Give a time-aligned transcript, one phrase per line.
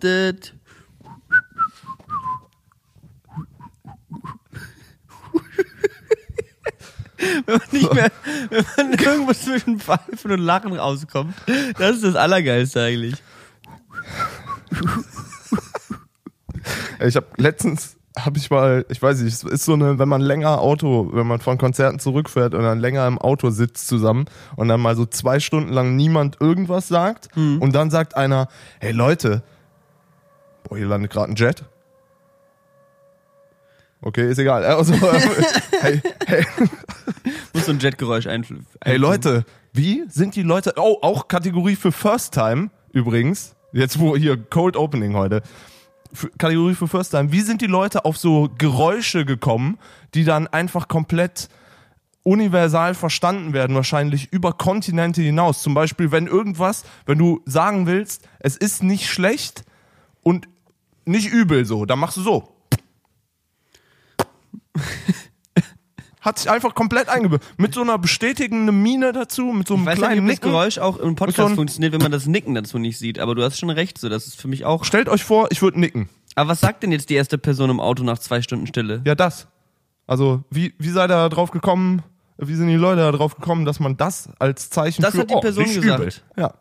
[0.00, 0.54] dit.
[7.46, 8.10] Wenn man nicht mehr,
[8.48, 11.34] wenn man irgendwo zwischen Pfeifen und Lachen rauskommt,
[11.78, 13.22] das ist das Allergeilste eigentlich.
[17.00, 20.20] Ich habe letztens habe ich mal, ich weiß nicht, es ist so eine, wenn man
[20.20, 24.24] länger Auto, wenn man von Konzerten zurückfährt und dann länger im Auto sitzt zusammen
[24.56, 28.48] und dann mal so zwei Stunden lang niemand irgendwas sagt und dann sagt einer,
[28.80, 29.42] hey Leute,
[30.64, 31.64] boah, hier landet gerade ein Jet.
[34.02, 34.64] Okay, ist egal.
[34.64, 34.94] Also,
[35.80, 36.46] hey, hey,
[37.52, 38.66] Muss so ein Jetgeräusch einflüssen.
[38.82, 44.16] hey Leute, wie sind die Leute, oh, auch Kategorie für First Time übrigens, jetzt wo
[44.16, 45.42] hier Cold Opening heute,
[46.12, 49.78] für, Kategorie für First Time, wie sind die Leute auf so Geräusche gekommen,
[50.14, 51.48] die dann einfach komplett
[52.22, 55.62] universal verstanden werden, wahrscheinlich über Kontinente hinaus.
[55.62, 59.64] Zum Beispiel, wenn irgendwas, wenn du sagen willst, es ist nicht schlecht
[60.22, 60.48] und
[61.04, 62.56] nicht übel so, dann machst du so.
[66.20, 67.48] Hat sich einfach komplett eingebildet.
[67.56, 70.34] Mit so einer bestätigenden Mine dazu, mit so einem Ich weiß nicht, kleinen ob das
[70.34, 70.50] Nicken.
[70.50, 73.18] Geräusch auch im Podcast so ein- funktioniert, wenn man das Nicken dazu nicht sieht.
[73.18, 74.84] Aber du hast schon recht, so das ist für mich auch.
[74.84, 76.10] Stellt euch vor, ich würde nicken.
[76.34, 79.00] Aber was sagt denn jetzt die erste Person im Auto nach zwei Stunden Stille?
[79.06, 79.46] Ja, das.
[80.06, 82.02] Also, wie, wie seid ihr da drauf gekommen,
[82.36, 85.30] wie sind die Leute da drauf gekommen, dass man das als Zeichen Das für, hat
[85.30, 86.00] die oh, Person nicht gesagt.
[86.00, 86.12] Übel.
[86.36, 86.54] Ja.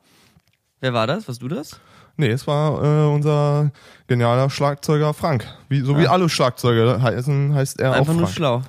[0.80, 1.28] Wer war das?
[1.28, 1.80] Warst du das?
[2.20, 3.72] Nee, es war äh, unser
[4.08, 5.45] genialer Schlagzeuger Frank.
[5.70, 8.36] Wie, so wie alle Schlagzeuger heißen, heißt er Einfach auch nur Frank.
[8.36, 8.62] schlau.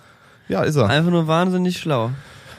[0.49, 0.89] Ja, ist er.
[0.89, 2.11] Einfach nur wahnsinnig schlau.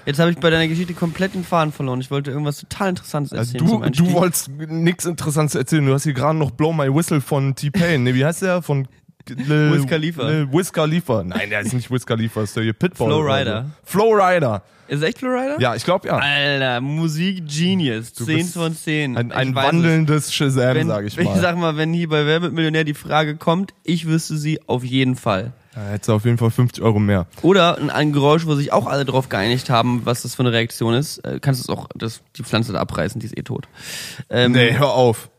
[0.05, 2.01] Jetzt habe ich bei deiner Geschichte komplett den Faden verloren.
[2.01, 3.65] Ich wollte irgendwas total Interessantes Also erzählen.
[3.65, 4.07] du, zum Einstieg.
[4.07, 5.85] du wolltest nichts Interessantes erzählen.
[5.85, 8.03] Du hast hier gerade noch Blow My Whistle von T-Pain.
[8.03, 8.61] Nee, wie heißt der?
[8.61, 8.87] Von
[9.29, 10.27] Lil, Wiz Khalifa.
[10.29, 11.23] Lil Wiz Khalifa.
[11.23, 13.07] Nein, der ist nicht Wiz Khalifa, ist der hier Pitbull.
[13.07, 13.61] Flo oder Rida.
[13.85, 13.99] So.
[13.99, 14.63] Flo Rider.
[14.87, 15.55] Ist echt Florida?
[15.57, 16.17] Ja, ich glaube ja.
[16.17, 18.13] Alter, Musik Genius.
[18.13, 19.15] 10 bist von 10.
[19.15, 19.55] Ein, ein es.
[19.55, 21.23] wandelndes Shazam, wenn, sag ich mal.
[21.33, 24.59] ich sag mal, wenn hier bei Wer wird Millionär die Frage kommt, ich wüsste sie
[24.67, 25.53] auf jeden Fall.
[25.73, 27.25] Da hättest du auf jeden Fall 50 Euro mehr.
[27.41, 30.51] Oder ein, ein Geräusch, wo sich auch alle drauf geeinigt haben, was das für eine
[30.51, 31.19] Reaktion ist.
[31.19, 33.69] Äh, kannst du es auch, das, die Pflanze da abreißen, die ist eh tot.
[34.29, 35.29] Ähm, Nee, hör auf.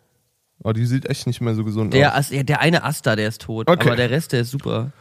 [0.65, 2.29] Oh, die sieht echt nicht mehr so gesund Der, aus.
[2.31, 3.69] Der eine Ast da, der ist tot.
[3.69, 3.89] Okay.
[3.89, 4.93] Aber der Rest, der ist super.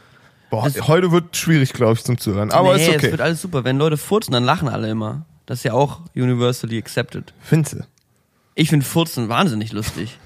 [0.50, 2.50] Boah, heute wird schwierig, glaube ich, zum Zuhören.
[2.50, 3.10] Aber nee, ist es okay.
[3.10, 3.64] wird alles super.
[3.64, 5.24] Wenn Leute furzen, dann lachen alle immer.
[5.46, 7.32] Das ist ja auch universally accepted.
[7.40, 7.76] Findest
[8.54, 10.18] Ich finde Furzen wahnsinnig lustig.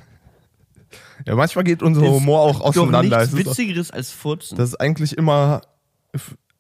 [1.25, 3.19] Ja, manchmal geht unser Humor auch auseinander.
[3.19, 4.59] nichts Es Witzigeres als Furzen.
[4.59, 5.63] das ist eigentlich immer,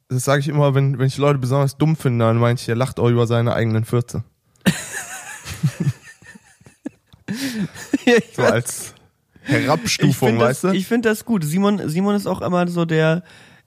[0.08, 2.76] das sage ich immer, wenn, wenn ich Leute besonders dumm finde, dann meine ich, er
[2.76, 4.24] lacht auch über seine eigenen Fürze.
[8.06, 8.94] ich So als
[9.42, 10.78] Herabstufung, finde das, weißt du?
[10.78, 11.44] ich find das gut.
[11.44, 13.22] Simon, Simon ist auch immer so der.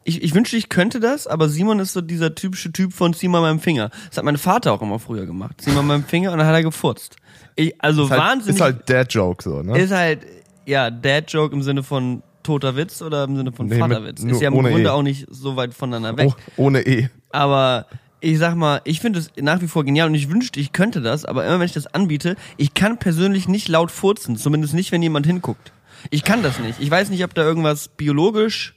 [0.06, 3.28] Ich, ich wünschte, ich könnte das, aber Simon ist so dieser typische Typ von zieh
[3.28, 3.90] mal meinen Finger.
[4.08, 5.56] Das hat mein Vater auch immer früher gemacht.
[5.62, 7.18] Zieh mal meinen Finger und dann hat er gefurzt.
[7.56, 8.56] Ich, also ist halt, wahnsinnig.
[8.56, 9.78] ist halt der Joke so, ne?
[9.78, 10.26] ist halt,
[10.66, 14.22] ja, Dad-Joke im Sinne von toter Witz oder im Sinne von Nee, mit- Vaterwitz.
[14.24, 14.88] nur Ist ja im Grunde E.
[14.88, 16.30] auch nicht so weit voneinander weg.
[16.30, 17.10] oh, ohne E.
[17.32, 17.86] Aber
[18.22, 21.02] ich sag mal, ich finde es nach wie vor genial und ich wünschte, ich könnte
[21.02, 24.92] das, aber immer wenn ich das anbiete, ich kann persönlich nicht laut furzen, zumindest nicht,
[24.92, 25.72] wenn jemand hinguckt.
[26.10, 26.80] Ich kann das nicht.
[26.80, 28.76] Ich weiß nicht, ob da irgendwas biologisch,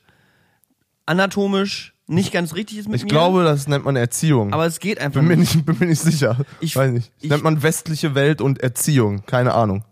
[1.06, 3.08] anatomisch nicht ganz richtig ist mit Ich mir.
[3.10, 4.52] glaube, das nennt man Erziehung.
[4.52, 5.54] aber es geht einfach bin mir nicht.
[5.54, 6.36] nicht, bin mir nicht sicher.
[6.60, 7.08] Ich- Weiß nicht.
[7.16, 9.24] Das ich- nennt man westliche Welt und Erziehung.
[9.26, 9.84] Keine Ahnung.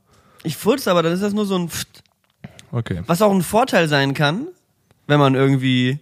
[0.42, 2.02] Ich furze, aber dann ist das nur so ein Pft,
[2.72, 3.02] Okay.
[3.06, 4.48] was auch ein Vorteil sein kann,
[5.06, 5.98] wenn man irgendwie,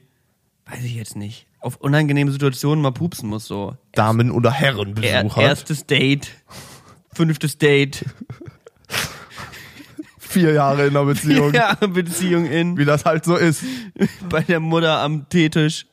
[0.67, 3.77] weiß ich jetzt nicht, auf unangenehme Situationen mal pupsen muss, so.
[3.93, 6.31] Damen- oder Herrenbesuch Er, erstes Date,
[7.13, 8.05] fünftes Date,
[10.21, 11.55] Vier Jahre in einer Beziehung.
[11.55, 13.63] ja, Beziehung in, Wie das halt so ist.
[14.29, 15.87] bei der Mutter am Teetisch,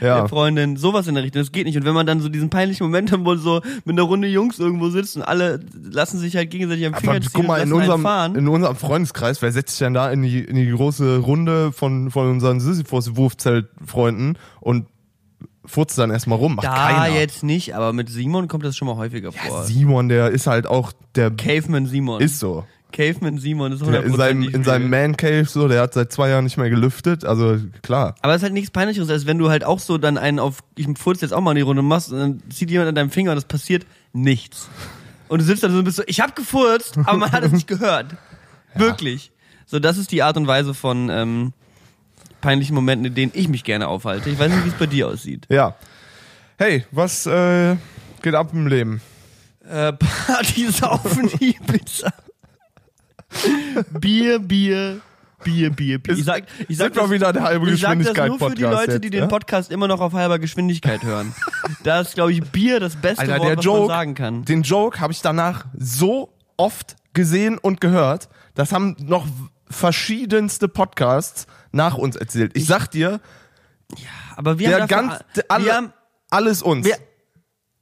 [0.00, 0.18] Ja.
[0.22, 1.76] der Freundin, sowas in der Richtung, das geht nicht.
[1.76, 4.58] Und wenn man dann so diesen peinlichen Moment hat, wo so mit einer Runde Jungs
[4.58, 7.62] irgendwo sitzt und alle lassen sich halt gegenseitig am Finger Aber ziehen guck mal, und
[7.62, 8.34] in lassen unserem, fahren.
[8.34, 12.10] in unserem Freundeskreis, wer setzt sich denn da in die, in die große Runde von,
[12.10, 14.86] von unseren Sisyphus-Wurfzeltfreunden und
[15.66, 16.56] furzt dann erstmal rum?
[16.56, 17.14] Macht da keiner.
[17.14, 19.64] jetzt nicht, aber mit Simon kommt das schon mal häufiger vor.
[19.64, 22.20] Simon, der ist halt auch, der Caveman Simon.
[22.20, 22.64] ist so.
[22.92, 26.12] Caveman Simon ist Der in seinem, 100% in seinem Man Cave so, der hat seit
[26.12, 28.14] zwei Jahren nicht mehr gelüftet, also klar.
[28.22, 30.60] Aber es ist halt nichts Peinlicheres, als wenn du halt auch so dann einen auf,
[30.76, 33.10] ich furze jetzt auch mal in die Runde machst und dann zieht jemand an deinem
[33.10, 34.68] Finger und es passiert nichts.
[35.28, 37.52] Und du sitzt dann so und bist so, ich hab gefurzt, aber man hat es
[37.52, 38.14] nicht gehört.
[38.74, 39.32] Wirklich.
[39.66, 41.52] So, das ist die Art und Weise von ähm,
[42.46, 44.30] peinlichen Momenten, in denen ich mich gerne aufhalte.
[44.30, 45.46] Ich weiß nicht, wie es bei dir aussieht.
[45.48, 45.74] Ja.
[46.56, 47.74] Hey, was äh,
[48.22, 49.00] geht ab im Leben?
[49.68, 52.12] Äh, Party saufen, die Pizza.
[53.90, 55.00] Bier, Bier,
[55.42, 56.16] Bier, Bier, Bier.
[56.16, 58.54] Ich sag, ich sag Sind wir wieder der halbe Ich sag das Geschwindigkeit nur für
[58.54, 59.26] die Leute, die jetzt, den ja?
[59.26, 61.34] Podcast immer noch auf halber Geschwindigkeit hören.
[61.82, 64.44] da ist, glaube ich, Bier das beste Alter, Wort, was man Joke, sagen kann.
[64.44, 68.28] den Joke habe ich danach so oft gesehen und gehört.
[68.54, 69.26] Das haben noch
[69.68, 72.52] verschiedenste Podcasts nach uns erzählt.
[72.54, 73.20] Ich sag dir,
[74.36, 75.92] Aber wir haben ganz, dafür, alle, wir haben,
[76.30, 76.86] alles uns.
[76.86, 76.96] wir,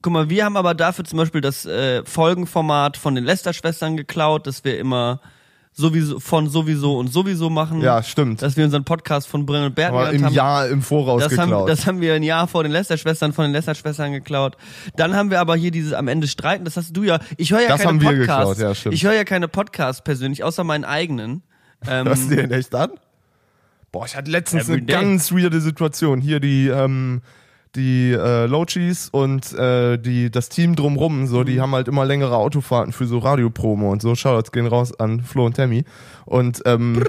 [0.01, 4.47] guck mal, wir haben aber dafür zum Beispiel das äh, Folgenformat von den Lester-Schwestern geklaut,
[4.47, 5.19] dass wir immer
[5.77, 7.81] sowieso von sowieso und sowieso machen.
[7.81, 8.41] ja, stimmt.
[8.41, 10.33] Dass wir unseren Podcast von Brillen und Bert Aber im haben.
[10.33, 11.67] Jahr im Voraus Das haben, geklaut.
[11.69, 14.55] das haben wir ein Jahr vor den Lester-Schwestern von den Lester-Schwestern geklaut.
[14.95, 16.63] Dann haben wir aber hier dieses am Ende streiten.
[16.63, 17.19] Das hast du ja.
[17.35, 18.61] Ich höre ja Das keine haben Podcasts.
[18.85, 18.91] ja.
[18.91, 21.43] Ich höre ja keine Podcasts persönlich, außer meinen eigenen.
[21.87, 22.91] Ähm, Hörst du den echt an?
[23.95, 24.93] Boah, ich hatte letztens eine Everyday.
[25.01, 26.19] ganz weirde Situation.
[26.19, 27.21] Hier die, ähm,
[27.75, 31.45] die äh, Lochis und äh, die, das Team drumrum, so, Mhm.
[31.45, 34.13] die haben halt immer längere Autofahrten für so Radiopromo und so.
[34.13, 35.85] Shoutouts gehen raus an Flo und Tammy.
[36.25, 37.03] Und ähm,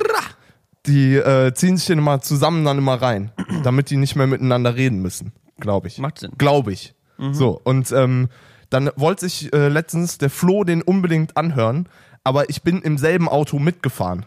[0.86, 3.32] die äh, ziehen sich dann immer zusammen dann immer rein,
[3.64, 5.98] damit die nicht mehr miteinander reden müssen, glaube ich.
[5.98, 6.30] Macht Sinn.
[6.38, 6.94] Glaube ich.
[7.18, 7.34] Mhm.
[7.34, 8.28] So, und ähm,
[8.70, 11.88] dann wollte sich äh, letztens der Flo den unbedingt anhören,
[12.22, 14.26] aber ich bin im selben Auto mitgefahren.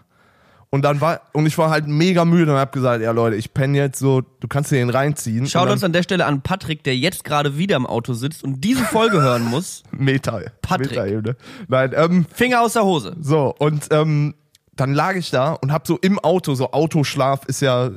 [0.71, 3.53] Und dann war, und ich war halt mega müde und hab gesagt, ja Leute, ich
[3.55, 5.47] penne jetzt so, du kannst dir den reinziehen.
[5.47, 8.61] Schaut uns an der Stelle an Patrick, der jetzt gerade wieder im Auto sitzt und
[8.61, 9.81] diese Folge hören muss.
[9.91, 10.91] Meta, Patrick.
[10.91, 11.35] Meta-Ebene.
[11.67, 13.15] Nein, ähm, Finger aus der Hose.
[13.19, 14.35] so, und ähm,
[14.75, 17.91] dann lag ich da und hab so im Auto, so Autoschlaf ist ja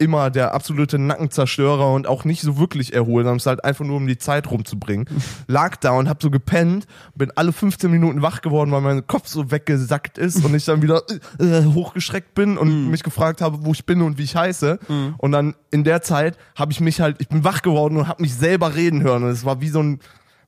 [0.00, 3.84] immer der absolute Nackenzerstörer und auch nicht so wirklich erholen, sondern es ist halt einfach
[3.84, 5.06] nur um die Zeit rumzubringen.
[5.46, 9.28] Lag da und hab so gepennt, bin alle 15 Minuten wach geworden, weil mein Kopf
[9.28, 11.02] so weggesackt ist und ich dann wieder
[11.38, 14.78] äh, hochgeschreckt bin und mich gefragt habe, wo ich bin und wie ich heiße.
[15.18, 18.22] Und dann in der Zeit habe ich mich halt, ich bin wach geworden und habe
[18.22, 20.00] mich selber reden hören und es war wie so ein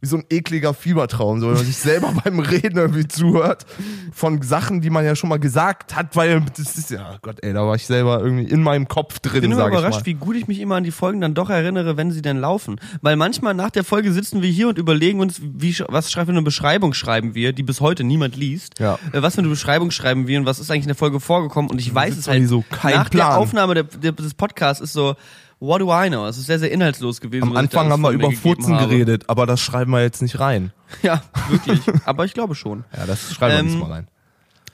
[0.03, 3.65] wie so ein ekliger Fiebertraum, so, wenn man sich selber beim Reden irgendwie zuhört
[4.13, 7.53] von Sachen, die man ja schon mal gesagt hat, weil das ist ja, Gott, ey,
[7.53, 10.15] da war ich selber irgendwie in meinem Kopf Ich drin, bin immer ich überrascht, wie
[10.15, 12.81] gut ich mich immer an die Folgen dann doch erinnere, wenn sie denn laufen.
[13.01, 16.33] Weil manchmal nach der Folge sitzen wir hier und überlegen uns, wie, was schreiben wir
[16.33, 18.81] eine Beschreibung schreiben wir, die bis heute niemand liest.
[18.81, 18.99] Ja.
[19.13, 21.71] Äh, Was für eine Beschreibung schreiben wir und was ist eigentlich in der Folge vorgekommen
[21.71, 22.49] und ich weiß es halt.
[22.49, 23.39] so, nach der Plan.
[23.39, 25.15] Aufnahme der, der, des Podcasts ist so,
[25.63, 26.27] what do I know?
[26.27, 27.45] Es ist sehr, sehr inhaltslos gewesen.
[27.45, 30.73] Am Anfang haben wir über Furzen geredet, aber das schreiben wir jetzt nicht rein.
[31.03, 31.81] Ja, wirklich.
[32.05, 32.85] Aber ich glaube schon.
[32.95, 34.09] Ja, das schreiben wir Ähm, nicht mal rein.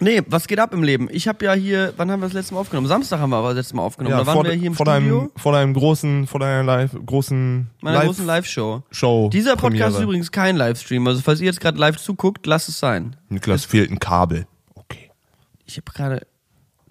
[0.00, 1.08] Nee, was geht ab im Leben?
[1.12, 2.88] Ich habe ja hier, wann haben wir das letzte Mal aufgenommen?
[2.88, 4.12] Samstag haben wir aber das letzte Mal aufgenommen.
[4.12, 5.18] Ja, da waren vor, wir hier im vor, Studio.
[5.20, 8.82] deinem, vor deinem großen, vor deiner live, großen meiner live großen Live-Show.
[8.90, 9.30] Show.
[9.32, 9.90] Dieser Podcast Premiere.
[9.90, 11.06] ist übrigens kein Livestream.
[11.06, 13.14] Also falls ihr jetzt gerade live zuguckt, lasst es sein.
[13.28, 14.48] Niklas fehlt ein Kabel.
[14.74, 15.10] Okay.
[15.66, 16.26] Ich habe gerade.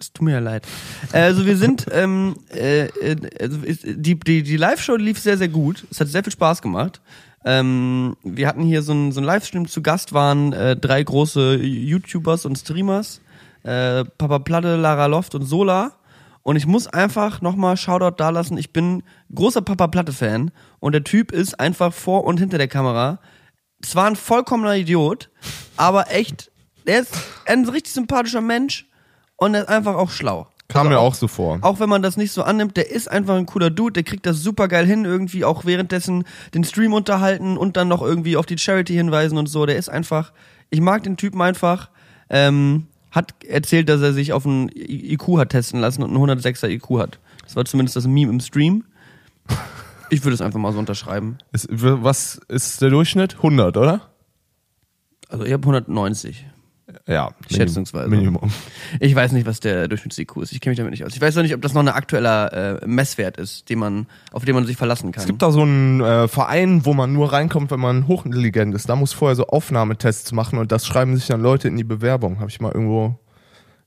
[0.00, 0.66] Es tut mir ja leid.
[1.12, 5.86] Also wir sind, ähm, äh, äh, also die, die, die Live-Show lief sehr, sehr gut.
[5.90, 7.00] Es hat sehr viel Spaß gemacht.
[7.44, 11.56] Ähm, wir hatten hier so einen so einen Livestream zu Gast, waren äh, drei große
[11.56, 13.20] YouTubers und Streamers.
[13.62, 15.92] Äh, Papa Platte, Lara Loft und Sola.
[16.42, 18.56] Und ich muss einfach nochmal Shoutout da lassen.
[18.56, 19.02] Ich bin
[19.34, 20.50] großer Papa Platte-Fan
[20.80, 23.18] und der Typ ist einfach vor und hinter der Kamera.
[23.82, 25.30] Es war ein vollkommener Idiot,
[25.76, 26.50] aber echt,
[26.84, 27.12] er ist
[27.46, 28.87] ein richtig sympathischer Mensch
[29.38, 30.46] und er ist einfach auch schlau.
[30.68, 31.58] Kam Also mir auch so vor.
[31.62, 34.26] Auch wenn man das nicht so annimmt, der ist einfach ein cooler Dude, der kriegt
[34.26, 38.44] das super geil hin, irgendwie auch währenddessen den Stream unterhalten und dann noch irgendwie auf
[38.44, 39.64] die Charity hinweisen und so.
[39.64, 40.32] Der ist einfach,
[40.68, 41.88] ich mag den Typen einfach.
[42.28, 46.68] Ähm, hat erzählt, dass er sich auf einen IQ hat testen lassen und einen 106er
[46.68, 47.18] IQ hat.
[47.44, 48.84] Das war zumindest das Meme im Stream.
[50.10, 51.38] Ich würde es einfach mal so unterschreiben.
[51.52, 53.36] Ist, was ist der Durchschnitt?
[53.36, 54.02] 100, oder?
[55.30, 56.44] Also ich habe 190.
[57.06, 57.30] Ja.
[57.50, 58.08] Schätzungsweise.
[58.08, 58.50] Minimum.
[59.00, 60.52] Ich weiß nicht, was der Durchschnitts-IQ ist.
[60.52, 61.14] Ich kenne mich damit nicht aus.
[61.14, 64.44] Ich weiß auch nicht, ob das noch ein aktueller äh, Messwert ist, den man, auf
[64.46, 65.20] den man sich verlassen kann.
[65.22, 68.88] Es gibt da so einen äh, Verein, wo man nur reinkommt, wenn man hochintelligent ist.
[68.88, 72.40] Da muss vorher so Aufnahmetests machen und das schreiben sich dann Leute in die Bewerbung.
[72.40, 73.18] Habe ich mal irgendwo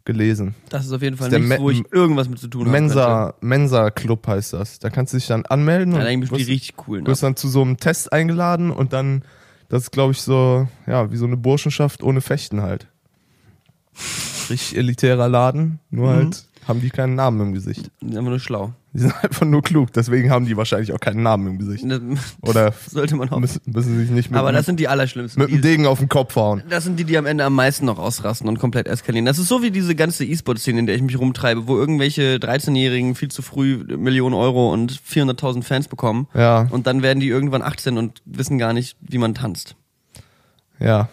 [0.06, 0.56] gelesen.
[0.70, 2.72] das ist auf jeden Fall nichts, der wo ich Me- irgendwas mit zu tun habe.
[2.72, 4.80] Mensa, Mensa Club heißt das.
[4.80, 7.06] Da kannst du dich dann anmelden Ja, und die richtig coolen.
[7.06, 9.24] wirst dann zu so einem Test eingeladen und dann,
[9.70, 12.88] das ist glaube ich so, ja, wie so eine Burschenschaft ohne Fechten halt.
[14.50, 16.16] Richtig elitärer Laden, nur Mhm.
[16.16, 17.90] halt haben die keinen Namen im Gesicht.
[18.02, 18.74] Die sind einfach nur schlau.
[18.94, 21.84] Die sind einfach nur klug, deswegen haben die wahrscheinlich auch keinen Namen im Gesicht.
[21.88, 22.02] Das
[22.42, 23.42] Oder sollte man hoffen.
[23.42, 25.42] müssen, müssen sich nicht mit, Aber das sind die Allerschlimmsten.
[25.42, 26.62] mit dem Degen auf den Kopf hauen.
[26.70, 29.26] das sind die, die am Ende am meisten noch ausrasten und komplett eskalieren.
[29.26, 33.16] Das ist so wie diese ganze E-Sport-Szene, in der ich mich rumtreibe, wo irgendwelche 13-Jährigen
[33.16, 36.28] viel zu früh Millionen Euro und 400.000 Fans bekommen.
[36.36, 39.76] Ja, Und dann werden die irgendwann 18 und wissen gar nicht, wie man tanzt.
[40.80, 41.10] ja.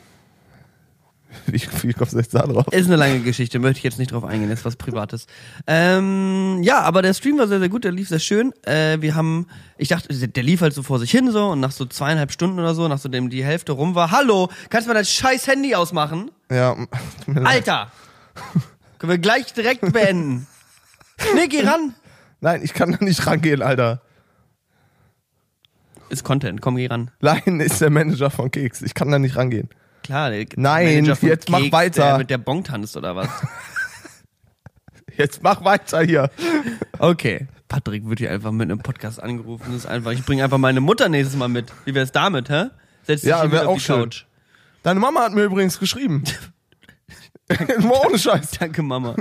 [1.52, 2.66] Wie, wie kommst du jetzt da drauf?
[2.72, 5.26] Ist eine lange Geschichte, möchte ich jetzt nicht drauf eingehen, ist was Privates.
[5.66, 8.52] Ähm, ja, aber der Stream war sehr, sehr gut, der lief sehr schön.
[8.66, 9.46] Äh, wir haben,
[9.78, 12.58] ich dachte, der lief halt so vor sich hin so und nach so zweieinhalb Stunden
[12.58, 16.30] oder so, nachdem die Hälfte rum war, hallo, kannst du mal dein scheiß Handy ausmachen?
[16.50, 16.76] Ja.
[17.44, 17.90] Alter!
[18.98, 20.46] Können wir gleich direkt beenden.
[21.34, 21.94] Nee, geh ran!
[22.40, 24.00] Nein, ich kann da nicht rangehen, Alter.
[26.10, 27.10] Ist Content, komm, geh ran.
[27.18, 28.82] Lion ist der Manager von Keks.
[28.82, 29.68] Ich kann da nicht rangehen.
[30.08, 30.30] Klar.
[30.56, 32.02] Nein, jetzt mach Keks, weiter.
[32.02, 33.28] Der mit der Bong tanzt oder was?
[35.16, 36.30] Jetzt mach weiter hier.
[37.00, 37.48] Okay.
[37.66, 39.64] Patrick wird hier einfach mit einem Podcast angerufen.
[39.66, 41.72] Das ist einfach, ich bringe einfach meine Mutter nächstes Mal mit.
[41.84, 42.66] Wie wär's damit, hä?
[43.02, 44.00] Setz dich Ja, hier wär auf auch die schön.
[44.02, 44.24] Couch.
[44.84, 46.22] Deine Mama hat mir übrigens geschrieben.
[47.48, 48.52] Mal ohne Scheiß.
[48.60, 49.16] Danke, Mama.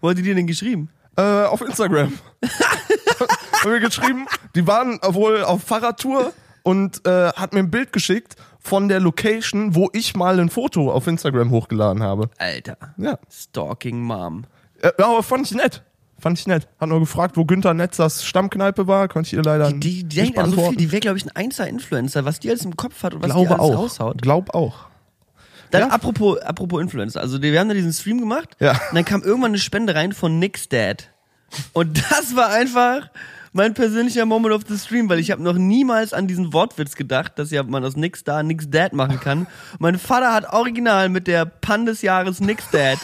[0.00, 0.90] Wo hat die dir denn geschrieben?
[1.16, 2.12] Äh, auf Instagram.
[2.42, 8.36] hat mir geschrieben, die waren wohl auf Fahrradtour und äh, hat mir ein Bild geschickt
[8.62, 12.30] von der Location, wo ich mal ein Foto auf Instagram hochgeladen habe.
[12.38, 12.76] Alter.
[12.96, 13.18] Ja.
[13.30, 14.44] Stalking Mom.
[14.80, 15.82] Äh, ja, aber fand ich nett.
[16.18, 16.68] Fand ich nett.
[16.78, 19.08] Hat nur gefragt, wo Günther Netzers Stammkneipe war.
[19.08, 21.26] Konnte ich ihr leider Die, die nicht denkt an so viel, die wäre, glaube ich,
[21.26, 23.78] ein Einser-Influencer, was die alles im Kopf hat und was die Glaube alles auch.
[23.78, 24.22] raushaut.
[24.22, 24.86] Glaub auch.
[25.72, 25.88] Dann Ja.
[25.88, 27.20] apropos, apropos Influencer.
[27.20, 28.72] Also wir haben da diesen Stream gemacht Ja.
[28.90, 31.08] und dann kam irgendwann eine Spende rein von Nick's Dad.
[31.72, 33.10] Und das war einfach
[33.52, 37.38] mein persönlicher Moment of the Stream, weil ich habe noch niemals an diesen Wortwitz gedacht,
[37.38, 39.46] dass ja man aus Nick's da Nick's Dad machen kann.
[39.78, 42.98] Mein Vater hat original mit der Pan des Jahres Nick's Dad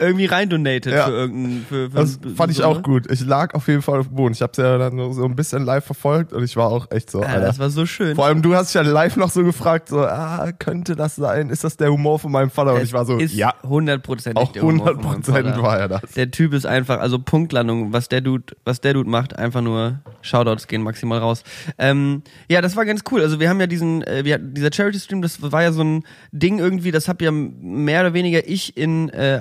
[0.00, 1.06] irgendwie reindonated Ja.
[1.06, 2.82] für irgendeinen für, für Das fand ich so, auch ne?
[2.82, 3.10] gut.
[3.10, 4.32] Ich lag auf jeden Fall auf dem Boden.
[4.32, 7.20] Ich habe ja dann so ein bisschen live verfolgt und ich war auch echt so,
[7.22, 7.40] Ja, Alter.
[7.46, 8.14] das war so schön.
[8.14, 11.50] Vor allem du hast dich ja live noch so gefragt, so, ah, könnte das sein?
[11.50, 12.74] Ist das der Humor von meinem Vater?
[12.74, 15.78] Und ich war so, ist ja, hundertprozentig auch der Humor von 100 meinem Prozent war
[15.78, 16.02] er das.
[16.12, 19.98] Der Typ ist einfach, also Punktlandung, was der Dude, was der Dude macht, einfach nur
[20.22, 21.42] Shoutouts gehen maximal raus.
[21.78, 23.20] Ähm, ja, das war ganz cool.
[23.22, 26.04] Also wir haben ja diesen, äh, wir, dieser Charity Stream, das war ja so ein
[26.32, 29.38] Ding irgendwie, das hab ja mehr oder weniger ich in äh,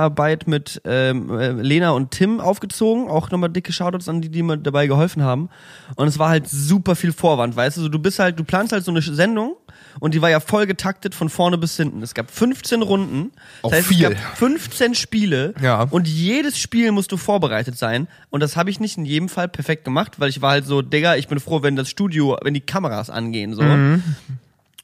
[0.00, 3.08] Alleinarbeit mit ähm, äh, Lena und Tim aufgezogen.
[3.08, 5.48] Auch nochmal dicke Shoutouts an die, die mir dabei geholfen haben.
[5.96, 7.80] Und es war halt super viel Vorwand, weißt du?
[7.82, 9.56] Also du bist halt, du planst halt so eine Sendung
[9.98, 12.02] und die war ja voll getaktet von vorne bis hinten.
[12.02, 13.32] Es gab 15 Runden.
[13.62, 14.04] Auch Das heißt, viel.
[14.06, 15.82] es gab 15 Spiele Ja.
[15.90, 18.08] und jedes Spiel musst du vorbereitet sein.
[18.30, 20.82] Und das habe ich nicht in jedem Fall perfekt gemacht, weil ich war halt so,
[20.82, 23.62] Digga, ich bin froh, wenn das Studio, wenn die Kameras angehen, so.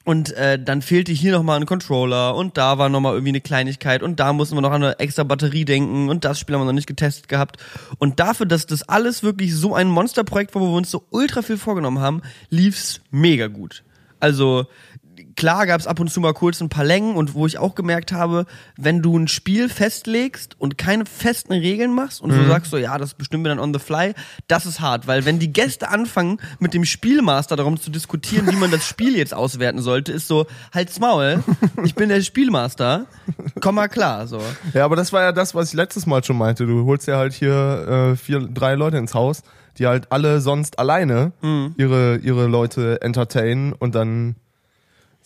[0.07, 4.01] Und äh, dann fehlte hier nochmal ein Controller und da war nochmal irgendwie eine Kleinigkeit
[4.01, 6.65] und da mussten wir noch an eine extra Batterie denken und das Spiel haben wir
[6.67, 7.57] noch nicht getestet gehabt.
[7.97, 11.41] Und dafür, dass das alles wirklich so ein Monsterprojekt war, wo wir uns so ultra
[11.41, 13.83] viel vorgenommen haben, lief's mega gut.
[14.21, 14.67] Also
[15.37, 17.75] klar gab es ab und zu mal kurz ein paar Längen und wo ich auch
[17.75, 22.71] gemerkt habe, wenn du ein Spiel festlegst und keine festen Regeln machst und du sagst
[22.71, 24.13] so, ja, das bestimmen wir dann on the fly,
[24.49, 28.55] das ist hart, weil wenn die Gäste anfangen, mit dem Spielmaster darum zu diskutieren, wie
[28.57, 31.43] man das Spiel jetzt auswerten sollte, ist so, halt's Maul,
[31.85, 33.05] ich bin der Spielmaster,
[33.61, 34.41] komm mal klar, so.
[34.73, 36.65] Ja, aber das war ja das, was ich letztes Mal schon meinte.
[36.65, 39.43] Du holst ja halt hier äh, vier, drei Leute ins Haus,
[39.77, 41.75] die halt alle sonst alleine Mhm.
[41.77, 44.35] ihre, ihre Leute entertainen und dann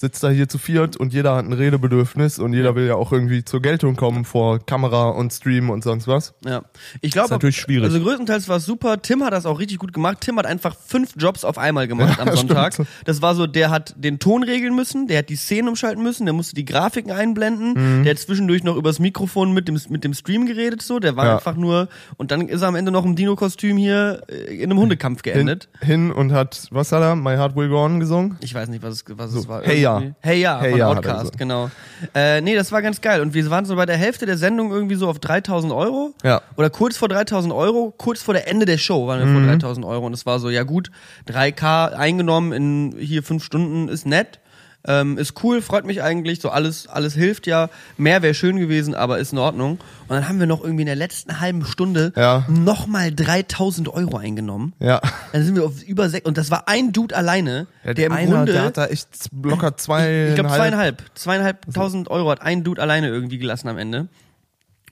[0.02, 3.12] sitzt da hier zu viert und jeder hat ein Redebedürfnis und jeder will ja auch
[3.12, 6.34] irgendwie zur Geltung kommen vor Kamera und Stream und sonst was.
[6.44, 6.64] Ja.
[7.02, 7.86] Ich glaube, Ist natürlich schwierig.
[7.86, 9.02] Also größtenteils war es super.
[9.02, 10.18] Tim hat das auch richtig gut gemacht.
[10.22, 12.74] Tim hat einfach fünf Jobs auf einmal gemacht am Sonntag.
[12.74, 12.90] stimmt.
[13.06, 16.26] Das war so, der hat den Ton regeln müssen, der hat die Szenen umschalten müssen,
[16.26, 18.04] der musste die Grafiken einblenden, Mhm.
[18.04, 21.00] der hat zwischendurch noch übers Mikrofon mit dem, mit dem Stream geredet, so.
[21.00, 21.36] Der war Ja.
[21.36, 24.80] einfach nur, und dann ist er am Ende noch im Dino-Kostüm hier äh, in einem
[24.80, 25.70] Hundekampf geendet.
[25.80, 27.16] Hin, hin und hat, was hat er?
[27.16, 28.38] My Heart Will Go On gesungen?
[28.42, 29.62] Ich weiß nicht, was es, was es war.
[29.64, 29.91] Hey Ja.
[30.00, 31.70] Irgendwie- Hey ja, Hey von Ja Outcast, genau.
[32.16, 33.22] Äh, nee, das war ganz geil.
[33.22, 36.14] Und wir waren so bei der Hälfte der Sendung irgendwie so auf 3000 Euro.
[36.24, 36.42] Ja.
[36.58, 39.38] Oder kurz vor 3000 Euro, kurz vor der Ende der Show waren wir Mhm.
[39.40, 40.06] vor 3000 Euro.
[40.06, 40.90] Und es war so, ja gut,
[41.28, 44.40] 3K eingenommen in hier fünf Stunden ist nett.
[44.88, 46.42] Ähm, ist cool, freut mich eigentlich.
[46.42, 47.70] So alles, alles hilft ja.
[47.98, 49.74] Mehr wäre schön gewesen, aber ist in Ordnung.
[49.74, 52.46] Und dann haben wir noch irgendwie in der letzten halben Stunde Ja.
[52.50, 54.74] nochmal 3000 Euro eingenommen.
[54.80, 55.00] Ja.
[55.34, 58.38] Dann sind wir auf über sechs, und das war ein Dude alleine, der im Einer,
[58.38, 59.08] Grunde, der hat da echt
[59.44, 60.30] locker zwei.
[60.30, 64.08] ich glaube zweieinhalb, zweieinhalbtausend Euro hat ein Dude alleine irgendwie gelassen am Ende.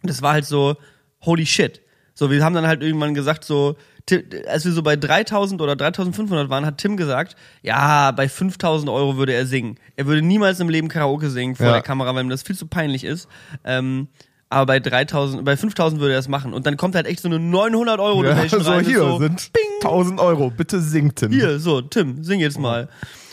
[0.01, 0.77] Und das war halt so,
[1.21, 1.81] holy shit.
[2.13, 5.75] So, wir haben dann halt irgendwann gesagt so, Ti- als wir so bei 3000 oder
[5.75, 9.77] 3500 waren, hat Tim gesagt, ja, bei 5000 Euro würde er singen.
[9.95, 11.73] Er würde niemals im Leben Karaoke singen vor Ja.
[11.73, 13.27] der Kamera, weil ihm das viel zu peinlich ist.
[13.63, 14.07] Ähm,
[14.51, 16.53] aber bei 3000, bei 5000 würde er es machen.
[16.53, 18.83] Und dann kommt halt echt so eine 900 Euro Ja, Donation so rein.
[18.83, 19.51] hier so, sind
[19.83, 20.49] 1000 Euro.
[20.49, 21.31] Bitte singt Tim.
[21.31, 22.89] hier, so, Tim, sing jetzt mal.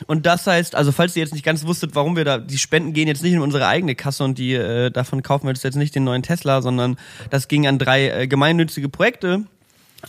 [0.06, 2.92] Und das heißt, also falls ihr jetzt nicht ganz wusstet, warum wir da, die Spenden
[2.92, 5.94] gehen jetzt nicht in unsere eigene Kasse und die, äh, davon kaufen wir jetzt nicht
[5.94, 6.96] den neuen Tesla, sondern
[7.30, 9.44] das ging an drei äh, gemeinnützige Projekte.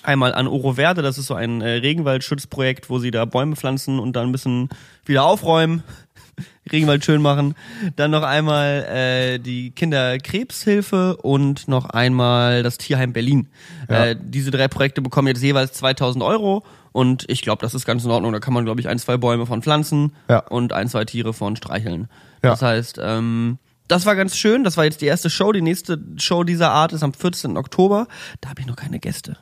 [0.03, 3.99] Einmal an Oro Verde, das ist so ein äh, Regenwaldschutzprojekt, wo sie da Bäume pflanzen
[3.99, 4.69] und dann ein bisschen
[5.05, 5.83] wieder aufräumen,
[6.71, 7.55] Regenwald schön machen.
[7.95, 13.47] Dann noch einmal äh, die Kinderkrebshilfe und noch einmal das Tierheim Berlin.
[13.89, 14.07] Ja.
[14.07, 18.03] Äh, diese drei Projekte bekommen jetzt jeweils 2000 Euro und ich glaube, das ist ganz
[18.05, 18.33] in Ordnung.
[18.33, 20.39] Da kann man, glaube ich, ein, zwei Bäume von pflanzen Ja.
[20.39, 22.07] und ein, zwei Tiere von streicheln.
[22.43, 22.51] Ja.
[22.51, 24.63] Das heißt, ähm, das war ganz schön.
[24.63, 25.51] Das war jetzt die erste Show.
[25.53, 27.55] Die nächste Show dieser Art ist am 14.
[27.57, 28.07] Oktober.
[28.41, 29.37] Da habe ich noch keine Gäste.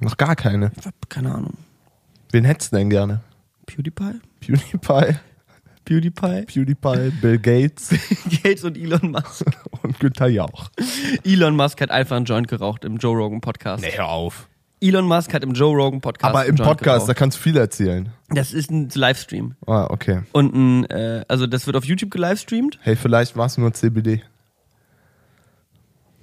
[0.00, 0.72] Noch gar keine.
[0.78, 1.54] Ich hab keine Ahnung.
[2.30, 3.20] Wen hättest du denn gerne?
[3.66, 4.20] PewDiePie?
[4.40, 5.18] PewDiePie?
[5.84, 7.90] PewDiePie, PewDiePie, Bill Gates
[8.42, 9.44] Gates und Elon Musk.
[9.82, 10.70] und Günther Jauch.
[11.24, 13.84] Elon Musk hat einfach einen Joint geraucht im Joe Rogan Podcast.
[13.86, 14.48] hör auf.
[14.80, 16.34] Elon Musk hat im Joe Rogan Podcast.
[16.34, 17.16] Aber im Podcast, da geraucht.
[17.16, 18.10] kannst du viel erzählen.
[18.28, 19.54] Das ist ein Livestream.
[19.66, 20.22] Ah, okay.
[20.32, 22.78] Und ein, äh, also das wird auf YouTube gelivestreamt.
[22.82, 24.22] Hey, vielleicht war es nur CBD.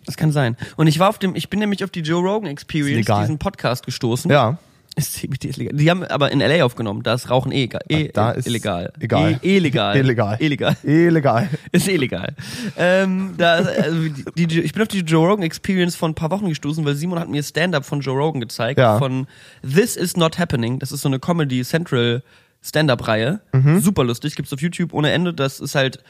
[0.05, 0.57] Das kann sein.
[0.77, 3.85] Und ich war auf dem, ich bin nämlich auf die Joe Rogan Experience, diesen Podcast
[3.85, 4.31] gestoßen.
[4.31, 4.57] Ja.
[4.97, 5.77] Ist CBD ist legal.
[5.77, 7.81] Die haben aber in LA aufgenommen, da ist Rauchen eh, egal.
[7.87, 8.91] eh, da ist illegal.
[8.99, 9.39] egal.
[9.41, 9.95] Eh, illegal.
[9.95, 10.35] Illegal.
[10.41, 10.75] Illegal.
[10.83, 11.49] Illegal.
[11.71, 12.35] Ist illegal.
[12.77, 16.29] Ähm, da, also die, die, ich bin auf die Joe Rogan Experience vor ein paar
[16.29, 18.79] Wochen gestoßen, weil Simon hat mir Stand-up von Joe Rogan gezeigt.
[18.79, 18.97] Ja.
[18.97, 19.27] Von
[19.61, 20.77] This Is Not Happening.
[20.79, 22.21] Das ist so eine Comedy Central
[22.63, 23.41] Stand-up-Reihe.
[23.53, 23.79] Mhm.
[23.79, 24.35] Super lustig.
[24.35, 25.33] Gibt's auf YouTube ohne Ende.
[25.33, 26.03] Das ist halt,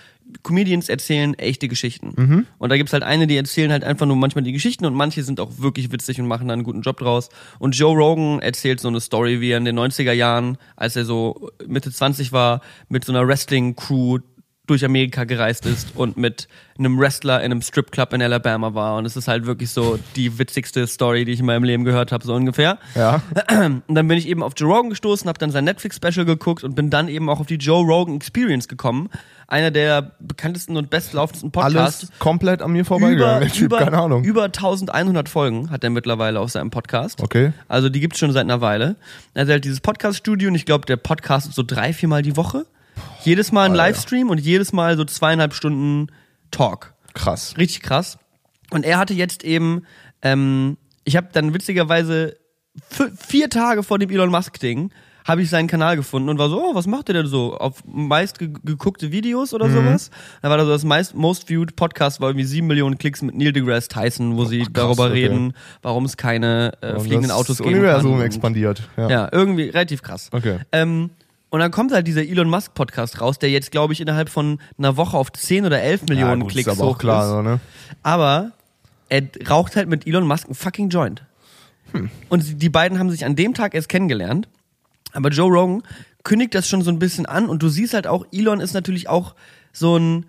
[0.43, 2.13] Comedians erzählen echte Geschichten.
[2.15, 2.47] Mhm.
[2.57, 5.23] Und da gibt's halt eine, die erzählen halt einfach nur manchmal die Geschichten und manche
[5.23, 7.29] sind auch wirklich witzig und machen da einen guten Job draus.
[7.59, 11.05] Und Joe Rogan erzählt so eine Story, wie er in den 90er Jahren, als er
[11.05, 14.19] so Mitte 20 war, mit so einer Wrestling-Crew
[14.67, 18.97] durch Amerika gereist ist und mit einem Wrestler in einem Stripclub in Alabama war.
[18.97, 22.11] Und es ist halt wirklich so die witzigste Story, die ich in meinem Leben gehört
[22.11, 22.77] habe, so ungefähr.
[22.95, 23.21] Ja.
[23.49, 26.75] Und dann bin ich eben auf Joe Rogan gestoßen, habe dann sein Netflix-Special geguckt und
[26.75, 29.09] bin dann eben auch auf die Joe Rogan Experience gekommen.
[29.47, 32.03] Einer der bekanntesten und bestlaufendsten Podcasts.
[32.03, 33.41] Alles komplett an mir vorbeigegangen.
[33.41, 34.23] Der Typ, keine Ahnung.
[34.23, 37.21] über 1100 Folgen hat er mittlerweile auf seinem Podcast.
[37.21, 37.51] Okay.
[37.67, 38.95] Also die gibt's schon seit einer Weile.
[39.33, 42.37] Er hat halt dieses Podcast-Studio und ich glaube, der Podcast ist so drei, viermal die
[42.37, 42.65] Woche.
[43.23, 43.83] Jedes Mal ein Alter.
[43.83, 46.07] Livestream und jedes Mal so zweieinhalb Stunden
[46.49, 46.93] Talk.
[47.13, 47.55] Krass.
[47.57, 48.17] Richtig krass.
[48.71, 49.83] Und er hatte jetzt eben,
[50.21, 52.37] ähm, ich habe dann witzigerweise
[53.17, 54.91] vier Tage vor dem Elon Musk-Ding
[55.25, 57.55] habe ich seinen Kanal gefunden und war so, oh, was macht ihr denn so?
[57.55, 60.09] Auf meist ge geguckte Videos oder sowas?
[60.41, 63.35] Da war da so das meist most viewed Podcast war irgendwie sieben Millionen Klicks mit
[63.35, 65.13] Neil deGrasse Tyson, wo sie darüber okay.
[65.13, 68.89] reden, warum es keine äh, fliegenden das Autos geben Universum expandiert.
[68.97, 69.09] Ja.
[69.09, 70.29] Ja, irgendwie relativ krass.
[70.31, 70.59] Okay.
[70.71, 71.11] Ähm,
[71.51, 74.59] und dann kommt halt dieser Elon Musk Podcast raus, der jetzt, glaube ich, innerhalb von
[74.79, 77.23] einer Woche auf 10 oder 11 Millionen ja, gut, Klicks ist aber auch hoch klar,
[77.23, 77.29] ist.
[77.29, 77.59] so, ne?
[78.01, 78.51] Aber
[79.09, 81.23] er raucht halt mit Elon Musk einen fucking Joint.
[82.29, 84.47] Und sie- die beiden haben sich an dem Tag erst kennengelernt.
[85.13, 85.83] Aber Joe Rogan
[86.23, 89.09] kündigt das schon so ein bisschen an und du siehst halt auch, Elon ist natürlich
[89.09, 89.35] auch
[89.73, 90.27] so ein,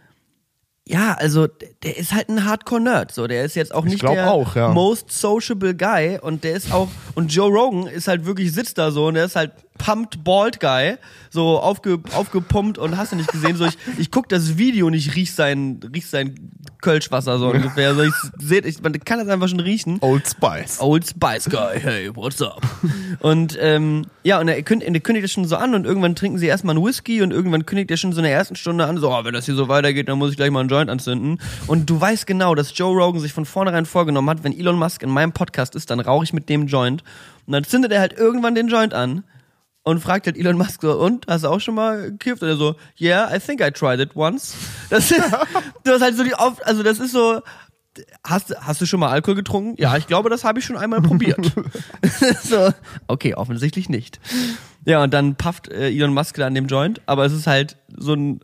[0.85, 3.13] ja, also der- ist halt ein Hardcore-Nerd.
[3.13, 4.71] So, der ist jetzt auch nicht der auch, ja.
[4.71, 8.91] most sociable guy und der ist auch, und Joe Rogan ist halt wirklich, sitzt da
[8.91, 9.53] so und der ist halt
[9.83, 10.97] pumped bald guy,
[11.31, 14.95] so aufge, aufgepumpt und hast du nicht gesehen, so ich, ich guck das Video und
[14.95, 19.29] ich riech sein, riech sein Kölschwasser so ungefähr, so ich seht, ich, man kann das
[19.29, 19.99] einfach schon riechen.
[20.01, 20.81] Old Spice.
[20.81, 22.63] Old Spice Guy, hey, what's up?
[23.21, 26.39] und ähm, ja, und er kündigt, er kündigt das schon so an und irgendwann trinken
[26.39, 28.99] sie erstmal einen Whisky und irgendwann kündigt er schon so in der ersten Stunde an,
[28.99, 31.41] so, oh, wenn das hier so weitergeht, dann muss ich gleich mal einen Joint anzünden.
[31.67, 35.03] Und du weißt genau, dass Joe Rogan sich von vornherein vorgenommen hat, wenn Elon Musk
[35.03, 37.03] in meinem Podcast ist, dann rauche ich mit dem Joint.
[37.47, 39.25] Und dann zündet er halt irgendwann den Joint an
[39.85, 42.43] und fragt halt Elon Musk so, und, hast du auch schon mal gekifft?
[42.43, 44.55] Und er so, yeah, I think I tried it once.
[44.91, 45.23] Das ist,
[45.85, 47.41] du hast halt so die, auf, also das ist so,
[48.25, 49.75] Hast, hast du schon mal Alkohol getrunken?
[49.79, 51.39] Ja, ich glaube, das habe ich schon einmal probiert.
[52.43, 52.73] so,
[53.07, 54.19] okay, offensichtlich nicht.
[54.87, 57.77] Ja, und dann pufft äh, Elon Musk da an dem Joint, aber es ist halt
[57.95, 58.41] so ein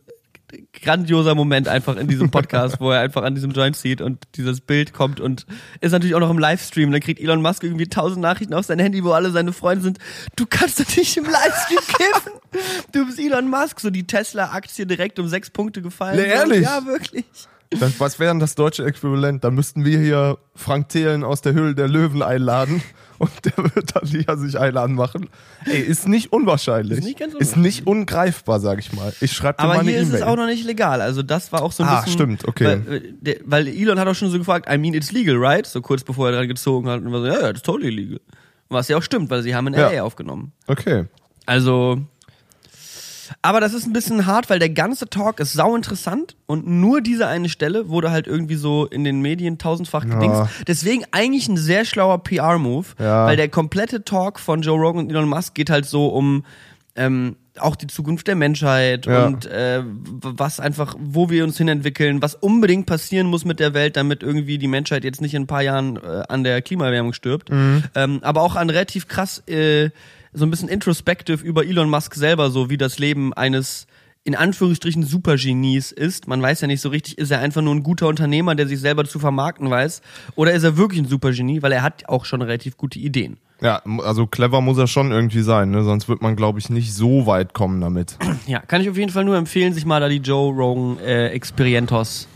[0.73, 4.61] grandioser Moment einfach in diesem Podcast, wo er einfach an diesem Joint zieht und dieses
[4.61, 5.45] Bild kommt und
[5.81, 6.91] ist natürlich auch noch im Livestream.
[6.91, 9.99] Dann kriegt Elon Musk irgendwie tausend Nachrichten auf sein Handy, wo alle seine Freunde sind.
[10.35, 12.31] Du kannst doch nicht im Livestream kiffen.
[12.91, 13.79] Du bist Elon Musk.
[13.79, 16.17] So die Tesla-Aktie direkt um sechs Punkte gefallen.
[16.17, 16.63] Nee, ehrlich?
[16.63, 17.25] Ja, wirklich.
[17.71, 19.43] Dann, was wäre denn das deutsche Äquivalent?
[19.43, 22.81] Dann müssten wir hier Frank Thelen aus der Höhle der Löwen einladen
[23.19, 25.29] und der wird dann hier sich einladen machen.
[25.65, 26.97] Ey, ist nicht unwahrscheinlich.
[26.99, 29.13] Ist nicht ganz Ist nicht ungreifbar, sag ich mal.
[29.21, 30.23] Ich schreibe dir Aber mal eine hier ist es E-Mail.
[30.23, 31.01] auch noch nicht legal.
[31.01, 32.13] Also das war auch so ein Ah, bisschen.
[32.13, 32.65] stimmt, okay.
[32.85, 35.65] Weil, äh, der, weil Elon hat auch schon so gefragt, I mean it's legal, right?
[35.67, 38.19] So kurz bevor er dran gezogen hat und war so, ja, ja, that's totally legal.
[38.69, 39.89] Was ja auch stimmt, weil sie haben in Ja.
[39.91, 40.51] LA aufgenommen.
[40.67, 41.05] Okay.
[41.45, 42.01] Also.
[43.41, 47.01] Aber das ist ein bisschen hart, weil der ganze Talk ist sau interessant und nur
[47.01, 50.41] diese eine Stelle wurde halt irgendwie so in den Medien tausendfach gedingst.
[50.67, 53.25] Deswegen eigentlich ein sehr schlauer PR-Move, Ja.
[53.25, 56.43] weil der komplette Talk von Joe Rogan und Elon Musk geht halt so um
[56.95, 59.25] ähm, auch die Zukunft der Menschheit Ja.
[59.25, 63.95] und äh, was einfach, wo wir uns hinentwickeln, was unbedingt passieren muss mit der Welt,
[63.97, 67.51] damit irgendwie die Menschheit jetzt nicht in ein paar Jahren äh, an der Klimaerwärmung stirbt.
[67.51, 67.83] Mhm.
[67.95, 69.89] Ähm, aber auch an relativ krass äh,
[70.33, 73.87] so ein bisschen introspective über Elon Musk selber, so wie das Leben eines
[74.23, 76.27] in Anführungsstrichen Supergenies ist.
[76.27, 78.79] Man weiß ja nicht so richtig, ist er einfach nur ein guter Unternehmer, der sich
[78.79, 80.01] selber zu vermarkten weiß,
[80.35, 83.37] oder ist er wirklich ein Supergenie, weil er hat auch schon relativ gute Ideen.
[83.61, 85.83] Ja, also clever muss er schon irgendwie sein, ne?
[85.83, 88.17] sonst wird man, glaube ich, nicht so weit kommen damit.
[88.47, 91.27] Ja, kann ich auf jeden Fall nur empfehlen, sich mal da die Joe Rogan äh,
[91.29, 92.27] Experientos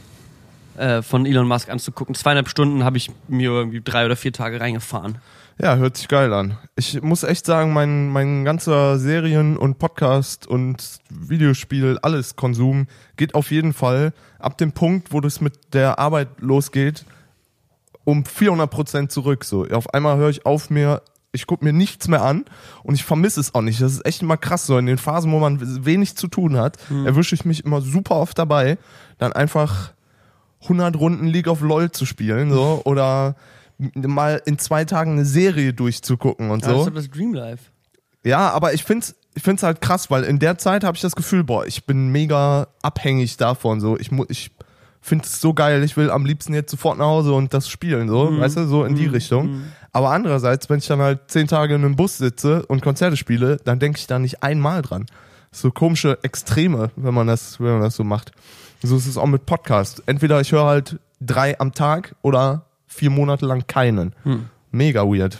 [0.77, 2.13] äh, von Elon Musk anzugucken.
[2.13, 5.17] Zweieinhalb Stunden habe ich mir irgendwie drei oder vier Tage reingefahren.
[5.59, 6.57] Ja, hört sich geil an.
[6.75, 12.87] Ich muss echt sagen, mein, mein ganzer Serien- und Podcast- und Videospiel, alles Konsum
[13.17, 17.05] geht auf jeden Fall ab dem Punkt, wo das mit der Arbeit losgeht,
[18.03, 19.43] um 400 Prozent zurück.
[19.45, 22.45] So, auf einmal höre ich auf mir, ich gucke mir nichts mehr an
[22.83, 23.79] und ich vermisse es auch nicht.
[23.79, 24.65] Das ist echt immer krass.
[24.65, 28.15] So in den Phasen, wo man wenig zu tun hat, erwische ich mich immer super
[28.15, 28.77] oft dabei,
[29.19, 29.93] dann einfach
[30.63, 33.35] 100 Runden League of LOL zu spielen, so, oder
[33.77, 36.81] mal in zwei Tagen eine Serie durchzugucken und Ja, das so.
[36.81, 37.65] ist doch das Dream Life.
[38.23, 41.15] Ja, aber ich find's, ich find's halt krass, weil in der Zeit habe ich das
[41.15, 43.97] Gefühl, boah, ich bin mega abhängig davon, so.
[43.97, 44.51] Ich mu ich
[45.01, 48.07] finde es so geil, ich will am liebsten jetzt sofort nach Hause und das spielen,
[48.07, 49.63] so, weißt du, so in die Richtung.
[49.91, 53.57] Aber andererseits, wenn ich dann halt zehn Tage in einem Bus sitze und Konzerte spiele,
[53.65, 55.05] dann denke ich da nicht einmal dran.
[55.51, 58.31] So komische Extreme, wenn man das, wenn man das so macht.
[58.81, 60.01] So ist es auch mit Podcast.
[60.05, 64.13] Entweder ich höre halt drei am Tag oder vier Monate lang keinen.
[64.71, 65.37] Mega weird.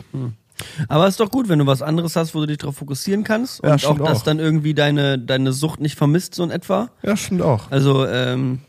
[0.87, 3.61] Aber ist doch gut, wenn du was anderes hast, wo du dich darauf fokussieren kannst
[3.63, 4.23] Ja, und auch, stimmt dass auch.
[4.23, 6.89] dann irgendwie deine, deine Sucht nicht vermisst, so in etwa.
[7.01, 7.71] Ja, stimmt auch.
[7.71, 8.59] Also, ähm,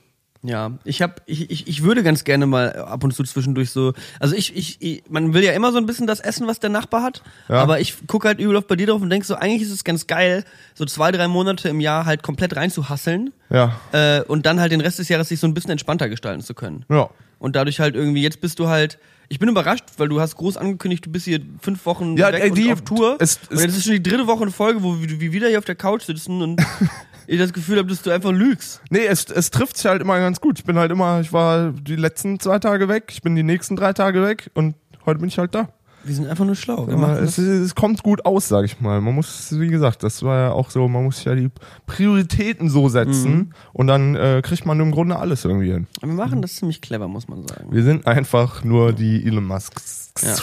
[0.42, 3.92] ja, ich hab, ich, ich, ich würde ganz gerne mal ab und zu zwischendurch so,
[4.20, 6.68] also ich, ich, ich, man will ja immer so ein bisschen das essen, was der
[6.70, 7.56] Nachbar hat, Ja.
[7.62, 9.84] aber ich gucke halt übel oft bei dir drauf und denk so, eigentlich ist es
[9.84, 10.44] ganz geil,
[10.74, 13.74] so zwei, drei Monate im Jahr halt komplett reinzuhasseln Ja.
[13.92, 16.52] äh, und dann halt den Rest des Jahres sich so ein bisschen entspannter gestalten zu
[16.54, 16.84] können.
[16.90, 17.08] Ja.
[17.44, 20.56] Und dadurch halt irgendwie, jetzt bist du halt, ich bin überrascht, weil du hast groß
[20.56, 23.16] angekündigt, du bist hier fünf Wochen Ja, weg die- und auf Tour.
[23.20, 25.48] es- und es- jetzt ist schon die dritte Woche in Folge, wo wir wir wieder
[25.48, 26.58] hier auf der Couch sitzen und
[27.26, 28.80] ich das Gefühl habe, dass du einfach lügst.
[28.88, 30.58] Nee, es, es trifft sich halt immer ganz gut.
[30.58, 33.76] Ich bin halt immer, ich war die letzten zwei Tage weg, ich bin die nächsten
[33.76, 35.68] drei Tage weg und heute bin ich halt da.
[36.04, 36.86] Wir sind einfach nur schlau.
[37.22, 39.00] Es, es kommt gut aus, sag ich mal.
[39.00, 41.50] Man muss, wie gesagt, das war ja auch so, man muss ja die
[41.86, 43.50] Prioritäten so setzen Mhm.
[43.72, 45.86] und dann äh, kriegt man im Grunde alles irgendwie hin.
[46.00, 47.68] Wir machen das ziemlich clever, muss man sagen.
[47.70, 50.12] Wir sind einfach nur die Elon Musks.
[50.22, 50.34] Ja.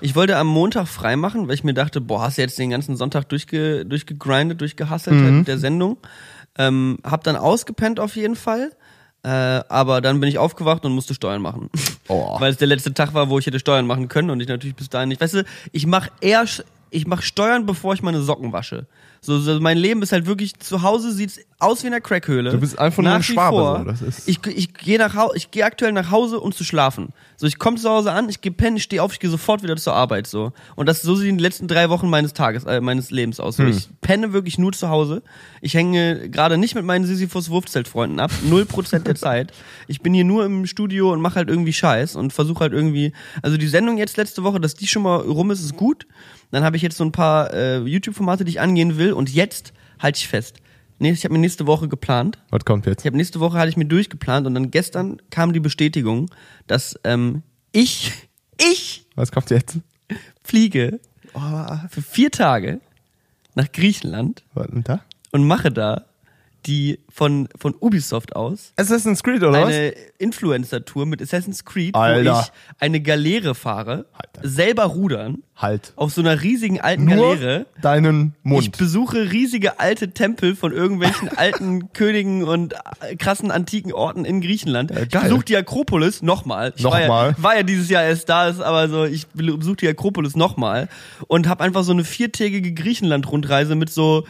[0.00, 2.70] Ich wollte am Montag frei machen, weil ich mir dachte, boah, hast du jetzt den
[2.70, 5.96] ganzen Sonntag durchge, durchgegrindet, durchgehasselt halt mit der Sendung.
[6.58, 8.72] Ähm, hab dann ausgepennt auf jeden Fall.
[9.24, 9.28] Äh,
[9.68, 11.70] aber dann bin ich aufgewacht und musste Steuern machen.
[12.10, 12.40] Oh.
[12.40, 14.74] Weil es der letzte Tag war, wo ich hätte Steuern machen können und ich natürlich
[14.74, 15.20] bis dahin nicht.
[15.20, 18.86] Weißt du, ich mache eher, Sch- ich mache Steuern, bevor ich meine Socken wasche.
[19.20, 22.50] So, so mein Leben ist halt wirklich zu Hause sieht's aus wie in einer Crackhöhle.
[22.52, 23.78] Du bist einfach nur ein Schwabe, vor.
[23.78, 26.62] so, das ist- Ich, ich gehe nach Hause, ich gehe aktuell nach Hause, um zu
[26.62, 27.08] schlafen.
[27.36, 29.62] So, ich komme zu Hause an, ich gehe pennen, ich stehe auf, ich gehe sofort
[29.64, 30.52] wieder zur Arbeit so.
[30.76, 33.56] Und das so sehen die letzten drei Wochen meines Tages, äh, meines Lebens aus.
[33.56, 33.70] So, Hm.
[33.70, 35.22] Ich penne wirklich nur zu Hause.
[35.60, 39.52] Ich hänge gerade nicht mit meinen Sisyphus Wurfzeltfreunden ab, null Prozent der Zeit.
[39.88, 43.12] Ich bin hier nur im Studio und mache halt irgendwie Scheiß und versuche halt irgendwie.
[43.42, 46.06] Also die Sendung jetzt letzte Woche, dass die schon mal rum ist, ist gut.
[46.50, 49.12] Dann habe ich jetzt so ein paar äh, YouTube-Formate, die ich angehen will.
[49.12, 50.56] Und jetzt halte ich fest.
[50.98, 52.38] Nee, ich habe mir nächste Woche geplant.
[52.50, 53.02] Was kommt jetzt?
[53.02, 56.30] Ich habe nächste Woche hatte ich mir durchgeplant und dann gestern kam die Bestätigung,
[56.66, 58.12] dass ähm, ich
[58.60, 59.78] ich Was kommt jetzt?
[60.42, 60.98] fliege
[61.90, 62.80] für vier Tage
[63.54, 65.00] nach Griechenland Was denn da?
[65.30, 66.06] und mache da
[66.68, 69.68] die von von Ubisoft aus Assassin's Creed oder was?
[69.74, 72.34] eine Influencer-Tour mit Assassin's Creed, Alter.
[72.34, 72.46] wo ich
[72.78, 74.46] eine Galeere fahre, Alter.
[74.48, 75.92] selber rudern Halt.
[75.96, 77.66] auf so einer riesigen alten Nur Galeere.
[77.82, 78.78] deinen Ich Mund.
[78.78, 84.90] besuche riesige alte Tempel von irgendwelchen alten Königen und äh, krassen antiken Orten in Griechenland.
[84.92, 86.74] Ja, ich besuche die Akropolis nochmal.
[86.76, 87.34] Ich War, ja, Nochmal?
[87.38, 90.88] war ja dieses Jahr erst da, ist aber so, ich besuche die Akropolis nochmal
[91.26, 94.24] und habe einfach so eine viertägige Griechenland-Rundreise mit so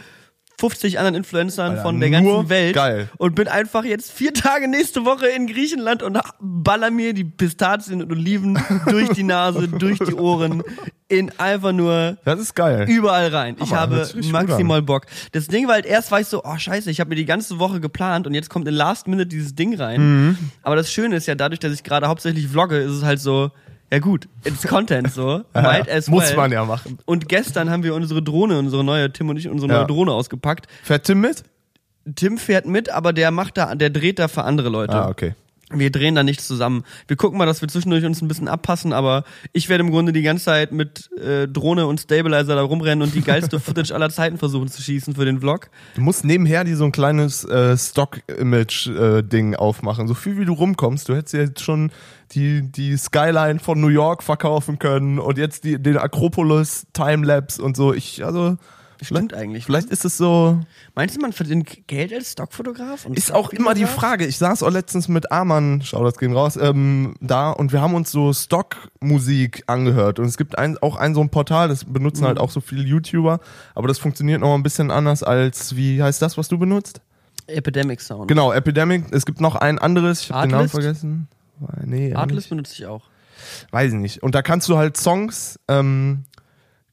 [0.59, 3.07] 50 anderen Influencern Alter, von der ganzen Welt geil.
[3.17, 8.03] und bin einfach jetzt vier Tage nächste Woche in Griechenland und baller mir die Pistazien
[8.03, 10.61] und Oliven durch die Nase, durch die Ohren
[11.07, 12.87] in einfach nur Das ist geil.
[12.89, 13.55] überall rein.
[13.57, 15.05] Ich Hammer, habe richtig gut maximal Bock.
[15.31, 17.57] Das Ding war halt erst war ich so, oh scheiße, ich habe mir die ganze
[17.57, 20.01] Woche geplant und jetzt kommt in Last Minute dieses Ding rein.
[20.01, 20.37] Mhm.
[20.61, 23.51] Aber das Schöne ist ja, dadurch, dass ich gerade hauptsächlich vlogge, ist es halt so,
[23.91, 26.15] ja gut, it's Content so, might as well.
[26.15, 26.99] Muss man ja machen.
[27.05, 29.77] Und gestern haben wir unsere Drohne, unsere neue, Tim und ich, unsere Ja.
[29.79, 30.67] neue Drohne ausgepackt.
[30.83, 31.43] Fährt Tim mit?
[32.15, 34.93] Tim fährt mit, aber der macht da, der dreht da für andere Leute.
[34.93, 35.33] Ah, okay.
[35.71, 36.83] Wir drehen da nicht zusammen.
[37.07, 40.13] Wir gucken mal, dass wir zwischendurch uns ein bisschen abpassen, aber ich werde im Grunde
[40.13, 44.09] die ganze Zeit mit äh, Drohne und Stabilizer da rumrennen und die geilste Footage aller
[44.09, 45.69] Zeiten versuchen zu schießen für den Vlog.
[45.95, 50.07] Du musst nebenher die so ein kleines äh, Stock-Image-Ding aufmachen.
[50.07, 51.07] So viel wie du rumkommst.
[51.07, 51.91] Du hättest jetzt schon
[52.31, 57.75] die, die Skyline von New York verkaufen können und jetzt die, den Akropolis Timelapse und
[57.75, 57.93] so.
[57.93, 58.57] Ich, also,
[59.01, 59.65] Stimmt eigentlich.
[59.65, 60.59] vielleicht ist es so.
[60.95, 63.05] Meinst du, man verdient Geld als Stockfotograf?
[63.13, 63.85] Ist auch immer die?
[63.85, 64.25] Frage.
[64.25, 67.93] Ich saß auch letztens mit Arman, schau das gehen raus, ähm, da und wir haben
[67.93, 70.19] uns so Stockmusik angehört.
[70.19, 72.83] Und es gibt ein, auch ein so ein Portal, das benutzen halt auch so viele
[72.83, 73.39] YouTuber,
[73.75, 77.01] aber das funktioniert noch ein bisschen anders als, wie heißt das, was du benutzt?
[77.47, 78.27] Epidemic Sound.
[78.27, 79.05] Genau, Epidemic.
[79.11, 81.27] Es gibt noch ein anderes, ich habe den Namen vergessen.
[81.83, 83.03] Nee, Artlist benutze ich auch.
[83.71, 84.23] weiß ich nicht.
[84.23, 86.25] Und da kannst du halt Songs ähm,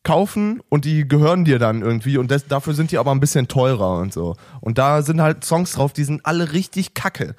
[0.07, 3.49] kaufen und die gehören dir dann irgendwie und das, dafür sind die aber ein bisschen
[3.49, 4.37] teurer und so.
[4.61, 7.35] Und da sind halt Songs drauf, die sind alle richtig kacke.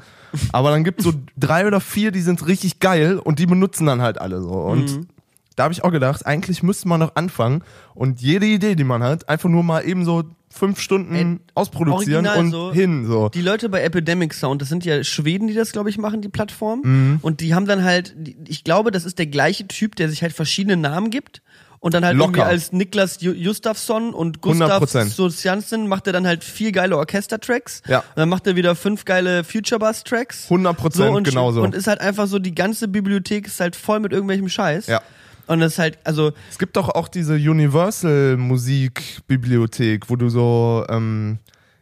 [0.51, 4.01] Aber dann gibt's so drei oder vier, die sind richtig geil und die benutzen dann
[4.01, 4.49] halt alle so.
[4.51, 5.07] Und Mhm.
[5.55, 7.63] da habe ich auch gedacht, eigentlich müsste man noch anfangen
[7.95, 12.27] und jede Idee, die man hat, einfach nur mal eben so fünf Stunden Ey, ausproduzieren
[12.27, 12.73] und so.
[12.73, 13.29] hin so.
[13.29, 16.29] Die Leute bei Epidemic Sound, das sind ja Schweden, die das, glaube ich, machen, die
[16.29, 16.81] Plattform.
[16.83, 17.19] Mhm.
[17.21, 18.13] Und die haben dann halt,
[18.45, 21.41] ich glaube, das ist der gleiche Typ, der sich halt verschiedene Namen gibt.
[21.79, 22.49] Und dann halt irgendwie Locker.
[22.49, 25.05] als Niklas Gustafsson und Gustav 100%.
[25.05, 27.81] Sosiansen macht er dann halt vier geile Orchestertracks.
[27.87, 27.99] Ja.
[27.99, 30.49] Und dann macht er wieder fünf geile Future Bass Tracks.
[30.49, 31.61] 100% und, genauso.
[31.61, 34.87] Und ist halt einfach so, die ganze Bibliothek ist halt voll mit irgendwelchem Scheiß.
[34.87, 35.01] Ja.
[35.47, 40.85] Und das ist halt, also, Es gibt doch auch diese Universal Musikbibliothek, wo du so
[40.89, 41.39] ähm,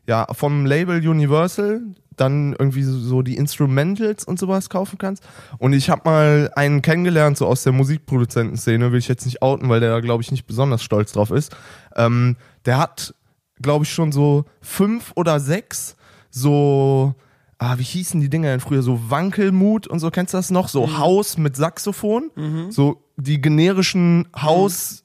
[0.07, 1.81] ja vom Label Universal
[2.15, 5.23] dann irgendwie so, die Instrumentals und sowas kaufen kannst.
[5.57, 9.69] Und ich habe mal einen kennengelernt, so aus der Musikproduzentenszene, will ich jetzt nicht outen,
[9.69, 11.55] weil der da, glaube ich, nicht besonders stolz drauf ist.
[11.95, 13.13] Ähm, der hat,
[13.61, 15.95] glaube ich, schon so fünf oder sechs
[16.29, 17.15] so,
[17.57, 18.81] ah, wie hießen die Dinger denn früher?
[18.81, 20.67] So Wankelmut und so, kennst du das noch?
[20.67, 22.31] So Haus mit Saxophon.
[22.71, 25.03] So die generischen Haus,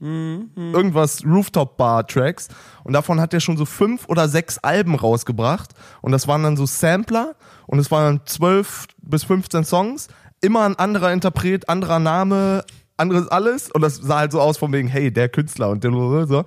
[0.00, 2.48] Lounge, irgendwas Rooftop-Bar-Tracks.
[2.84, 5.70] Und davon hat er schon so fünf oder sechs Alben rausgebracht.
[6.02, 7.34] Und das waren dann so Sampler.
[7.66, 10.08] Und es waren zwölf bis 15 Songs.
[10.40, 12.64] Immer ein anderer Interpret, anderer Name,
[12.96, 13.70] anderes alles.
[13.70, 15.90] Und das sah halt so aus von wegen, hey, der Künstler und der
[16.26, 16.44] so.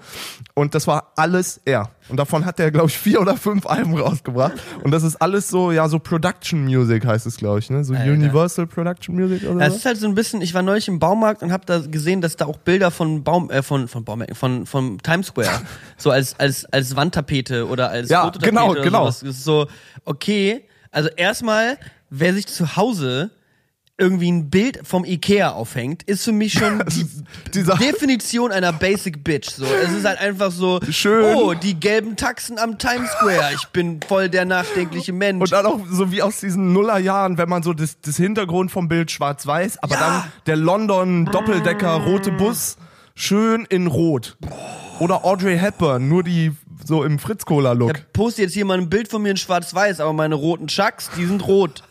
[0.54, 1.90] Und das war alles er.
[2.10, 4.54] Und davon hat er, glaube ich, vier oder fünf Alben rausgebracht.
[4.84, 7.84] Und das ist alles so, ja, so Production Music heißt es, glaube ich, ne?
[7.84, 8.12] So Alter.
[8.12, 9.74] Universal Production Music oder Ja, so.
[9.74, 12.22] es ist halt so ein bisschen, ich war neulich im Baumarkt und habe da gesehen,
[12.22, 15.62] dass da auch Bilder von Baum, äh, von, von Baumärkten, von, von Times Square,
[15.98, 19.02] so als, als, als Wandtapete oder als Ja, Fototapete genau, oder genau.
[19.04, 19.20] sowas.
[19.20, 19.68] Das ist so,
[20.06, 21.78] okay, also erstmal,
[22.10, 23.30] wer sich zu Hause
[24.00, 26.82] irgendwie ein Bild vom Ikea aufhängt, ist für mich schon
[27.54, 29.50] die Definition einer Basic Bitch.
[29.52, 31.36] So, es ist halt einfach so, Schön.
[31.36, 33.52] oh, die gelben Taxen am Times Square.
[33.56, 35.42] Ich bin voll der nachdenkliche Mensch.
[35.42, 38.88] Und dann auch so wie aus diesen Nullerjahren, wenn man so das, das Hintergrund vom
[38.88, 40.00] Bild schwarz-weiß, aber Ja.
[40.00, 42.78] dann der London Doppeldecker rote Bus
[43.16, 44.38] schön in rot.
[45.00, 46.52] Oder Audrey Hepburn, nur die
[46.86, 47.98] so im Fritz-Cola-Look.
[47.98, 51.10] ich poste jetzt hier mal ein Bild von mir in schwarz-weiß, aber meine roten Chucks,
[51.18, 51.84] die sind rot.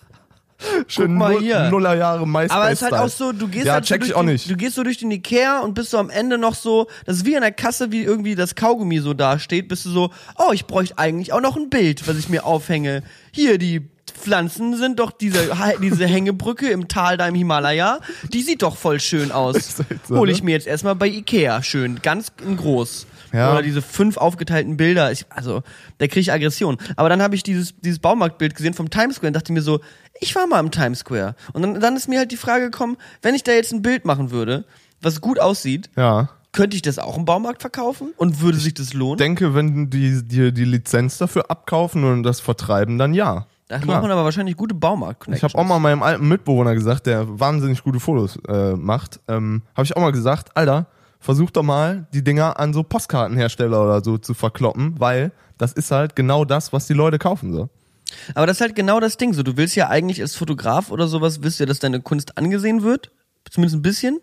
[0.89, 1.71] Schön mal Null- hier.
[1.71, 2.51] Nullerjahre MySpace.
[2.51, 4.31] Aber es ist halt auch so, du gehst Ja, halt so check ich auch den,
[4.33, 4.51] nicht.
[4.51, 7.27] du gehst so durch den Ikea und bist so am Ende noch so, das ist
[7.27, 10.67] wie an der Kasse, wie irgendwie das Kaugummi so dasteht, bist du so, oh, ich
[10.67, 13.03] bräuchte eigentlich auch noch ein Bild, was ich mir aufhänge.
[13.31, 13.89] Hier, die
[14.21, 15.39] Pflanzen sind doch diese,
[15.81, 18.01] diese Hängebrücke im Tal da im Himalaya,
[18.33, 19.77] die sieht doch voll schön aus.
[19.91, 20.33] Halt so, Hol ne?
[20.33, 23.07] ich mir jetzt erstmal bei Ikea schön, ganz groß.
[23.33, 23.53] Ja.
[23.53, 25.13] Oder diese fünf aufgeteilten Bilder.
[25.13, 25.63] Ich, also,
[25.99, 26.79] da kriege ich Aggression.
[26.97, 29.81] Aber dann habe ich dieses, dieses Baumarktbild gesehen vom Times Square und dachte mir so,
[30.21, 31.35] ich war mal im Times Square.
[31.53, 34.05] Und dann, dann ist mir halt die Frage gekommen, wenn ich da jetzt ein Bild
[34.05, 34.65] machen würde,
[35.01, 36.29] was gut aussieht, Ja.
[36.53, 38.13] könnte ich das auch im Baumarkt verkaufen?
[38.17, 39.19] Und würde sich das lohnen?
[39.19, 43.47] Denke, wenn die dir die Lizenz dafür abkaufen und das vertreiben, dann ja.
[43.69, 44.01] Da Klar.
[44.01, 47.83] man aber wahrscheinlich gute baumarkt Ich habe auch mal meinem alten Mitbewohner gesagt, der wahnsinnig
[47.85, 50.87] gute Fotos äh, macht, ähm, habe ich auch mal gesagt, Alter,
[51.29, 55.91] versuch doch mal die Dinger an so Postkartenhersteller oder so zu verkloppen, weil das ist
[55.91, 57.69] halt genau das, was die Leute kaufen so.
[58.35, 59.35] Aber das ist halt genau das Ding.
[59.35, 62.39] So, du willst ja eigentlich als Fotograf oder sowas, willst du ja, dass deine Kunst
[62.39, 63.11] angesehen wird.
[63.51, 64.21] Zumindest ein bisschen.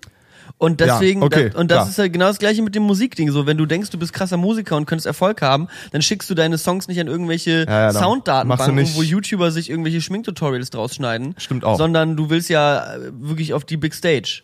[0.58, 1.90] Und deswegen, Ja, okay, da, und das klar.
[1.90, 3.30] ist halt genau das gleiche mit dem Musikding.
[3.30, 6.34] So, wenn du denkst, du bist krasser Musiker und könntest Erfolg haben, dann schickst du
[6.34, 11.36] deine Songs nicht an irgendwelche Ja, ja, Sounddatenbanken, wo YouTuber sich irgendwelche Schminktutorials draus schneiden.
[11.38, 11.78] Stimmt auch.
[11.78, 14.42] Sondern du willst ja wirklich auf die Big Stage.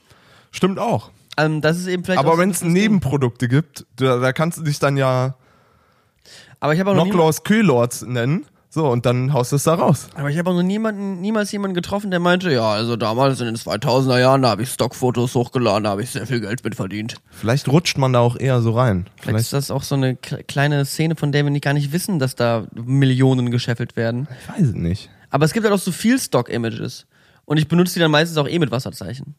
[0.51, 1.09] Stimmt auch.
[1.45, 2.73] Ähm, das ist eben vielleicht Aber wenn es Ding.
[2.73, 5.35] Nebenprodukte gibt, da, da kannst du dich dann ja
[6.59, 8.45] Aber ich habe auch noch Knocklaws Kühlords nennen.
[8.73, 10.07] So, und dann haust du es da raus.
[10.15, 13.47] aber ich habe auch noch niemanden, niemals jemanden getroffen, der meinte, ja, also damals in
[13.47, 16.75] den 2000er Jahren, da habe ich Stockfotos hochgeladen, da habe ich sehr viel Geld mit
[16.75, 17.15] verdient.
[17.31, 19.07] Vielleicht rutscht man da auch eher so rein.
[19.19, 22.17] Vielleicht ist das auch so eine kleine Szene, von der wir nicht gar nicht wissen,
[22.17, 24.29] dass da Millionen gescheffelt werden.
[24.41, 25.09] ich weiß es nicht.
[25.31, 27.07] Aber es gibt halt auch so viel Stock-Images.
[27.43, 29.35] Und ich benutze die dann meistens auch eh mit Wasserzeichen.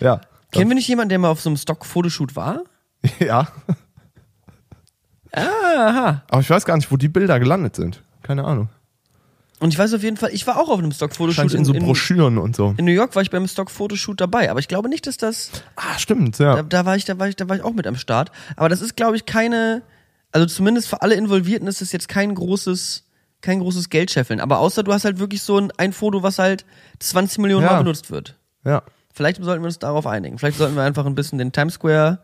[0.00, 0.20] Ja.
[0.52, 2.62] Kennen wir nicht jemanden, der mal auf so einem Stock-Fotoshoot war?
[3.18, 3.48] Ja.
[5.32, 6.22] Aha.
[6.28, 8.02] Aber ich weiß gar nicht, wo die Bilder gelandet sind.
[8.22, 8.68] Keine Ahnung.
[9.60, 11.84] Und ich weiß auf jeden Fall, ich war auch auf einem Stock-Fotoshoot in so in,
[11.84, 12.74] Broschüren und so.
[12.78, 15.98] in New York war ich beim Stock-Fotoshoot dabei, aber ich glaube nicht, dass das Ah,
[15.98, 16.56] stimmt, ja.
[16.56, 18.32] da, da war ich, da war ich, da war ich auch mit am Start.
[18.56, 19.82] Aber das ist, glaube ich, keine,
[20.32, 23.04] also zumindest für alle Involvierten ist es jetzt kein großes,
[23.42, 24.40] kein großes Geldscheffeln.
[24.40, 26.64] Aber außer du hast halt wirklich so ein, ein Foto, was halt
[26.98, 27.72] 20 Millionen Ja.
[27.72, 28.36] Mal benutzt wird.
[28.64, 28.82] Ja.
[29.20, 30.38] Vielleicht sollten wir uns darauf einigen.
[30.38, 32.20] Vielleicht sollten wir einfach ein bisschen den Times Square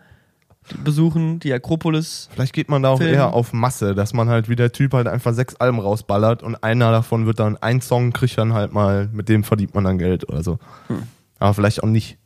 [0.82, 2.30] besuchen, die Akropolis.
[2.32, 3.12] Vielleicht geht man da auch Film.
[3.12, 6.54] eher auf Masse, dass man halt wie der Typ halt einfach sechs Alben rausballert und
[6.62, 9.98] einer davon wird dann, ein Song kriegt dann halt mal, mit dem verdient man dann
[9.98, 10.58] Geld oder so.
[10.86, 11.02] Hm.
[11.38, 12.16] Aber vielleicht auch nicht.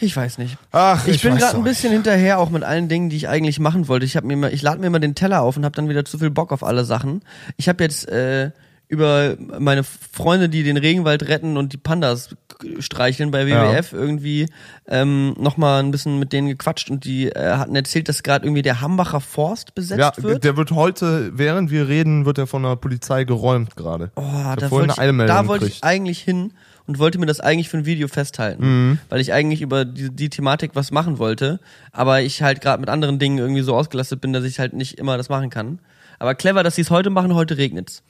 [0.00, 0.58] Ich weiß nicht.
[0.72, 3.60] Ach, Ich, bin weiß gerade ein bisschen hinterher, auch mit allen Dingen, die ich eigentlich
[3.60, 4.06] machen wollte.
[4.06, 6.04] Ich habe mir immer, ich lade mir immer den Teller auf und habe dann wieder
[6.04, 7.22] zu viel Bock auf alle Sachen.
[7.56, 8.50] Ich habe jetzt äh,
[8.88, 12.34] über meine Freunde, die den Regenwald retten und die Pandas
[12.80, 14.46] streicheln bei WWF irgendwie
[14.88, 18.62] ähm, nochmal ein bisschen mit denen gequatscht und die äh, hatten erzählt, dass gerade irgendwie
[18.62, 20.42] der Hambacher Forst besetzt Ja, wird.
[20.42, 24.10] der wird heute, während wir reden, wird er von der Polizei geräumt gerade.
[24.16, 24.22] Oh,
[24.56, 26.52] da wollte eine ich, da wollte ich eigentlich hin
[26.86, 28.98] und wollte mir das eigentlich für ein Video festhalten, Mhm.
[29.10, 31.60] weil ich eigentlich über die, die Thematik was machen wollte,
[31.92, 34.98] aber ich halt gerade mit anderen Dingen irgendwie so ausgelastet bin, dass ich halt nicht
[34.98, 35.78] immer das machen kann.
[36.18, 38.02] Aber clever, dass sie es heute machen, heute regnet's.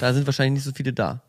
[0.00, 1.20] Da sind wahrscheinlich nicht so viele da.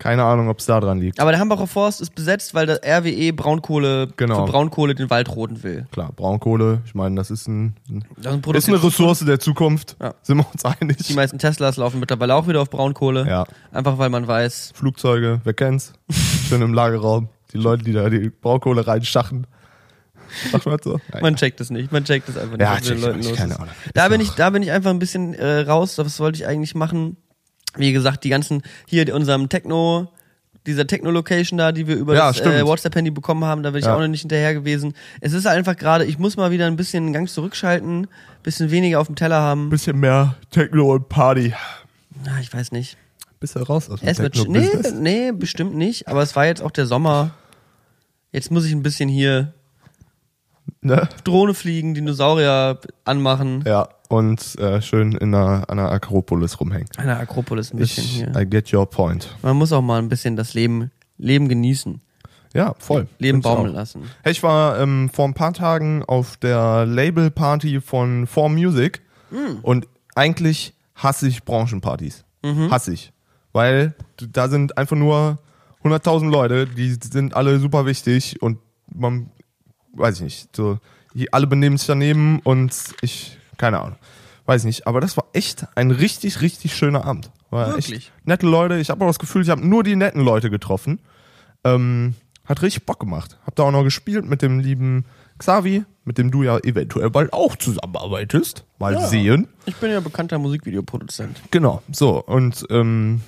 [0.00, 1.20] Keine Ahnung, ob es da dran liegt.
[1.20, 4.44] Aber der Hambacher Forst ist besetzt, weil das RWE Braunkohle Genau.
[4.44, 5.86] für Braunkohle den Wald roden will.
[5.92, 7.76] Klar, Braunkohle, ich meine, das ist, ein,
[8.16, 9.96] Das ist ist eine Ressource der Zukunft.
[10.02, 10.14] Ja.
[10.22, 10.96] Sind wir uns einig?
[10.98, 13.24] Die meisten Teslas laufen mittlerweile auch wieder auf Braunkohle.
[13.28, 13.44] Ja.
[13.70, 15.92] Einfach weil man weiß, Flugzeuge, wer kennt's?
[16.48, 17.28] Schön im Lagerraum.
[17.52, 19.46] Die Leute, die da die Braunkohle reinschachen.
[20.50, 20.98] Sagt man so?
[21.12, 21.92] Ja, Man checkt es nicht.
[21.92, 23.54] Man checkt es einfach nicht, Ja, check ich nicht, los keine.
[23.60, 23.68] Ahnung.
[23.94, 25.96] Da bin ich, da bin ich einfach ein bisschen äh, raus.
[25.98, 27.16] Was wollte ich eigentlich machen?
[27.76, 30.08] Wie gesagt, die ganzen hier unserem Techno,
[30.66, 32.64] dieser Techno-Location da, die wir über Ja, das äh.
[32.66, 33.94] WhatsApp-Handy bekommen haben, da bin ich Ja.
[33.94, 34.94] auch noch nicht hinterher gewesen.
[35.20, 38.06] Es ist einfach gerade, ich muss mal wieder ein bisschen einen Gang zurückschalten,
[38.42, 39.68] bisschen weniger auf dem Teller haben.
[39.70, 41.52] bisschen mehr Techno und Party.
[42.24, 42.96] Na, ich weiß nicht.
[43.40, 46.08] Bist du raus aus dem Es wird, sch- nee, nee, bestimmt nicht.
[46.08, 47.32] Aber es war jetzt auch der Sommer.
[48.32, 49.52] Jetzt muss ich ein bisschen hier
[50.80, 51.08] Ne?
[51.24, 53.64] Drohne fliegen, Dinosaurier anmachen.
[53.66, 56.88] Ja, und äh, schön in einer, der Akropolis rumhängen.
[56.96, 58.32] An der Akropolis ein bisschen Ich, hier.
[58.36, 59.34] I get your point.
[59.42, 62.00] Man muss auch mal ein bisschen das Leben, Leben genießen.
[62.54, 63.08] Ja, voll.
[63.18, 63.56] Leben Find's auch.
[63.56, 64.02] baumeln lassen.
[64.22, 69.58] Hey, ich war ähm, vor ein paar Tagen auf der Label-Party von 4Music Hm.
[69.62, 72.24] und eigentlich hasse ich Branchenpartys.
[72.44, 72.70] Mhm.
[72.70, 73.12] Hasse ich.
[73.52, 73.94] Weil
[74.30, 75.38] da sind einfach nur
[75.82, 78.58] 100.000 Leute, die sind alle super wichtig und
[78.94, 79.30] man,
[79.94, 80.78] weiß ich nicht, so,
[81.14, 83.96] die alle benehmen sich daneben und ich, keine Ahnung,
[84.46, 84.86] weiß nicht.
[84.86, 87.30] Aber das war echt ein richtig, richtig schöner Abend.
[87.50, 87.92] War Wirklich?
[87.96, 88.78] echt nette Leute.
[88.78, 90.98] Ich habe auch das Gefühl, ich habe nur die netten Leute getroffen.
[91.64, 92.14] Ähm,
[92.44, 93.38] hat richtig Bock gemacht.
[93.46, 95.04] Hab da auch noch gespielt mit dem lieben
[95.38, 98.64] Xavi, mit dem du ja eventuell bald auch zusammenarbeitest.
[98.78, 99.06] Mal Ja.
[99.06, 99.48] sehen.
[99.66, 101.40] Ich bin ja bekannter Musikvideoproduzent.
[101.50, 102.22] Genau, so.
[102.22, 103.22] Und ähm,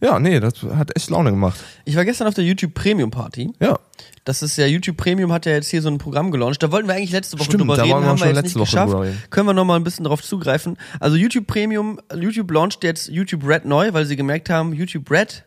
[0.00, 1.58] ja, nee, das hat echt Laune gemacht.
[1.84, 3.50] Ich war gestern auf der YouTube Premium Party.
[3.60, 3.78] Ja.
[4.24, 6.62] Das ist ja, YouTube Premium hat ja jetzt hier so ein Programm gelauncht.
[6.62, 8.34] Da wollten wir eigentlich letzte Woche Stimmt, drüber da reden, wollen wir haben schon wir
[8.34, 9.02] jetzt letzte nicht Woche geschafft.
[9.04, 9.22] reden.
[9.30, 10.76] Können wir nochmal ein bisschen drauf zugreifen.
[11.00, 15.44] Also YouTube Premium, YouTube launcht jetzt YouTube Red neu, weil sie gemerkt haben, YouTube Red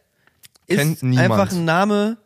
[0.68, 2.18] ist einfach ein Name,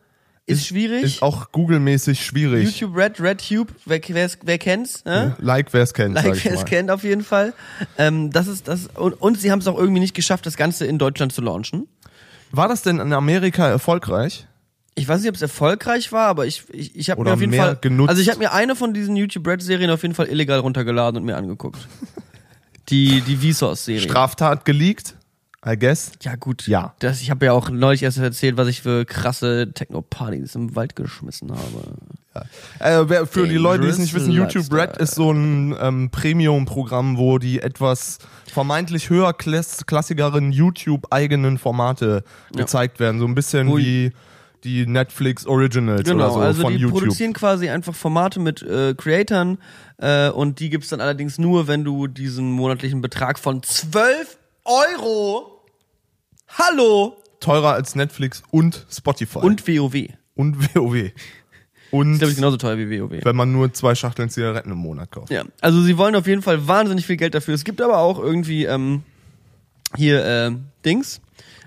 [0.47, 1.03] ist, schwierig.
[1.03, 2.63] Ist auch Google-mäßig schwierig.
[2.65, 5.03] YouTube Red, RedTube, wer, wer's- wer kennt's?
[5.03, 5.35] Ne?
[5.39, 6.57] Like, wer es kennt, Like, wer mal.
[6.59, 7.53] es kennt auf jeden Fall.
[7.97, 10.85] Ähm, das ist das und, und sie haben es auch irgendwie nicht geschafft, das Ganze
[10.85, 11.88] in Deutschland zu launchen.
[12.55, 14.47] War das denn in Amerika erfolgreich?
[14.95, 17.53] Ich weiß nicht, ob es erfolgreich war, aber ich ich, ich habe mir auf jeden
[17.53, 18.09] Fall genutzt.
[18.09, 21.19] also ich habe mir eine von diesen YouTube Red Serien auf jeden Fall illegal runtergeladen
[21.19, 21.87] und mir angeguckt.
[22.89, 24.01] die die Vsauce Serie.
[24.01, 25.15] Straftat geleakt?
[25.67, 26.12] I guess.
[26.21, 26.67] ja gut.
[26.67, 26.93] Ja.
[26.99, 30.75] Das ich habe ja auch neulich erst erzählt, was ich für krasse Techno Partys im
[30.75, 32.45] Wald geschmissen habe.
[32.80, 35.73] Äh, wer, für die Leute, die es nicht wissen, Dangerous YouTube Red ist so ein
[35.80, 38.17] ähm, Premium-Programm, wo die etwas
[38.51, 42.23] vermeintlich höher klass klassigeren YouTube-eigenen Formate
[42.54, 42.62] Ja.
[42.62, 43.19] gezeigt werden.
[43.19, 44.12] So ein bisschen Wo- wie
[44.65, 46.99] die Netflix Originals oder Genau, so also von die YouTube.
[46.99, 49.58] produzieren quasi einfach Formate mit äh, Creatoren
[49.97, 55.54] äh, und die gibt's dann allerdings nur, wenn du diesen monatlichen Betrag von 12 Euro
[56.57, 59.39] Hallo Teurer als Netflix und Spotify.
[59.39, 60.07] und WoW.
[60.35, 61.11] und WoW.
[61.91, 63.23] Und Ist glaube ich genauso teuer wie WoW.
[63.23, 65.29] wenn man nur zwei Schachteln Zigaretten im Monat kauft.
[65.31, 67.53] Ja, also sie wollen auf jeden Fall wahnsinnig viel Geld dafür.
[67.53, 69.03] Es gibt aber auch irgendwie ähm,
[69.95, 70.51] hier äh,
[70.85, 71.21] Dings,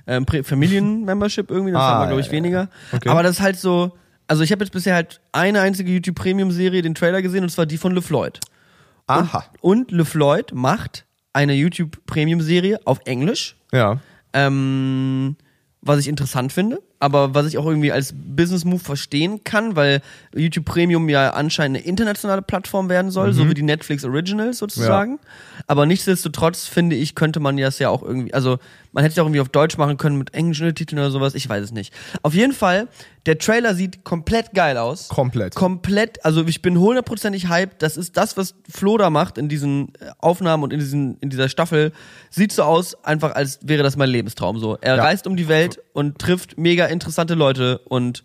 [0.07, 2.69] ähm, Familien-Membership irgendwie, das Ah, haben wir glaube ich ja, weniger.
[2.93, 3.09] Okay.
[3.09, 3.93] Aber das ist halt so,
[4.27, 7.51] also ich habe jetzt bisher halt eine einzige YouTube Premium Serie, den Trailer gesehen und
[7.51, 8.41] zwar die von LeFloid.
[9.07, 9.45] Aha.
[9.61, 14.01] Und LeFloid macht eine YouTube Premium Serie auf Englisch, Ja.
[14.33, 15.37] Ähm,
[15.81, 20.01] was ich interessant finde, aber was ich auch irgendwie als Business Move verstehen kann, weil
[20.35, 25.21] YouTube Premium ja anscheinend eine internationale Plattform werden soll, so wie die Netflix Originals sozusagen.
[25.69, 28.59] Aber nichtsdestotrotz finde ich, könnte man das ja auch irgendwie, also
[28.93, 31.37] man hätte es ja auch irgendwie auf Deutsch machen können mit englischen Titeln oder sowas,
[31.37, 31.95] ich weiß es nicht.
[32.23, 32.89] Auf jeden Fall,
[33.29, 35.09] der Trailer sieht komplett geil aus.
[35.09, 35.55] Komplett.
[35.55, 37.83] Komplett, also ich bin hundertprozentig hyped.
[37.83, 41.29] Das ist das, was Flo da macht in diesen äh, Aufnahmen und in, diesen, in
[41.29, 41.93] dieser Staffel.
[42.31, 44.79] Sieht so aus, einfach als wäre das mein Lebenstraum so.
[44.81, 45.03] Er Ja.
[45.05, 48.25] reist um die Welt und trifft mega interessante Leute und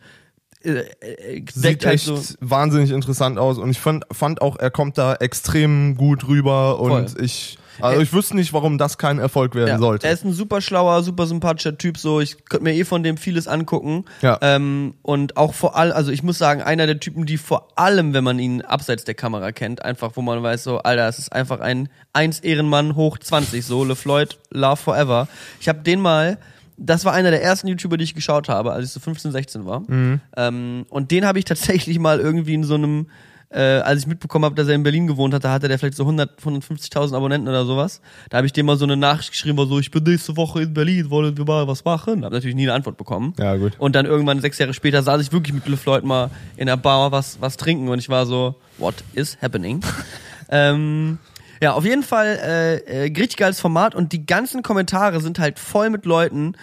[0.63, 2.17] äh, äh, Sieht halt echt so.
[2.39, 7.09] wahnsinnig interessant aus und ich fand, fand auch, er kommt da extrem gut rüber und
[7.09, 7.25] Voll.
[7.25, 10.07] ich, also ich wüsste nicht, warum das kein Erfolg werden Ja, sollte.
[10.07, 11.97] Er ist ein super schlauer, super sympathischer Typ.
[11.97, 14.05] So, ich könnte mir eh von dem vieles angucken.
[14.21, 14.37] Ja.
[14.41, 18.13] Ähm, und auch vor allem, also ich muss sagen, einer der Typen, die vor allem,
[18.13, 21.31] wenn man ihn abseits der Kamera kennt, einfach, wo man weiß, so, Alter, es ist
[21.31, 25.27] einfach ein eins Ehrenmann hoch 20, so LeFloid, Love Forever.
[25.59, 26.37] Ich habe den mal.
[26.75, 29.65] Das war einer der ersten YouTuber, die ich geschaut habe, als ich so 15, 16
[29.65, 29.81] war.
[29.87, 30.21] Mhm.
[30.35, 33.07] Ähm, und den habe ich tatsächlich mal irgendwie in so einem,
[33.53, 36.03] äh, als ich mitbekommen habe, dass er in Berlin gewohnt hatte, hatte der vielleicht so
[36.03, 38.01] 100, 150.000 Abonnenten oder sowas.
[38.29, 40.63] Da habe ich dem mal so eine Nachricht geschrieben, war so, ich bin nächste Woche
[40.63, 42.25] in Berlin, wollen wir mal was machen?
[42.25, 43.33] Habe natürlich nie eine Antwort bekommen.
[43.37, 43.73] Ja, gut.
[43.77, 47.11] Und dann irgendwann sechs Jahre später saß ich wirklich mit LeFloid mal in der Bar
[47.11, 49.81] was, was trinken und ich war so, what is happening?
[50.49, 51.19] ähm,
[51.61, 55.59] ja, auf jeden Fall äh, äh, richtig geiles Format und die ganzen Kommentare sind halt
[55.59, 56.55] voll mit Leuten.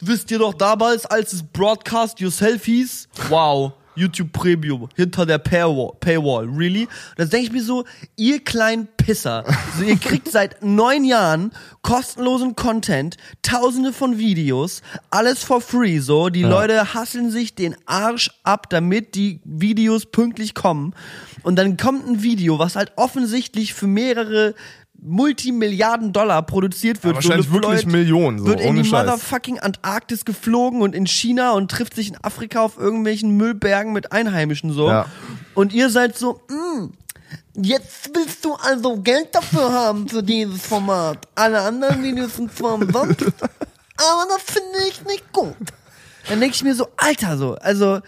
[0.00, 3.08] Wisst ihr doch damals, als es Broadcast Yourself hieß?
[3.28, 3.72] Wow.
[3.94, 6.82] YouTube Premium, hinter der Paywall, Paywall really?
[6.82, 7.84] Und dann denke ich mir so,
[8.16, 9.44] ihr kleinen Pisser,
[9.76, 16.28] so, ihr kriegt seit neun Jahren kostenlosen Content, tausende von Videos, alles for free, so,
[16.28, 20.94] die Leute hasseln sich den Arsch ab, damit die Videos pünktlich kommen.
[21.42, 24.54] Und dann kommt ein Video, was halt offensichtlich für mehrere
[25.04, 27.16] Multimilliarden Dollar produziert wird.
[27.16, 29.04] wahrscheinlich LeFloid wirklich Millionen, so, Wird in die Scheiß.
[29.06, 34.12] motherfucking Antarktis geflogen und in China und trifft sich in Afrika auf irgendwelchen Müllbergen mit
[34.12, 34.88] Einheimischen so.
[34.88, 35.06] Ja.
[35.54, 36.92] Und ihr seid so, mm,
[37.62, 41.26] jetzt willst du also Geld dafür haben für dieses Format.
[41.34, 43.22] Alle anderen Videos sind zwar umsonst,
[43.96, 45.56] aber das finde ich nicht gut.
[46.28, 48.02] Dann denke ich mir so, Alter, so, also, Ja,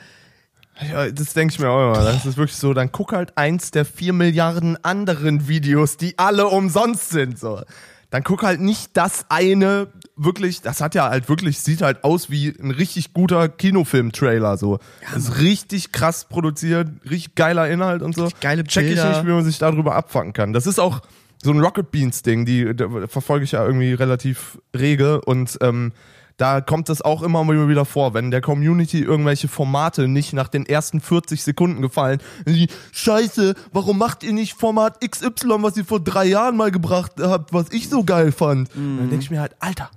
[1.14, 2.04] das denke ich mir auch immer.
[2.04, 6.48] Das ist wirklich so, dann guck halt eins der vier Milliarden anderen Videos, die alle
[6.48, 7.38] umsonst sind.
[7.38, 7.62] So.
[8.10, 12.30] Dann guck halt nicht das eine, wirklich, das hat ja halt wirklich, sieht halt aus
[12.30, 14.56] wie ein richtig guter Kinofilm-Trailer.
[14.56, 14.78] So.
[15.12, 18.28] das ist richtig krass produziert, richtig geiler Inhalt und so.
[18.40, 19.08] geile Check ich Bilder.
[19.10, 20.52] nicht, wie man sich darüber abfacken kann.
[20.52, 21.00] Das ist auch
[21.42, 25.92] so ein Rocket Beans-Ding, die da verfolge ich ja irgendwie relativ rege und ähm,
[26.36, 30.48] da kommt es auch immer mal wieder vor, wenn der Community irgendwelche Formate nicht nach
[30.48, 32.20] den ersten 40 Sekunden gefallen.
[32.46, 37.12] Die, Scheiße, warum macht ihr nicht Format XY, was ihr vor drei Jahren mal gebracht
[37.20, 38.70] habt, was ich so geil fand?
[38.74, 39.90] Dann denke ich mir halt, Alter,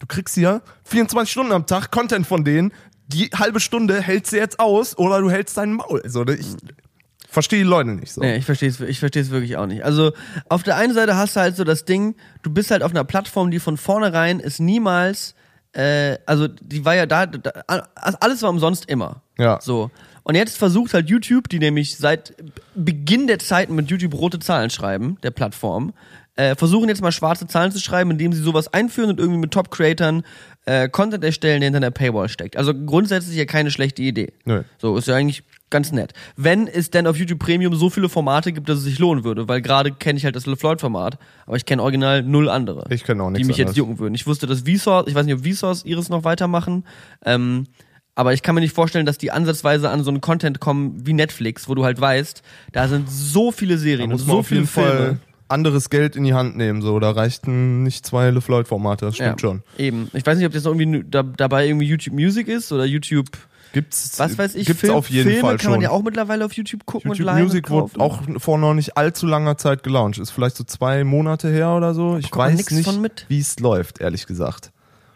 [0.00, 2.72] du kriegst hier 24 Stunden am Tag Content von denen,
[3.08, 6.00] die halbe Stunde hältst du jetzt aus oder du hältst deinen Maul.
[6.02, 6.46] Also, ich
[7.28, 8.20] verstehe die Leute nicht so.
[8.20, 9.84] Nee, ich verstehe es ich versteh's wirklich auch nicht.
[9.84, 10.12] Also,
[10.48, 13.04] auf der einen Seite hast du halt so das Ding, du bist halt auf einer
[13.04, 15.34] Plattform, die von vornherein ist niemals,
[15.76, 19.22] äh, also die war ja da, da alles war umsonst immer.
[19.38, 19.60] Ja.
[19.60, 19.90] So.
[20.22, 22.34] Und jetzt versucht halt YouTube, die nämlich seit
[22.74, 25.92] Beginn der Zeiten mit YouTube rote Zahlen schreiben, der Plattform,
[26.34, 29.52] äh, versuchen jetzt mal schwarze Zahlen zu schreiben, indem sie sowas einführen und irgendwie mit
[29.52, 30.22] Top-Creatern
[30.64, 32.56] äh, Content erstellen, der hinter der Paywall steckt.
[32.56, 34.32] Also grundsätzlich ja keine schlechte Idee.
[34.44, 34.62] Nö.
[34.78, 36.12] So, ist ja eigentlich ganz nett.
[36.36, 39.48] Wenn es denn auf YouTube Premium so viele Formate gibt, dass es sich lohnen würde,
[39.48, 42.84] weil gerade kenne ich halt das LeFloid-Format, aber ich kenne original null andere.
[42.90, 43.76] Ich kenn auch Die nichts mich jetzt anderes.
[43.78, 44.14] jucken würden.
[44.14, 46.84] Ich wusste, dass Vsauce, ich weiß nicht, ob Vsauce ihres noch weitermachen,
[47.24, 47.64] ähm,
[48.14, 51.12] aber ich kann mir nicht vorstellen, dass die ansatzweise an so einen Content kommen wie
[51.12, 52.42] Netflix, wo du halt weißt,
[52.72, 54.90] da sind so viele Serien und so viele Filme.
[54.90, 56.82] Fall anderes Geld in die Hand nehmen.
[56.82, 59.62] So, da reichten nicht zwei LeFloid-Formate, das stimmt schon.
[59.78, 60.10] Eben.
[60.12, 63.28] Ich weiß nicht, ob das noch irgendwie da, dabei irgendwie YouTube Music ist oder YouTube,
[63.76, 65.70] Gibt's, was weiß ich, gibt's Film, auf jeden Filme Fall kann schon.
[65.72, 68.36] man ja auch mittlerweile auf YouTube gucken YouTube und leihen Music und wurde kaufen.
[68.36, 70.18] auch vor noch nicht allzu langer Zeit gelauncht.
[70.18, 72.16] Ist vielleicht so zwei Monate her oder so.
[72.16, 73.26] Ich kommt man weiß nix nicht, von mit.
[73.28, 74.72] wie es läuft, ehrlich gesagt.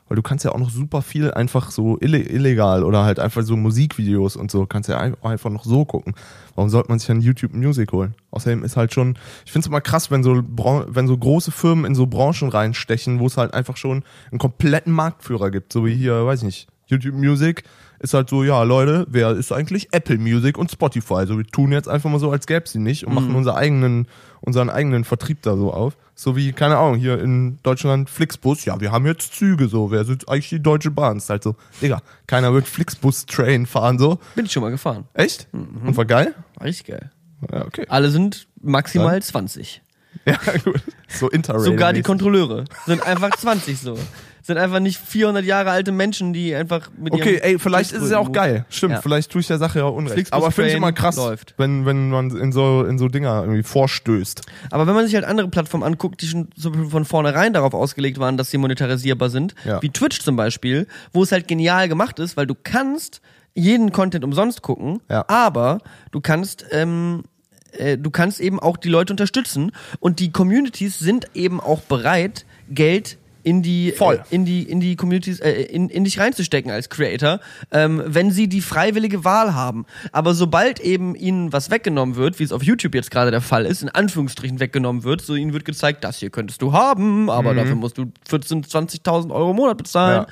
[0.09, 3.43] Weil du kannst ja auch noch super viel einfach so ille illegal oder halt einfach
[3.45, 6.15] so Musikvideos und so kannst ja ein- einfach noch so gucken.
[6.55, 8.15] Warum sollte man sich dann YouTube Music holen?
[8.33, 11.51] Außerdem ist halt schon, ich finde es immer krass, wenn so, Bran wenn so große
[11.53, 14.03] Firmen in so Branchen reinstechen, wo es halt einfach schon
[14.33, 15.73] einen kompletten Marktführer gibt.
[15.73, 17.63] So wie hier, weiß ich nicht, YouTube Music
[18.01, 21.15] ist halt so, ja Leute, wer ist eigentlich Apple Music und Spotify?
[21.15, 24.09] Also wir tun jetzt einfach mal so, als gäbe sie nicht und machen unser eigenen,
[24.41, 25.97] unseren eigenen Vertrieb da so auf.
[26.15, 30.05] So wie, keine Ahnung, hier in Deutschland Flixbus, ja, wir haben jetzt Züge so, wer
[30.05, 31.19] sind eigentlich die Deutsche Bahn?
[31.19, 34.19] Ist halt so, Digga, keiner wird Flixbus-Train fahren so.
[34.35, 35.05] Bin ich schon mal gefahren.
[35.13, 35.49] Echt?
[35.53, 36.35] Und war geil?
[36.57, 37.11] War richtig geil.
[37.53, 37.87] Ja, okay.
[37.89, 39.83] Alle sind maximal 20.
[40.27, 40.83] Ja, gut.
[41.09, 41.61] So Interrail.
[41.61, 43.97] Sogar die Kontrolleure sind einfach 20 so.
[44.43, 48.11] Sind einfach nicht 400 Jahre alte Menschen, die einfach mit Okay, ey, vielleicht ist es
[48.11, 48.65] ja auch geil.
[48.71, 49.01] Stimmt, Ja.
[49.03, 50.15] vielleicht tue ich der Sache ja auch unrecht.
[50.15, 51.55] Flixbus Aber finde ich immer krass, läuft.
[51.59, 54.43] wenn, wenn man in so, in so Dinger irgendwie vorstößt.
[54.71, 58.19] Aber wenn man sich halt andere Plattformen anguckt, die schon so von vornherein darauf ausgelegt
[58.19, 59.83] waren, dass sie monetarisierbar sind, Ja.
[59.83, 63.21] wie Twitch zum Beispiel, wo es halt genial gemacht ist, weil du kannst
[63.55, 65.25] jeden Content umsonst gucken, Ja.
[65.29, 65.79] aber
[66.13, 67.25] du kannst ähm,
[67.73, 72.45] äh, du kannst eben auch die Leute unterstützen und die Communities sind eben auch bereit,
[72.69, 74.17] Geld in die Voll.
[74.17, 78.31] Äh, in die in die Communities äh, in, in dich reinzustecken als Creator, ähm, wenn
[78.31, 79.87] sie die freiwillige Wahl haben.
[80.13, 83.67] Aber sobald eben ihnen was weggenommen wird, wie es auf YouTube jetzt gerade der Fall
[83.67, 87.55] ist, in Anführungsstrichen weggenommen wird, so ihnen wird gezeigt, das hier könntest du haben, aber
[87.55, 90.27] dafür musst du 14, 20.000 Euro im Monat bezahlen.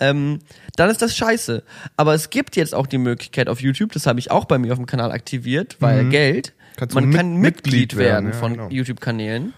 [0.00, 0.40] Ähm,
[0.76, 1.62] dann ist das scheiße.
[1.96, 4.72] Aber es gibt jetzt auch die Möglichkeit auf YouTube, das habe ich auch bei mir
[4.72, 6.54] auf dem Kanal aktiviert, weil Geld.
[6.76, 8.68] Kannst man kann Mitglied Mitglied werden, werden ja, von genau.
[8.70, 9.52] YouTube-Kanälen.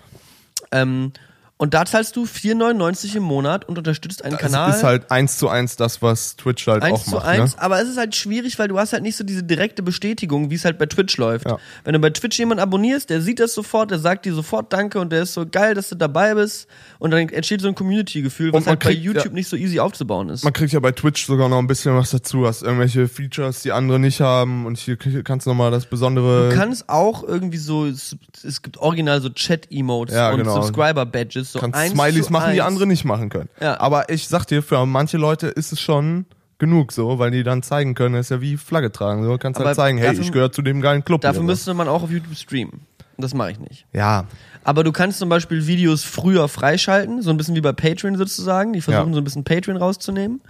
[0.72, 1.12] Ähm,
[1.60, 4.68] und da zahlst du 4,99 im Monat und unterstützt einen Kanal.
[4.68, 7.26] Das ist halt eins zu eins das, was Twitch halt Eins auch zu macht.
[7.26, 7.60] eins, Ne?
[7.62, 10.54] aber es ist halt schwierig, weil du hast halt nicht so diese direkte Bestätigung, wie
[10.54, 11.44] es halt bei Twitch läuft.
[11.44, 11.58] Ja.
[11.84, 15.00] Wenn du bei Twitch jemanden abonnierst, der sieht das sofort, der sagt dir sofort Danke
[15.00, 16.66] und der ist so geil, dass du dabei bist
[16.98, 19.30] und dann entsteht so ein Community-Gefühl, was halt bei kriegt, YouTube ja.
[19.32, 20.42] nicht so easy aufzubauen ist.
[20.44, 23.72] Man kriegt ja bei Twitch sogar noch ein bisschen was dazu, hast irgendwelche Features, die
[23.72, 26.48] andere nicht haben und hier kannst du nochmal das besondere.
[26.48, 30.62] Du kannst auch irgendwie so, es, es gibt original so Chat-Emotes Ja, und genau.
[30.62, 31.49] Subscriber-Badges.
[31.52, 32.68] So kannst eins Smileys zu machen, die eins.
[32.68, 33.48] andere nicht machen können.
[33.60, 33.80] Ja.
[33.80, 36.26] Aber ich sag dir, für manche Leute ist es schon
[36.58, 39.24] genug so, weil die dann zeigen können, das ist ja wie Flagge tragen.
[39.24, 41.22] So kannst Aber halt zeigen, hey, dafür- ich gehöre zu dem geilen Club.
[41.22, 42.80] Dafür müsste man auch auf YouTube streamen.
[43.16, 43.86] Und das mache ich nicht.
[43.92, 44.24] Ja,
[44.64, 48.72] Aber du kannst zum Beispiel Videos früher freischalten, so ein bisschen wie bei Patreon sozusagen.
[48.74, 49.14] Die versuchen Ja.
[49.14, 50.40] so ein bisschen Patreon rauszunehmen.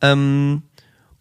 [0.00, 0.62] Ähm,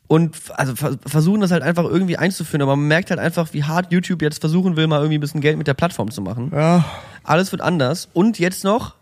[0.08, 3.64] und also ver versuchen das halt einfach irgendwie einzuführen, aber man merkt halt einfach, wie
[3.64, 6.52] hart YouTube jetzt versuchen will, mal irgendwie ein bisschen Geld mit der Plattform zu machen.
[6.54, 6.84] ja.
[7.24, 8.10] Alles wird anders.
[8.14, 8.96] Und jetzt noch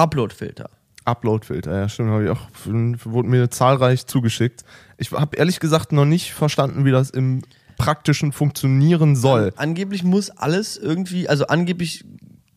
[0.00, 0.70] Upload-Filter.
[1.04, 4.64] Upload-Filter, ja, stimmt, habe ich auch, wurde mir zahlreich zugeschickt.
[4.98, 7.42] Ich habe ehrlich gesagt noch nicht verstanden, wie das im
[7.78, 9.52] praktischen funktionieren soll.
[9.56, 12.04] Angeblich muss alles irgendwie, also angeblich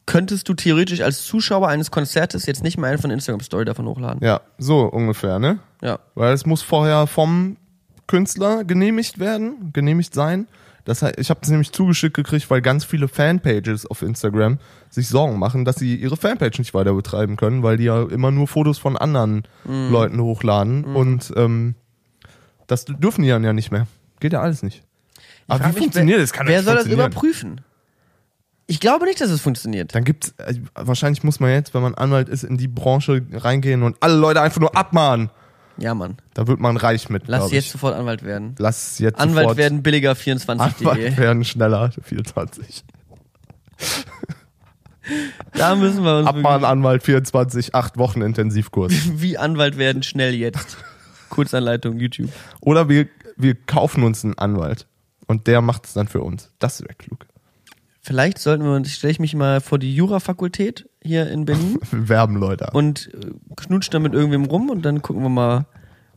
[0.06, 4.20] könntest du theoretisch als Zuschauer eines Konzertes jetzt nicht mehr einfach eine Instagram-Story davon hochladen.
[4.22, 5.60] Ja, so ungefähr, ne?
[5.82, 6.00] Ja.
[6.16, 7.58] Weil es muss vorher vom
[8.08, 10.48] Künstler genehmigt werden, genehmigt sein.
[10.86, 14.58] Das ich habe es nämlich zugeschickt gekriegt, weil ganz viele Fanpages auf Instagram
[14.90, 18.32] sich Sorgen machen, dass sie ihre Fanpage nicht weiter betreiben können, weil die ja immer
[18.32, 19.92] nur Fotos von anderen Mhm.
[19.92, 21.76] Leuten hochladen und ähm,
[22.68, 23.88] das dürfen die dann ja nicht mehr.
[24.20, 24.84] Geht ja alles nicht.
[25.48, 26.34] Aber frag wie mich, funktioniert wer, das?
[26.34, 27.62] Kann Wer soll das überprüfen?
[28.66, 29.94] Ich glaube nicht, dass es funktioniert.
[29.94, 33.84] Dann gibt's äh, wahrscheinlich muss man jetzt, wenn man Anwalt ist, in die Branche reingehen
[33.84, 35.30] und alle Leute einfach nur abmahnen.
[35.78, 36.18] Ja, Mann.
[36.34, 37.24] Da wird man reich mit.
[37.28, 38.56] Lass jetzt sofort Anwalt werden.
[38.60, 40.88] Lass jetzt Anwalt sofort werden billiger 24.de.
[40.88, 42.84] Anwalt werden schneller 24.
[45.54, 48.94] Da müssen wir uns Abmahn Anwalt 24, acht Wochen Intensivkurs.
[49.22, 50.78] wie Anwalt werden schnell jetzt.
[51.30, 52.30] Kurzanleitung YouTube.
[52.62, 54.88] Oder wir, wir kaufen uns einen Anwalt
[55.28, 56.52] und der macht es dann für uns.
[56.60, 57.26] Das wäre klug.
[58.02, 62.38] Vielleicht sollten wir, stelle ich mich mal vor die Jurafakultät hier in Berlin Wir werben
[62.38, 65.66] Leute und äh, knutschen da mit irgendwem rum und dann gucken wir mal,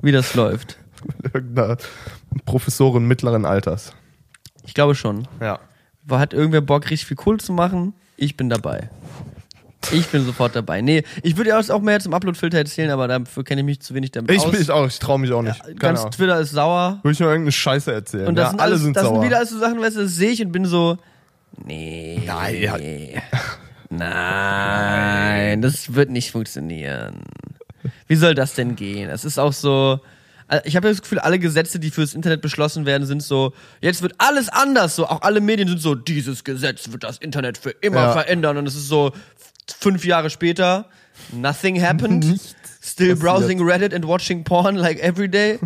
[0.03, 0.79] wie das läuft.
[1.33, 1.77] Irgendeiner
[2.45, 3.93] Professorin mittleren Alters.
[4.65, 5.29] Ich glaube schon.
[5.41, 5.61] Ja.
[6.11, 7.93] Hat irgendwer Bock, richtig viel Kohle zu machen?
[8.17, 8.91] Ich bin dabei.
[9.93, 10.81] Ich bin sofort dabei.
[10.81, 13.95] Nee, ich würde ja auch mehr zum Upload-Filter erzählen, aber dafür kenne ich mich zu
[13.95, 14.51] wenig damit Ich, aus.
[14.51, 15.61] bin ich auch, ich traue mich auch nicht.
[15.63, 16.13] Keine Ganz Ahnung.
[16.13, 16.99] Twitter ist sauer.
[17.03, 18.27] Würde ich mal irgendeine Scheiße erzählen.
[18.27, 19.15] Und das ja, sind alle alles, sind das sauer.
[19.17, 20.99] sind wieder alles so Sachen, weißt du, das sehe ich und bin so,
[21.65, 22.77] nee, Nein, ja.
[23.91, 27.21] nein, das wird nicht funktionieren.
[28.09, 29.09] Wie soll das denn gehen?
[29.11, 30.01] Es ist auch so,
[30.49, 34.03] äh, ich habe das Gefühl, alle Gesetze, die fürs Internet beschlossen werden, sind so, jetzt
[34.03, 37.71] wird alles anders, so, auch alle Medien sind so, dieses Gesetz wird das Internet für
[37.71, 38.13] immer Ja.
[38.13, 39.13] verändern und es ist so,
[39.81, 40.87] fünf Jahre später,
[41.33, 42.25] nothing happened.
[42.83, 43.19] Still passiert.
[43.21, 45.59] browsing Reddit and watching porn like every day.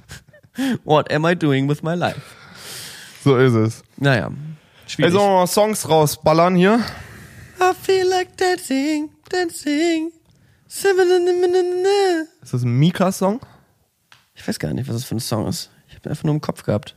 [0.84, 2.20] What am I doing with my life?
[3.22, 3.82] So ist es.
[3.98, 4.30] Naja,
[4.86, 5.12] schwierig.
[5.12, 6.80] mal Songs rausballern hier?
[7.60, 10.12] I feel like dancing, dancing.
[10.66, 10.84] Ist
[12.52, 13.40] das ein Mika-Song?
[14.34, 15.70] Ich weiß gar nicht, was das für ein Song ist.
[15.88, 16.96] Ich habe einfach nur im Kopf gehabt.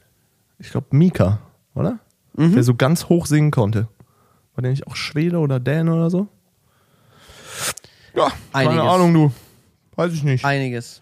[0.58, 1.40] Ich glaube Mika,
[1.76, 2.00] oder?
[2.34, 2.54] Mhm.
[2.54, 3.88] Der so ganz hoch singen konnte.
[4.56, 6.28] War der nicht auch Schwede oder Däne oder so?
[8.16, 8.78] Ja, Einiges.
[8.78, 9.32] keine Ahnung, du.
[9.96, 10.44] Weiß ich nicht.
[10.44, 11.02] Einiges.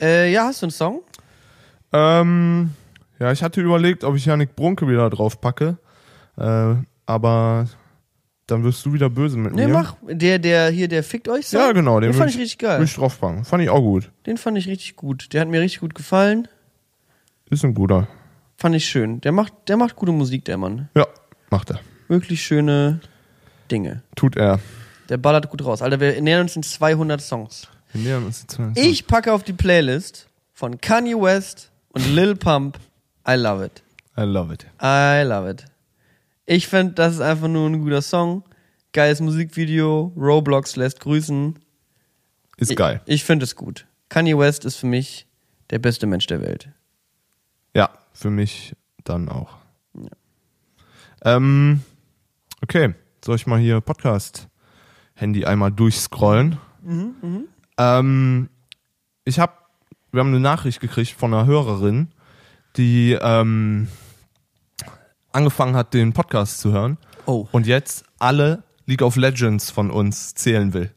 [0.00, 1.02] Äh, ja, hast du einen Song?
[1.92, 2.72] Ähm,
[3.18, 5.78] ja, ich hatte überlegt, ob ich Janik Brunke wieder drauf packe.
[6.36, 6.74] Äh,
[7.06, 7.66] aber
[8.46, 9.72] dann wirst du wieder böse mit Nee, mir.
[9.72, 9.96] mach.
[10.02, 11.60] Der, der hier, der fickt euch Song?
[11.60, 11.98] Ja, genau.
[12.00, 12.78] Den, Den fand ich richtig geil.
[12.78, 13.44] Würde ich draufpacken.
[13.44, 14.10] Fand ich auch gut.
[14.26, 15.32] Den fand ich richtig gut.
[15.32, 16.46] Der hat mir richtig gut gefallen.
[17.50, 18.08] Ist ein guter.
[18.56, 19.20] Fand ich schön.
[19.20, 20.88] Der macht, der macht gute Musik, der Mann.
[20.94, 21.06] Ja,
[21.50, 21.80] macht er.
[22.08, 23.00] Wirklich schöne
[23.70, 24.02] Dinge.
[24.14, 24.60] Tut er.
[25.08, 25.82] Der ballert gut raus.
[25.82, 27.68] Alter, wir nähern uns in 200 Songs.
[27.92, 32.34] Wir nähern uns jetzt mal- Ich packe auf die Playlist von Kanye West und Lil
[32.36, 32.78] Pump
[33.28, 33.82] I Love It.
[34.18, 34.66] I love it.
[34.82, 35.64] I love it.
[36.46, 38.44] Ich finde, das ist einfach nur ein guter Song.
[38.92, 40.12] Geiles Musikvideo.
[40.16, 41.58] Roblox lässt grüßen.
[42.56, 43.00] Ist Ich- geil.
[43.06, 43.86] Ich finde es gut.
[44.08, 45.26] Kanye West ist für mich
[45.70, 46.70] der beste Mensch der Welt.
[47.74, 48.74] Ja, für mich
[49.04, 49.56] dann auch.
[51.24, 51.82] Ähm,
[52.62, 52.94] okay,
[53.24, 56.58] soll ich mal hier Podcast-Handy einmal durchscrollen?
[57.78, 58.48] Ähm,
[59.24, 59.52] ich habe,
[60.12, 62.08] wir haben eine Nachricht gekriegt von einer Hörerin,
[62.76, 63.88] die ähm,
[65.36, 67.46] angefangen hat, den Podcast zu hören Oh.
[67.52, 70.90] und jetzt alle League of Legends von uns zählen will.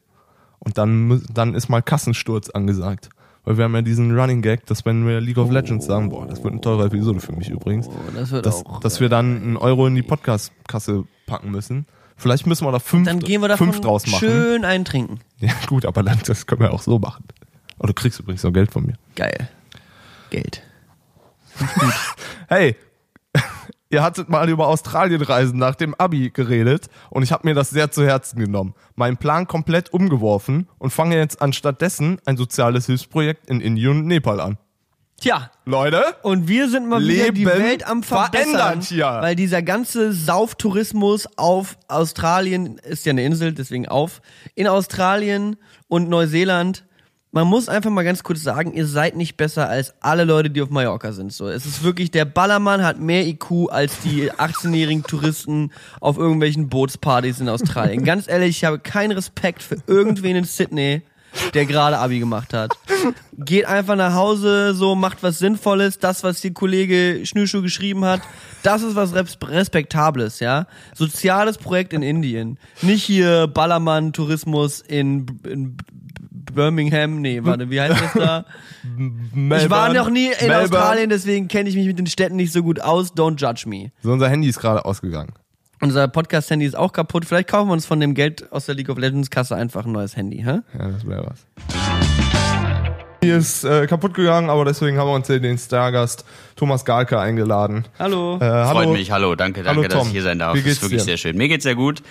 [0.58, 3.08] Und dann, dann ist mal Kassensturz angesagt.
[3.44, 6.26] Weil wir haben ja diesen Running Gag, dass wenn wir League of Legends sagen, boah,
[6.26, 8.80] das wird eine teure Episode für mich übrigens, Oh, das wird dass, auch.
[8.80, 11.86] dass wir dann einen Euro in die Podcast-Kasse packen müssen.
[12.16, 14.20] Vielleicht müssen wir da fünf, Dann gehen wir davon fünf draus machen.
[14.28, 15.20] schön eintrinken.
[15.38, 17.24] Ja, gut, aber dann, das können wir auch so machen.
[17.78, 18.94] Oh, du kriegst übrigens noch Geld von mir.
[19.16, 19.48] Geil.
[20.28, 20.62] Geld.
[22.48, 22.76] Hey,
[23.90, 27.90] ihr hattet mal über Australienreisen nach dem Abi geredet und ich habe mir das sehr
[27.90, 28.74] zu Herzen genommen.
[28.94, 34.06] Meinen Plan komplett umgeworfen und fange jetzt anstatt dessen ein soziales Hilfsprojekt in Indien und
[34.06, 34.58] Nepal an.
[35.20, 38.80] Tja, Leute, Und wir sind mal wieder die Welt am Verbessern.
[38.80, 39.04] hier.
[39.04, 44.22] Weil dieser ganze Sauftourismus auf Australien, ist ja eine Insel, deswegen auf,
[44.54, 45.56] in Australien
[45.88, 46.86] und Neuseeland,
[47.32, 50.62] man muss einfach mal ganz kurz sagen, ihr seid nicht besser als alle Leute, die
[50.62, 51.32] auf Mallorca sind.
[51.32, 55.70] So, es ist wirklich, der Ballermann hat mehr IQ als die 18-jährigen Touristen
[56.00, 58.04] auf irgendwelchen Bootspartys in Australien.
[58.04, 61.02] Ganz ehrlich, ich habe keinen Respekt für irgendwen in Sydney,
[61.54, 62.72] der gerade Abi gemacht hat.
[63.38, 66.00] Geht einfach nach Hause, so macht was Sinnvolles.
[66.00, 68.20] Das, was die Kollege Schnürschuh geschrieben hat,
[68.64, 70.66] das ist was Res- Respektables, ja.
[70.96, 72.58] Soziales Projekt in Indien.
[72.82, 75.76] Nicht hier Ballermann-Tourismus in, in
[76.54, 78.44] Birmingham, nee, warte, wie heißt das da?
[79.58, 80.62] ich war noch nie in Melbourne.
[80.62, 83.14] Australien, deswegen kenne ich mich mit den Städten nicht so gut aus.
[83.14, 83.90] Don't judge me.
[84.02, 85.32] So, unser Handy ist gerade ausgegangen.
[85.82, 87.24] Unser Podcast-Handy ist auch kaputt.
[87.24, 89.92] Vielleicht kaufen wir uns von dem Geld aus der League of Legends Kasse einfach ein
[89.92, 90.60] neues Handy, hä?
[90.78, 91.46] Ja, das wäre was.
[93.22, 96.24] Hier ist äh, kaputt gegangen, aber deswegen haben wir uns hier den Stargast
[96.56, 97.84] Thomas Galke eingeladen.
[97.98, 98.36] Hallo.
[98.40, 98.70] Äh, hallo.
[98.70, 100.54] Freut mich, hallo, danke, danke, Hallo, dass ich hier sein darf.
[100.54, 101.04] Wie Das geht's ist wirklich dir?
[101.04, 101.36] sehr schön.
[101.36, 102.02] Mir geht's sehr gut.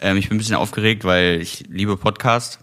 [0.00, 2.58] Ähm, ich bin ein bisschen aufgeregt, weil ich liebe Podcast.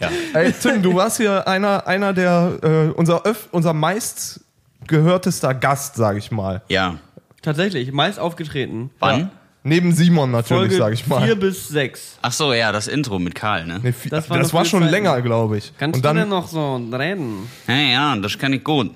[0.00, 0.10] Ja.
[0.34, 4.40] Ey, Tim, du warst hier einer, einer der, äh, unser, öf, unser meist
[4.86, 6.62] gehörtester Gast, sag ich mal.
[6.68, 6.98] Ja.
[7.42, 8.90] Tatsächlich, meist aufgetreten.
[8.98, 9.30] Wann?
[9.62, 11.24] Neben Simon natürlich, Folge sag ich mal.
[11.24, 12.18] 4 bis 6.
[12.22, 13.80] Ach so, ja, das Intro mit Karl, ne?
[13.82, 14.92] Nee, vi- Das das war war, noch gute schon Zeiten.
[14.92, 15.72] länger, glaube ich.
[15.76, 17.48] Kannst Und du denn dann, noch so reden?
[17.66, 18.92] Ja, ja, das kann ich gut.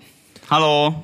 [0.49, 1.03] Hallo.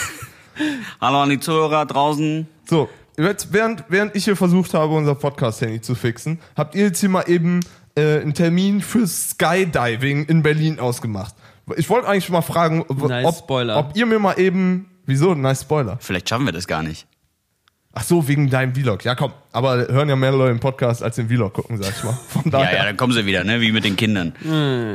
[1.00, 2.46] hallo an die Zuhörer draußen.
[2.68, 2.88] so,
[3.18, 7.08] jetzt, während, während ich hier versucht habe, unser Podcast-Handy zu fixen, habt ihr jetzt hier
[7.08, 7.60] mal eben
[7.96, 11.34] äh, einen Termin für Skydiving in Berlin ausgemacht.
[11.76, 13.76] Ich wollte eigentlich mal fragen, ob, Nice ob, Spoiler.
[13.78, 15.98] ob ihr mir mal eben, wieso, nice Spoiler.
[16.00, 17.06] Vielleicht schaffen wir das gar nicht.
[17.92, 19.04] Ach so, wegen deinem Vlog.
[19.04, 22.04] Ja, komm, aber hören ja mehr Leute im Podcast als den Vlog gucken, sag ich
[22.04, 22.12] mal.
[22.28, 22.76] Von Ja, daher.
[22.78, 23.60] ja, dann kommen sie wieder, ne?
[23.60, 24.32] Wie mit den Kindern.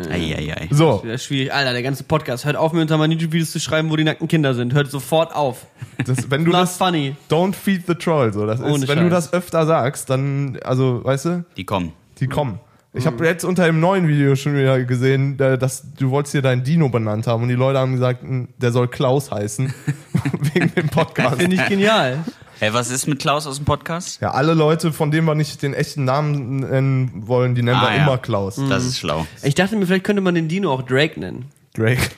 [0.09, 0.67] Eieiei.
[0.71, 1.53] So, Das ist schwierig.
[1.53, 2.45] Alter, der ganze Podcast.
[2.45, 4.73] Hört auf, mir unter meinen YouTube-Videos zu schreiben, wo die nackten Kinder sind.
[4.73, 5.65] Hört sofort auf.
[6.05, 7.15] das, wenn du Not das, funny.
[7.29, 9.31] don't feed the troll, so, das Ohne ist, wenn du Scheiß.
[9.31, 11.91] das öfter sagst, dann, also, weißt du, Die kommen.
[12.19, 12.59] die kommen.
[12.97, 16.63] Ich habe jetzt unter dem neuen Video schon wieder gesehen, dass du wolltest hier deinen
[16.63, 19.73] Dino benannt haben und die Leute haben gesagt, mh, der soll Klaus heißen
[20.53, 21.41] wegen dem Podcast.
[21.41, 22.23] Finde ich genial.
[22.59, 24.21] Hey, was ist mit Klaus aus dem Podcast?
[24.21, 27.89] Ja, alle Leute, von denen wir nicht den echten Namen nennen wollen, die nennen Ah,
[27.89, 28.03] wir ja.
[28.03, 28.61] immer Klaus.
[28.69, 29.27] Das ist schlau.
[29.43, 31.45] Ich dachte mir, vielleicht könnte man den Dino auch Drake nennen.
[31.73, 32.01] Drake.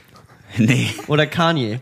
[0.57, 0.87] Nee.
[1.07, 1.81] Oder Kanye.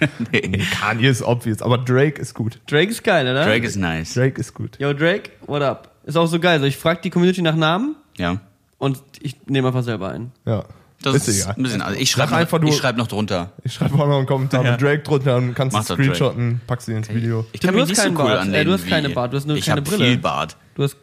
[0.32, 0.62] nee.
[0.80, 2.58] Kanye ist obvious, aber Drake ist gut.
[2.66, 3.44] Drake ist geil, oder?
[3.44, 4.14] Drake ist nice.
[4.14, 4.78] Drake ist gut.
[4.78, 5.90] Yo, Drake, what up?
[6.04, 6.60] Ist auch so geil.
[6.60, 8.40] So, ich frag die Community nach Namen Ja.
[8.78, 10.32] und ich nehme einfach selber ein.
[10.46, 10.64] Ja.
[11.02, 11.54] Das ist, ist, egal.
[11.56, 11.80] ein bisschen.
[11.82, 13.52] Also ich schreibe einfach noch, nur- ich schreib noch drunter.
[13.64, 16.92] Ich schreibe auch noch einen Kommentar mit Drake drunter und kannst Mach screenshotten, packst sie
[16.92, 17.46] ins Video.
[17.52, 18.38] Ich Du kann mich hast nicht so keinen cool Bart.
[18.40, 18.60] anlehnen.
[18.60, 20.04] Äh, du hast keine Bart, du hast nur ich keine Brille.
[20.04, 20.56] viel Bart.
[20.74, 20.96] Du hast.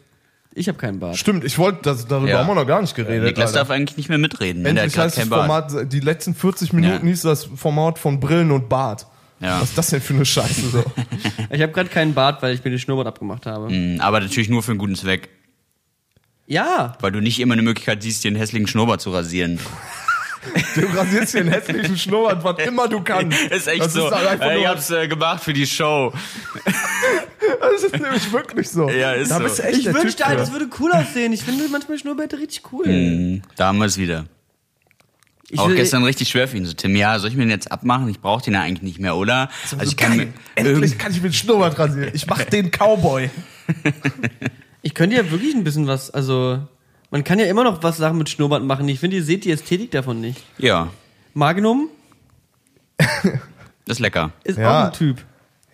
[0.54, 1.16] Ich habe keinen Bart.
[1.16, 2.38] Stimmt, ich wollte, das, darüber Ja.
[2.38, 3.24] haben wir noch gar nicht geredet.
[3.24, 3.58] Niklas Alter.
[3.60, 4.64] darf eigentlich nicht mehr mitreden.
[4.64, 5.26] Endlich heißt das.
[5.28, 7.10] Format, die letzten 40 Minuten Ja.
[7.10, 9.06] hieß das Format von Brillen und Bart.
[9.40, 9.60] Ja.
[9.60, 10.84] Was ist das denn für eine Scheiße so?
[11.50, 13.68] Ich habe gerade keinen Bart, weil ich mir den Schnurrbart abgemacht habe.
[13.72, 15.28] Mm, Aber natürlich nur für einen guten Zweck.
[16.48, 16.94] Ja.
[17.00, 19.60] Weil du nicht immer eine Möglichkeit siehst, dir einen hässlichen Schnurrbart zu rasieren.
[20.76, 23.36] Du rasierst dir einen hässlichen Schnurrbart, was immer du kannst.
[23.50, 24.06] Ist echt das so.
[24.06, 26.12] Ist halt Ey, ich hab's äh, gemacht für die Show.
[27.60, 28.88] das ist nämlich wirklich so.
[28.88, 29.42] Ja, ist da so.
[29.42, 31.32] bist du echt Ich wünschte halt, das würde cool aussehen.
[31.32, 32.86] Ich finde manchmal Schnurrbärte richtig cool.
[32.86, 34.26] Mm, Da haben wir es wieder.
[35.50, 36.64] Ich Auch gestern richtig schwer für ihn.
[36.66, 38.08] So, Tim, ja, soll ich mir den jetzt abmachen?
[38.08, 39.50] Ich brauche den ja eigentlich nicht mehr, oder?
[39.64, 40.32] Also So ich kann geil.
[40.54, 42.10] Endlich kann ich mit Schnurrbart rasieren.
[42.14, 43.28] Ich mach den Cowboy.
[44.82, 46.58] Ich könnte ja wirklich ein bisschen was, also
[47.10, 48.88] man kann ja immer noch was Sachen mit Schnurrbart machen.
[48.88, 50.42] Ich finde, ihr seht die Ästhetik davon nicht.
[50.58, 50.88] Ja,
[51.34, 51.88] Magnum
[52.98, 54.32] das ist lecker.
[54.44, 54.82] ist Ja.
[54.82, 55.24] auch ein Typ.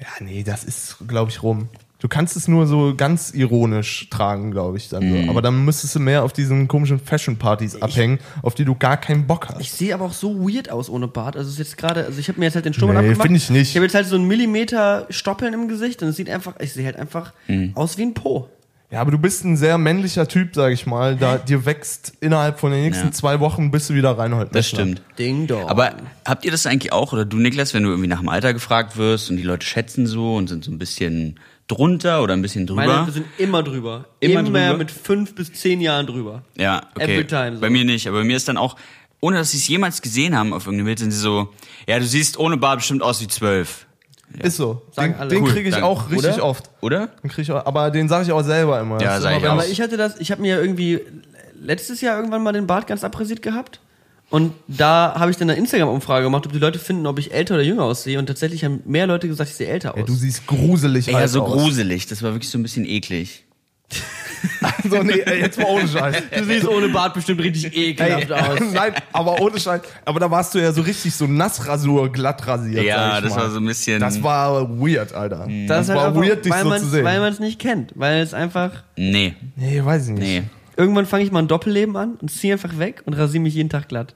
[0.00, 1.68] Ja, nee, das ist, glaube ich, rum.
[2.00, 5.24] Du kannst es nur so ganz ironisch tragen, glaube ich, dann Mhm.
[5.24, 5.30] so.
[5.30, 9.26] Aber dann müsstest du mehr auf diesen komischen Fashion-Partys abhängen, auf die du gar keinen
[9.26, 9.61] Bock hast.
[9.61, 11.34] Ich sehe aber auch so weird aus ohne Bart.
[11.36, 13.26] Also es ist jetzt gerade, also ich habe mir jetzt halt den Schnurrbart Nee, abgemacht.
[13.28, 13.70] find ich nicht.
[13.70, 16.74] Ich habe jetzt halt so einen Millimeter Stoppeln im Gesicht und es sieht einfach, ich
[16.74, 17.72] sehe halt einfach Mhm.
[17.74, 18.48] aus wie ein Po.
[18.95, 21.16] Ja, aber du bist ein sehr männlicher Typ, sag ich mal.
[21.16, 23.12] Da dir wächst innerhalb von den nächsten Ja.
[23.12, 24.78] zwei Wochen bist du wieder Reinhold Das Messner.
[24.78, 25.03] stimmt.
[25.18, 25.68] Ding dong.
[25.68, 28.53] Aber habt ihr das eigentlich auch, oder du Niklas, wenn du irgendwie nach dem Alter
[28.53, 32.42] gefragt wirst und die Leute schätzen so und sind so ein bisschen drunter oder ein
[32.42, 32.86] bisschen drüber?
[32.86, 34.05] meine sind immer drüber.
[34.20, 34.76] Immer Immer, drüber?
[34.78, 36.42] mit fünf bis zehn Jahren drüber.
[36.57, 37.14] Ja, okay.
[37.14, 37.61] Every time so.
[37.62, 38.76] Bei mir nicht, aber bei mir ist dann auch,
[39.20, 41.53] ohne dass sie es jemals gesehen haben auf irgendeinem Bild, sind sie so,
[41.88, 43.86] ja, du siehst ohne Bart bestimmt aus wie zwölf.
[44.39, 44.83] Ist so.
[44.93, 45.87] Sagen Den, den Cool, kriege ich danke.
[45.87, 46.45] auch richtig Oder?
[46.45, 46.70] oft.
[46.81, 47.07] Oder?
[47.22, 49.01] Den krieg ich auch, aber den sage ich auch selber immer.
[49.01, 49.53] Ja, sag ich auch.
[49.53, 51.01] Aber ich hatte das, ich habe mir ja irgendwie
[51.61, 53.81] letztes Jahr irgendwann mal den Bart ganz abrasiert gehabt.
[54.31, 57.55] Und da habe ich dann eine Instagram-Umfrage gemacht, ob die Leute finden, ob ich älter
[57.55, 58.18] oder jünger aussehe.
[58.18, 59.99] Und tatsächlich haben mehr Leute gesagt, ich sehe älter aus.
[60.01, 61.53] Ja, du siehst gruselig Ja, alt so aus.
[61.53, 62.07] gruselig.
[62.09, 63.45] Das war wirklich so ein bisschen eklig.
[64.90, 66.16] So, nee, ey, jetzt mal ohne Scheiß.
[66.36, 68.61] Du siehst ohne Bart bestimmt richtig ekelhaft aus.
[68.72, 69.80] Nein, aber ohne Scheiß.
[70.05, 72.84] Aber da warst du ja so richtig so Nassrasur glatt rasiert.
[72.84, 73.42] Ja, sag ich das mal.
[73.42, 75.49] war so ein bisschen- Das war weird, Alter.
[75.66, 77.05] Das, ist halt war einfach, weird, dich weil so man's- zu sehen.
[77.05, 77.92] Weil man es nicht kennt.
[77.95, 78.82] Weil es einfach.
[78.97, 80.20] Nee, nee, weiß ich nicht.
[80.20, 80.42] nee.
[80.76, 83.68] Irgendwann fange ich mal ein Doppelleben an und ziehe einfach weg und rasiere mich jeden
[83.70, 84.14] Tag glatt.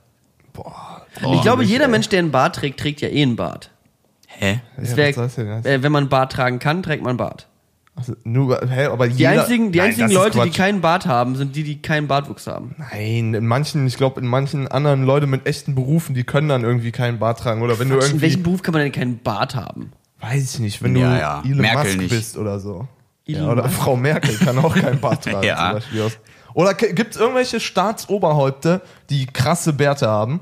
[0.53, 1.07] Boah.
[1.35, 1.91] ich glaube, jeder ey.
[1.91, 3.71] Mensch, der einen Bart trägt, trägt ja eh einen Bart.
[4.27, 4.61] Hä?
[4.83, 7.47] Ja, wär, das äh, wenn man einen Bart tragen kann, trägt man einen Bart.
[7.99, 10.57] Also, nur, hä, aber Die jeder, einzigen, die Nein, einzigen Leute, die Quatsch.
[10.57, 12.77] keinen Bart haben, sind die, die keinen Bartwuchs haben.
[12.79, 16.63] Nein, in manchen, ich glaube, in manchen anderen Leute mit echten Berufen, die können dann
[16.63, 17.61] irgendwie keinen Bart tragen.
[17.61, 19.91] Oder wenn du In irgendwie, welchem Beruf kann man denn keinen Bart haben?
[20.21, 21.43] weiß ich nicht, wenn du Ja, ja.
[21.45, 22.11] Elon Merkel Musk nicht.
[22.11, 22.87] bist oder so.
[23.27, 23.75] Elon ja, oder Musk.
[23.75, 25.45] Frau Merkel kann auch keinen Bart tragen.
[25.47, 25.57] Ja.
[25.65, 26.07] zum Beispiel.
[26.55, 28.81] Oder gibt es irgendwelche Staatsoberhäupte,
[29.11, 30.41] die krasse Bärte haben?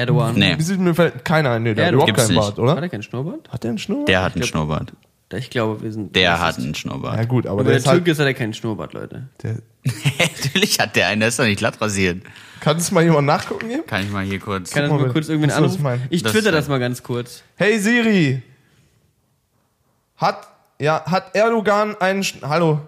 [0.00, 0.34] Erdogan.
[0.34, 0.54] Nee.
[0.58, 2.08] Wie sieht mir fällt keiner ein, nee, der hat Erdogan.
[2.14, 2.68] überhaupt keinen Bart, nicht.
[2.68, 2.82] Hat oder?
[2.82, 3.48] er keinen Schnurrbart?
[3.52, 4.08] Hat der einen Schnurrbart?
[4.08, 4.92] Der hat einen Schnurrbart.
[5.34, 6.14] Ich glaube, wir sind.
[6.14, 7.28] Der das hat ist- einen Ja Schnurrbart.
[7.28, 9.28] gut, aber Aber der der ist halt, Türke ist hat er keinen Schnurrbart, Leute.
[9.42, 9.56] der,
[10.18, 12.22] Natürlich hat der einen, der ist doch nicht glatt rasiert.
[12.60, 13.82] kann es mal jemand nachgucken geben?
[13.86, 14.70] Kann ich mal hier kurz.
[14.72, 15.82] Kann das mal, kurz irgendwen was ich anrufen?
[15.82, 16.06] meine?
[16.10, 17.42] Ich Das- twitter das mal ganz kurz.
[17.56, 18.42] Hey Siri,
[20.16, 20.46] hat,
[20.78, 22.80] ja, hat Erdogan einen, Sch- hallo,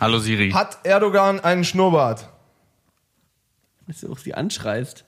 [0.00, 0.50] Hallo Siri.
[0.50, 2.28] hat Erdogan einen Schnurrbart?
[3.86, 5.04] Dass du auch sie anschreist.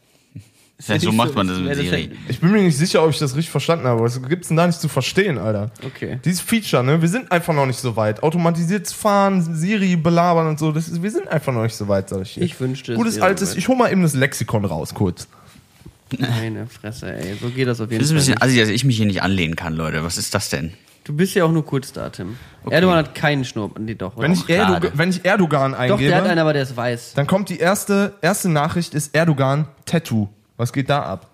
[0.86, 2.10] Ja, so macht man das mit Siri.
[2.28, 4.00] Ich bin mir nicht sicher, ob ich das richtig verstanden habe.
[4.00, 5.70] Was gibt's denn da nicht zu verstehen, Alter?
[5.86, 6.18] Okay.
[6.24, 7.00] Dieses Feature, ne?
[7.00, 8.22] Wir sind einfach noch nicht so weit.
[8.24, 12.08] Automatisiertes Fahren, Siri belabern und so, das ist, wir sind einfach noch nicht so weit,
[12.08, 12.42] sag ich dir.
[12.42, 15.28] Ich wünschte, es Gutes altes, ich hol mal eben das Lexikon raus, kurz.
[16.18, 17.36] Meine Fresse, ey.
[17.40, 18.34] So geht das auf jeden Das ist ein Fall.
[18.36, 20.04] bisschen assi, dass ich mich hier nicht anlehnen kann, Leute.
[20.04, 20.72] Was ist das denn?
[21.04, 22.36] Du bist ja auch nur kurz da, Tim.
[22.68, 23.80] Erdogan hat keinen Schnurrbart.
[23.80, 24.16] Nee, doch.
[24.16, 27.12] Wenn ich, Erdogan, wenn ich Erdogan doch, eingebe, der hat einen, aber der ist weiß.
[27.14, 30.28] dann kommt die erste, erste Nachricht, ist Erdogan Tattoo.
[30.56, 31.28] Was geht da ab?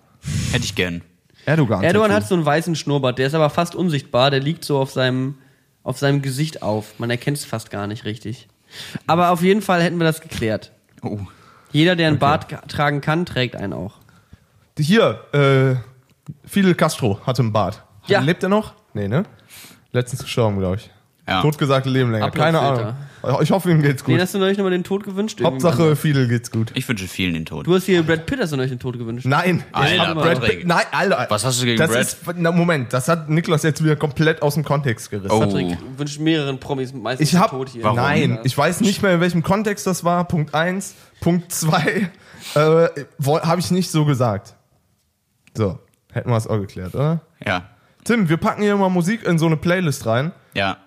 [0.53, 1.03] Hätte ich gern.
[1.47, 1.83] Erdogan.
[1.83, 4.91] Erdogan hat so einen weißen Schnurrbart, der ist aber fast unsichtbar, der liegt so auf
[4.93, 5.37] seinem,
[5.83, 6.99] auf seinem Gesicht auf.
[6.99, 8.49] Man erkennt es fast gar nicht richtig.
[9.07, 10.73] Aber auf jeden Fall hätten wir das geklärt.
[11.03, 11.19] Oh.
[11.73, 13.95] Jeder, der einen Bart ga- tragen kann, trägt einen auch.
[14.79, 15.77] Hier, äh,
[16.47, 17.83] Fidel Castro hatte einen Bart.
[18.07, 18.21] Ja.
[18.21, 18.75] Lebt er noch?
[18.95, 19.25] Nee, ne?
[19.93, 20.91] Letztens gestorben, glaube ich.
[21.29, 21.43] Ja.
[21.43, 22.31] Totgesagte Leben länger.
[22.31, 22.61] Keine.
[22.61, 22.95] Ahnung.
[23.43, 24.19] Ich hoffe, ihm geht's gut.
[24.19, 25.41] hast du neulich nochmal den Tod gewünscht?
[25.43, 26.71] Hauptsache, Fidel geht's gut.
[26.75, 27.67] Ich wünsche vielen den Tod.
[27.67, 29.27] Du hast hier Brad Pitt hast du neulich den Tod gewünscht.
[29.27, 30.41] Nein, Alter, ich hab Brad.
[30.43, 30.67] Pitt.
[30.67, 31.27] Nein, Alter.
[31.29, 32.01] Was hast du gegen das Brad?
[32.01, 35.31] Ist, na, Moment, das hat Niklas jetzt wieder komplett aus dem Kontext gerissen.
[35.31, 35.41] Oh.
[35.41, 37.85] Patrick wünscht mehreren Promis meistens Ich hab, den Tod hier.
[37.85, 37.97] Warum?
[37.97, 40.25] nein, ich weiß nicht mehr, in welchem Kontext das war.
[40.25, 42.11] Punkt eins, Punkt zwei,
[42.55, 42.89] äh,
[43.27, 44.55] habe ich nicht so gesagt.
[45.55, 45.79] So,
[46.13, 47.21] hätten wir es auch geklärt, oder?
[47.45, 47.65] Ja.
[48.05, 50.33] Tim, wir packen hier mal Musik in so eine Playlist rein.
[50.55, 50.79] Ja.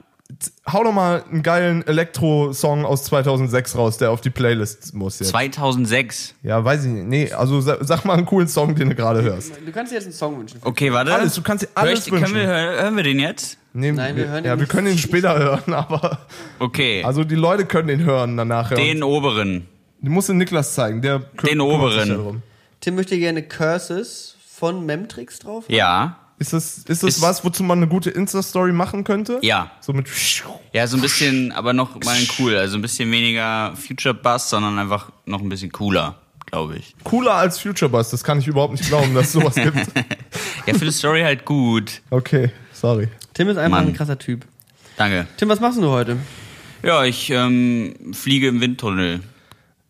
[0.72, 5.30] Hau doch mal einen geilen Elektro-Song aus 2006 raus, der auf die Playlist muss jetzt.
[5.30, 6.34] 2006.
[6.42, 7.06] Ja, weiß ich nicht.
[7.08, 9.52] Nee, also sa- sag mal einen coolen Song, den du gerade hörst.
[9.64, 10.60] Du kannst dir jetzt einen Song wünschen.
[10.64, 11.14] Okay, warte.
[11.14, 12.36] Alles, du kannst dir alles ich, können wünschen.
[12.36, 13.58] wir, hör- hören wir den jetzt?
[13.74, 14.72] Nee, Nein, wir hören ja, ihn wir nicht.
[14.72, 16.20] können ihn später hören, aber
[16.60, 17.04] Okay.
[17.04, 18.72] also die Leute können den hören danach.
[18.72, 18.78] ja.
[18.78, 19.68] den oberen.
[20.02, 22.42] Die musst du Niklas zeigen, der Den oberen.
[22.80, 25.66] Tim möchte gerne Curses von Memtrix drauf.
[25.68, 26.18] Ja.
[26.44, 29.40] Ist das, ist das Ist- was, wozu man eine gute Insta-Story machen könnte?
[29.44, 29.72] Ja.
[29.80, 30.08] So mit
[30.74, 32.58] Ja, so ein bisschen, aber noch mal cool.
[32.58, 36.16] Also ein bisschen weniger Future Bass, sondern einfach noch ein bisschen cooler,
[36.48, 36.96] glaube ich.
[37.06, 38.10] cooler als Future Bus.
[38.10, 39.78] Das kann ich überhaupt nicht glauben, dass es sowas gibt.
[40.66, 42.02] Ja, für die Story halt gut.
[42.10, 43.08] Okay, sorry.
[43.34, 43.88] Tim ist einfach Mann.
[43.88, 44.46] ein krasser Typ.
[44.98, 45.26] Danke.
[45.38, 46.18] Tim, was machst du heute?
[46.84, 49.22] Ja, ich ähm, fliege im Windtunnel.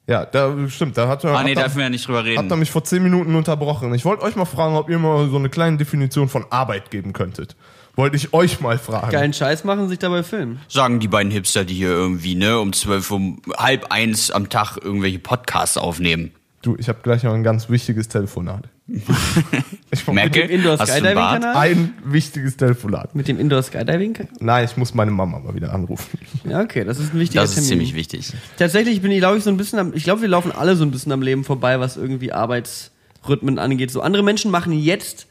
[0.05, 0.97] Ja, da stimmt.
[0.97, 2.59] Da hat er, Ah, nee, er- wir ja nicht drüber Habt ihr reden.
[2.59, 3.93] mich vor zehn Minuten unterbrochen.
[3.93, 7.13] Ich wollte euch mal fragen, ob ihr mal so eine kleine Definition von Arbeit geben
[7.13, 7.55] könntet.
[7.95, 9.11] Wollte ich euch mal fragen.
[9.11, 10.59] Geilen Scheiß machen, sich dabei filmen.
[10.67, 14.77] Sagen die beiden Hipster, die hier irgendwie, ne, um zwölf, um halb eins am Tag
[14.83, 16.31] irgendwelche Podcasts aufnehmen.
[16.63, 18.67] Du, ich habe gleich noch ein ganz wichtiges Telefonat.
[19.93, 23.15] ich Merke, Indoor hast du ein wichtiges Telefonat.
[23.15, 24.17] Mit dem Indoor Skydiving?
[24.39, 26.17] Nein, ich muss meine Mama mal wieder anrufen.
[26.47, 27.69] Ja, okay, das ist ein wichtiger Das ist Termin.
[27.69, 28.33] ziemlich wichtig.
[28.57, 30.83] Tatsächlich bin ich, glaube ich, so ein bisschen am, ich glaube, wir laufen alle so
[30.83, 33.91] ein bisschen am Leben vorbei, was irgendwie Arbeitsrhythmen angeht.
[33.91, 35.27] So andere Menschen machen jetzt,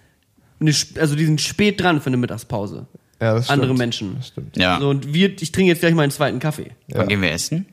[0.61, 2.87] eine, also die sind spät dran für eine Mittagspause.
[3.21, 3.79] Ja, das andere stimmt.
[3.79, 4.15] Menschen.
[4.17, 4.57] Das stimmt.
[4.57, 4.79] Ja.
[4.81, 6.73] So, und wir, ich trinke jetzt gleich meinen zweiten Kaffee.
[6.89, 7.67] Wann gehen wir essen?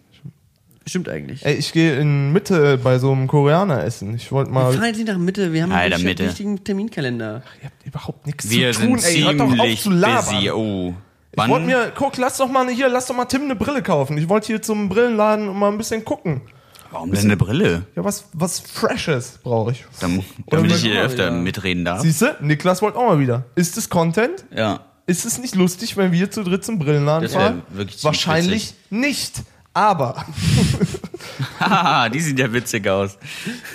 [0.90, 1.46] Stimmt eigentlich.
[1.46, 4.16] Ey, ich gehe in Mitte bei so einem Koreaner essen.
[4.16, 4.74] Ich wollte Wir mal.
[4.74, 6.24] fahren jetzt nicht nach Mitte, wir haben Alter, einen Mitte.
[6.26, 7.44] richtigen Terminkalender.
[7.62, 9.22] Ihr habt überhaupt nichts Wir zu tun, sind ey.
[9.24, 10.26] Hört doch auf zu labern.
[10.36, 10.52] busy.
[10.52, 10.94] Oh.
[11.32, 11.66] Ich wollte Wann?
[11.68, 14.18] mir, guck, lass doch mal hier, lass doch mal Tim eine Brille kaufen.
[14.18, 16.42] Ich wollte hier zum Brillenladen und mal ein bisschen gucken.
[16.92, 17.86] Warum denn eine Brille?
[17.96, 19.86] Ja, was, was Freshes brauche ich.
[20.02, 21.32] Oder Damit ich hier öfter wieder.
[21.32, 22.02] mitreden darf.
[22.02, 23.46] Siehst du, Niklas wollte auch mal wieder.
[23.54, 24.44] Ist es Content?
[24.56, 24.80] Ja.
[25.06, 27.62] Ist es nicht lustig, wenn wir zu dritt zum Brillenladen Das fahren?
[27.70, 29.44] wirklich Wahrscheinlich nicht.
[29.74, 30.26] Aber
[31.60, 33.18] Haha, die sieht ja witzig aus.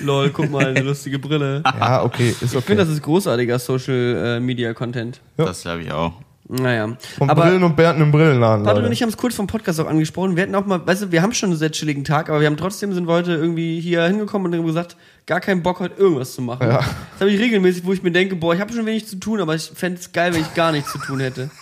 [0.01, 1.63] Lol, guck mal, eine lustige Brille.
[1.65, 2.59] ja, okay, ist okay.
[2.59, 5.21] Ich finde, das ist großartiger Social äh, Media Content.
[5.37, 5.45] Ja.
[5.47, 6.13] Das glaube ich auch.
[6.47, 6.95] Naja.
[7.17, 8.65] Von aber Brillen und Bärten im Brillenladen.
[8.65, 8.87] Patrick Leute.
[8.89, 10.37] und ich haben es kurz vom Podcast auch angesprochen.
[10.37, 12.47] Wir hatten auch mal, weißt du, wir haben schon einen sehr chilligen Tag, aber wir
[12.47, 15.95] haben trotzdem sind wir heute irgendwie hier hingekommen und haben gesagt, gar keinen Bock heute
[15.99, 16.67] irgendwas zu machen.
[16.69, 16.79] Ja.
[16.79, 19.41] Das habe ich regelmäßig, wo ich mir denke, boah, ich habe schon wenig zu tun,
[19.41, 21.51] aber ich fände es geil, wenn ich gar nichts zu tun hätte.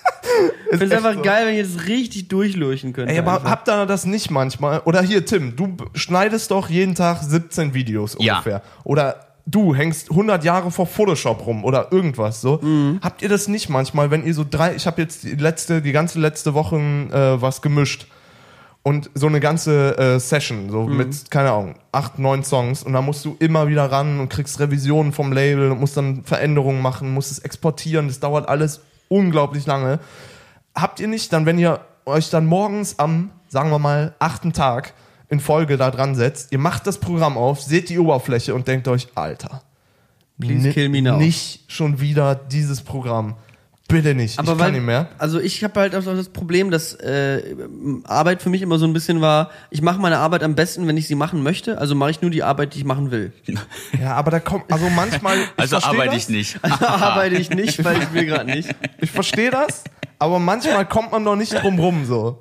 [0.71, 1.23] Es echt einfach so.
[1.23, 3.13] geil, wenn ich jetzt richtig durchlurchen könnte.
[3.13, 3.51] Ey, aber einfach.
[3.51, 4.81] habt ihr das nicht manchmal?
[4.85, 8.35] Oder hier, Tim, du schneidest doch jeden Tag 17 Videos Ja.
[8.37, 8.63] ungefähr.
[8.85, 12.59] Oder du hängst 100 Jahre vor Photoshop rum oder irgendwas so.
[12.63, 13.01] Mhm.
[13.03, 15.93] Habt ihr das nicht manchmal, wenn ihr so drei, ich habe jetzt die letzte, die
[15.93, 18.07] ganze letzte Woche äh, was gemischt
[18.85, 20.97] und so eine ganze äh, Session, so Mhm.
[20.97, 24.59] mit, keine Ahnung, acht, neun Songs und da musst du immer wieder ran und kriegst
[24.61, 28.81] Revisionen vom Label und musst dann Veränderungen machen, musst es exportieren, das dauert alles
[29.13, 30.01] unglaublich lange.
[30.75, 34.95] Habt ihr nicht dann, wenn ihr euch dann morgens am, sagen wir mal, achten Tag
[35.29, 38.89] in Folge da dran setzt, ihr macht das Programm auf, seht die Oberfläche und denkt
[38.89, 39.63] euch, Alter,
[40.41, 41.17] Please kill me now.
[41.17, 43.37] nicht schon wieder dieses Programm.
[43.93, 45.09] Bitte nicht, Aber ich weil, kann nicht mehr.
[45.19, 47.55] Also ich habe halt auch das Problem, dass äh,
[48.05, 50.97] Arbeit für mich immer so ein bisschen war, ich mache meine Arbeit am besten, wenn
[50.97, 51.79] ich sie machen möchte.
[51.79, 53.33] Also mache ich nur die Arbeit, die ich machen will.
[54.01, 55.37] Ja, aber da kommt, also manchmal.
[55.57, 56.59] Also arbeite das, ich nicht.
[56.63, 58.69] Also arbeite ich nicht, weil ich will gerade nicht.
[59.01, 59.85] Ich verstehe das,
[60.19, 62.39] aber manchmal kommt man doch nicht drum rum so.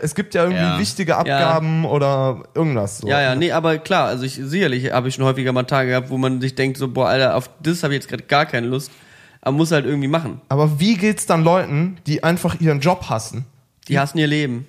[0.00, 0.78] Es gibt ja irgendwie Ja.
[0.78, 3.08] wichtige Abgaben oder irgendwas so.
[3.08, 6.08] Ja, ja, nee, aber klar, also ich sicherlich habe ich schon häufiger mal Tage gehabt,
[6.08, 8.68] wo man sich denkt, so, boah, Alter, auf das habe ich jetzt gerade gar keine
[8.68, 8.90] Lust.
[9.46, 10.40] Aber muss halt irgendwie machen.
[10.48, 13.44] Aber wie geht's dann Leuten, die einfach ihren Job hassen?
[13.86, 14.66] Die hassen ihr Leben.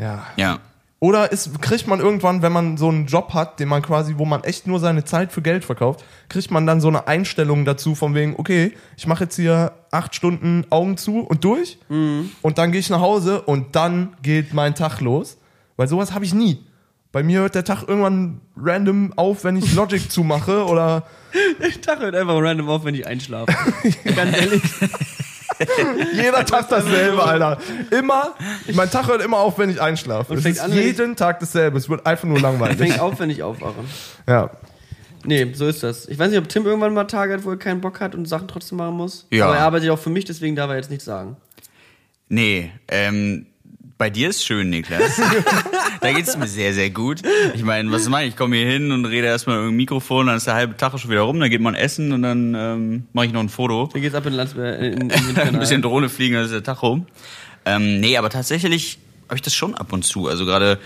[0.00, 0.24] Ja.
[0.36, 0.60] Ja.
[0.98, 4.24] Oder ist, kriegt man irgendwann, wenn man so einen Job hat, den man quasi, wo
[4.24, 7.94] man echt nur seine Zeit für Geld verkauft, kriegt man dann so eine Einstellung dazu
[7.94, 12.72] von wegen, okay, ich mache jetzt hier acht Stunden Augen zu und durch und dann
[12.72, 15.36] gehe ich nach Hause und dann geht mein Tag los.
[15.76, 16.64] Weil sowas habe ich nie.
[17.14, 21.04] Bei mir hört der Tag irgendwann random auf, wenn ich Logic zumache oder
[21.62, 23.54] Der Tag hört einfach random auf, wenn ich einschlafe.
[24.16, 24.62] Ganz ehrlich.
[26.14, 27.58] jeder Tag dasselbe, Alter.
[27.92, 28.34] Immer,
[28.72, 30.32] mein Tag hört immer auf, wenn ich einschlafe.
[30.32, 31.78] Und Es fängt ist an, wenn ich- jeden Tag dasselbe.
[31.78, 32.78] Es wird einfach nur langweilig.
[32.78, 33.74] Fängt auf, wenn ich aufwache.
[34.28, 34.50] Ja.
[35.24, 36.08] Nee, so ist das.
[36.08, 38.26] Ich weiß nicht, ob Tim irgendwann mal Tage hat, wo er keinen Bock hat und
[38.26, 39.26] Sachen trotzdem machen muss.
[39.30, 39.46] Ja.
[39.46, 41.36] Aber er arbeitet ja auch für mich, deswegen darf er jetzt nichts sagen.
[42.28, 43.46] Nee, ähm,
[43.96, 45.20] bei dir ist schön, Niklas.
[46.00, 47.22] da geht's mir sehr, sehr gut.
[47.54, 48.30] Ich meine, was mache ich?
[48.30, 50.98] Ich komme hier hin und rede erstmal mit dem Mikrofon, dann ist der halbe Tag
[50.98, 53.88] schon wieder rum, dann geht man essen und dann ähm, mache ich noch ein Foto.
[53.92, 54.80] Dann geht's ab in Landsberg.
[54.80, 57.06] In, in, in ein bisschen Drohne fliegen, dann ist der Tag rum.
[57.64, 60.28] Ähm, nee, aber tatsächlich habe ich das schon ab und zu.
[60.28, 60.78] Also gerade,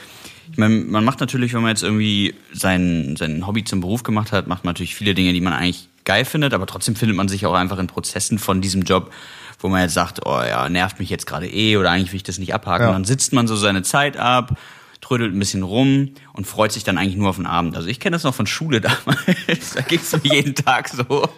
[0.52, 4.32] ich meine, man macht natürlich, wenn man jetzt irgendwie sein, sein Hobby zum Beruf gemacht
[4.32, 7.28] hat, macht man natürlich viele Dinge, die man eigentlich geil findet, aber trotzdem findet man
[7.28, 9.12] sich auch einfach in Prozessen von diesem Job,
[9.58, 12.22] wo man jetzt sagt, oh ja, nervt mich jetzt gerade eh oder eigentlich will ich
[12.22, 12.84] das nicht abhaken.
[12.84, 12.88] Ja.
[12.88, 14.56] Und dann sitzt man so seine Zeit ab,
[15.00, 17.76] trödelt ein bisschen rum und freut sich dann eigentlich nur auf den Abend.
[17.76, 19.74] Also ich kenne das noch von Schule damals.
[19.74, 21.28] da ging's mir jeden Tag so.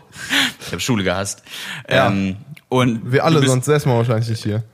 [0.60, 1.42] Ich habe Schule gehasst.
[1.88, 2.08] Ja.
[2.08, 2.36] Ähm,
[2.68, 4.62] und Wir alle, sonst säßen wir wahrscheinlich nicht hier.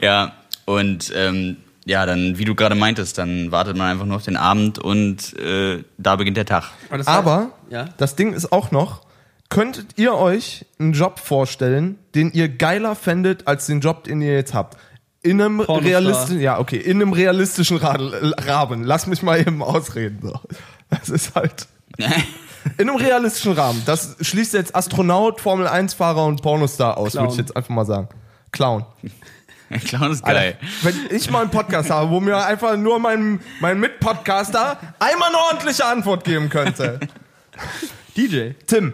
[0.00, 0.32] Ja,
[0.64, 4.36] und ähm, ja, dann, wie du gerade meintest, dann wartet man einfach nur auf den
[4.36, 6.70] Abend und äh, da beginnt der Tag.
[7.06, 7.86] Aber ja.
[7.96, 9.00] das Ding ist auch noch,
[9.48, 14.34] könntet ihr euch einen Job vorstellen, den ihr geiler fändet als den Job, den ihr
[14.34, 14.76] jetzt habt?
[15.22, 18.84] In einem realistischen, ja, okay, in einem realistischen Rahmen.
[18.84, 20.20] Lass mich mal eben ausreden.
[20.22, 20.40] So.
[20.90, 21.66] Das ist halt.
[22.76, 23.82] In einem realistischen Rahmen.
[23.86, 28.08] Das schließt jetzt Astronaut, Formel 1-Fahrer und Pornostar aus, würde ich jetzt einfach mal sagen.
[28.52, 28.84] Clown.
[29.86, 30.58] Clown ist geil.
[30.82, 35.38] wenn ich mal einen Podcast habe, wo mir einfach nur mein, mein Mitpodcaster einmal eine
[35.50, 37.00] ordentliche Antwort geben könnte.
[38.16, 38.50] DJ.
[38.66, 38.92] Tim.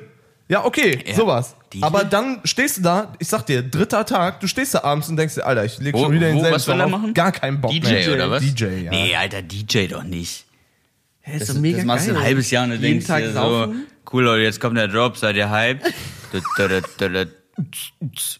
[0.49, 1.15] Ja, okay, Ja.
[1.15, 1.57] sowas.
[1.81, 5.17] Aber dann stehst du da, ich sag dir, dritter Tag, du stehst da abends und
[5.17, 7.15] denkst dir, Alter, ich leg Wo, schon wieder wo, denselben was Song er machen?
[7.15, 8.15] Gar keinen Bock DJ mehr.
[8.15, 8.43] oder was?
[8.43, 8.91] DJ, ja.
[8.91, 10.45] Nee, Alter, DJ doch nicht.
[11.21, 13.23] Hey, ist Das, doch mega das machst du ein halbes Jahr und du denkst Tag
[13.23, 13.75] dir so,
[14.13, 15.93] cool Leute, jetzt kommt der Drop, seid ihr hyped?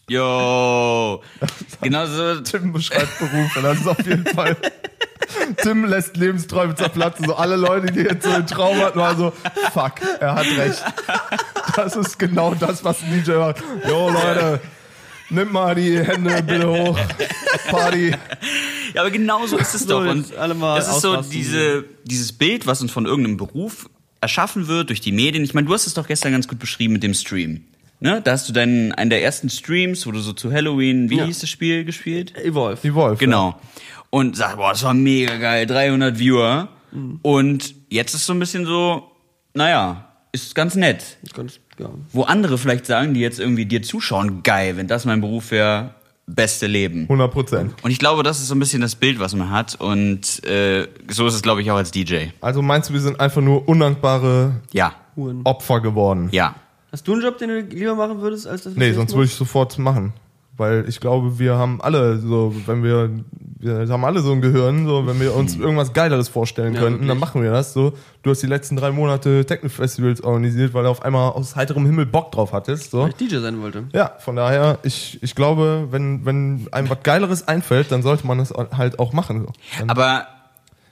[0.09, 1.21] Yo.
[1.81, 2.41] Genau so.
[2.41, 4.55] Tim beschreibt Berufe, das ist auf jeden Fall.
[5.61, 7.25] Tim lässt Lebensträume zerplatzen.
[7.25, 9.31] So alle Leute, die jetzt so einen Traum hatten, waren so,
[9.73, 10.83] fuck, er hat recht.
[11.75, 13.63] Das ist genau das, was ein DJ macht.
[13.87, 14.61] Jo, Leute,
[15.31, 16.99] Nimm mal die Hände bitte hoch.
[17.69, 18.11] Party.
[18.93, 20.11] Ja, aber genau so ist es So, doch.
[20.11, 23.89] Und alle mal das ist so diese, dieses Bild, was uns von irgendeinem Beruf
[24.21, 25.43] erschaffen wird durch die Medien.
[25.43, 27.65] Ich meine, du hast es doch gestern ganz gut beschrieben mit dem Stream.
[27.99, 28.21] Ne?
[28.23, 31.25] Da hast du deinen, einen der ersten Streams, wo du so zu Halloween, wie Ja.
[31.25, 32.35] hieß das Spiel, gespielt?
[32.37, 32.93] Evolve.
[32.93, 33.17] Wolf.
[33.19, 33.59] Genau.
[34.11, 36.69] Und sag, boah, das war mega geil, 300 Viewer.
[37.23, 39.11] Und jetzt ist so ein bisschen so,
[39.53, 41.17] naja, ist ganz nett.
[41.33, 41.89] Ganz, ja.
[42.11, 45.95] Wo andere vielleicht sagen, die jetzt irgendwie dir zuschauen, geil, wenn das mein Beruf wäre,
[46.27, 47.03] beste Leben.
[47.03, 47.73] 100 Prozent.
[47.83, 49.75] Und ich glaube, das ist so ein bisschen das Bild, was man hat.
[49.79, 52.27] Und äh, so ist es, glaube ich, auch als DJ.
[52.41, 54.93] Also meinst du, wir sind einfach nur undankbare Ja.
[55.43, 56.29] Opfer geworden?
[56.31, 56.55] ja.
[56.91, 58.73] Hast du einen Job, den du lieber machen würdest, als das?
[58.75, 60.13] Nee, sonst würde ich sofort machen.
[60.57, 63.09] Weil ich glaube, wir haben alle so, wenn wir,
[63.59, 66.99] wir haben alle so ein Gehirn, so, wenn wir uns irgendwas Geileres vorstellen Ja, könnten,
[66.99, 67.19] dann wirklich.
[67.19, 67.73] machen wir das.
[67.73, 67.91] So,
[68.23, 72.05] du hast die letzten drei Monate Techno-Festivals organisiert, weil du auf einmal aus heiterem Himmel
[72.05, 72.91] Bock drauf hattest.
[72.91, 73.01] So.
[73.01, 73.83] weil ich DJ sein wollte.
[73.91, 78.37] Ja, von daher, ich, ich glaube, wenn, wenn einem was Geileres einfällt, dann sollte man
[78.37, 79.41] das halt auch machen.
[79.47, 79.53] So.
[79.79, 80.27] Dann, Aber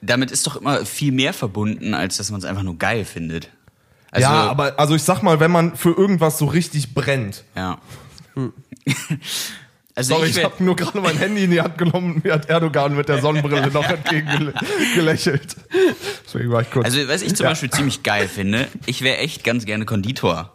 [0.02, 3.50] damit ist doch immer viel mehr verbunden, als dass man es einfach nur geil findet.
[4.12, 7.46] Also, ja, aber also ich sag mal, wenn man für irgendwas so richtig brennt.
[7.56, 7.80] Ja.
[9.96, 12.34] Also Sorry, ich, ich, habe nur gerade mein Handy in die Hand genommen und mir
[12.34, 14.52] hat Erdogan mit der Sonnenbrille noch entgegen
[14.96, 15.56] gelächelt.
[16.26, 16.86] Deswegen war ich kurz.
[16.86, 17.52] also was ich zum Ja.
[17.52, 20.52] Beispiel ziemlich geil finde, ich wäre echt ganz gerne Konditor.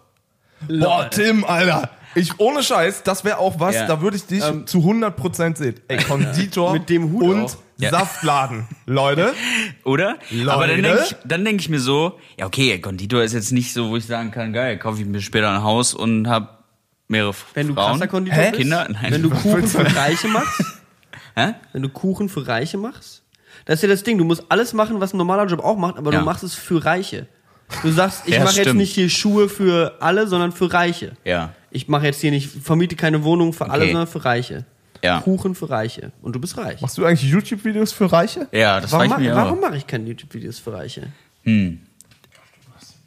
[0.67, 1.89] Boah, Tim, Alter.
[2.17, 3.87] Ich, ohne Scheiß, das wäre auch was, Ja.
[3.87, 5.77] da würde ich dich Ähm, zu 100% sehen.
[5.87, 7.57] Ey, Konditor Mit dem Hut und auch.
[7.77, 7.91] Ja.
[7.91, 8.67] Saftladen.
[8.87, 9.35] Leute,
[9.85, 10.17] Oder?
[10.33, 10.53] Leute?
[10.53, 13.73] Aber dann denke ich, dann denk ich mir so, ja okay, Konditor ist jetzt nicht
[13.73, 16.58] so, wo ich sagen kann, geil, kaufe ich mir später ein Haus und hab
[17.09, 17.93] mehrere Wenn du Frauen.
[17.93, 18.51] krasser Konditor Hä?
[18.51, 18.87] bist, Kinder?
[18.89, 19.13] Nein.
[19.13, 19.97] wenn du Kuchen du für?
[19.97, 20.65] Reiche machst,
[21.35, 21.55] Hä?
[21.73, 23.23] wenn du Kuchen für Reiche machst,
[23.65, 25.97] das ist ja das Ding, du musst alles machen, was ein normaler Job auch macht,
[25.99, 26.21] aber Ja.
[26.21, 27.27] du machst es für Reiche.
[27.83, 31.13] Du sagst, ich Ja, mache jetzt nicht hier Schuhe für alle, sondern für Reiche.
[31.25, 31.53] Ja.
[31.71, 33.93] Ich mache jetzt hier nicht, vermiete keine Wohnung für alle, Okay.
[33.93, 34.65] sondern für Reiche.
[35.05, 35.21] Ja.
[35.21, 36.13] Kuchen für Reiche.
[36.23, 36.81] Und du bist reich.
[36.81, 38.49] machst du eigentlich YouTube-Videos für Reiche?
[38.53, 39.63] Ja, das Warum, ich mir warum auch.
[39.69, 41.09] mache ich keine YouTube-Videos für Reiche?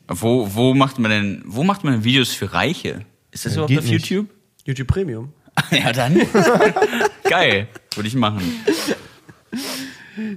[0.08, 3.06] Wo, wo macht man denn, wo macht man denn Videos für Reiche?
[3.32, 4.10] Ist das überhaupt geht auf nicht.
[4.10, 4.30] YouTube?
[4.66, 5.34] YouTube Premium.
[5.72, 6.22] ja, dann.
[7.30, 7.68] Geil.
[7.96, 8.42] Würde ich machen.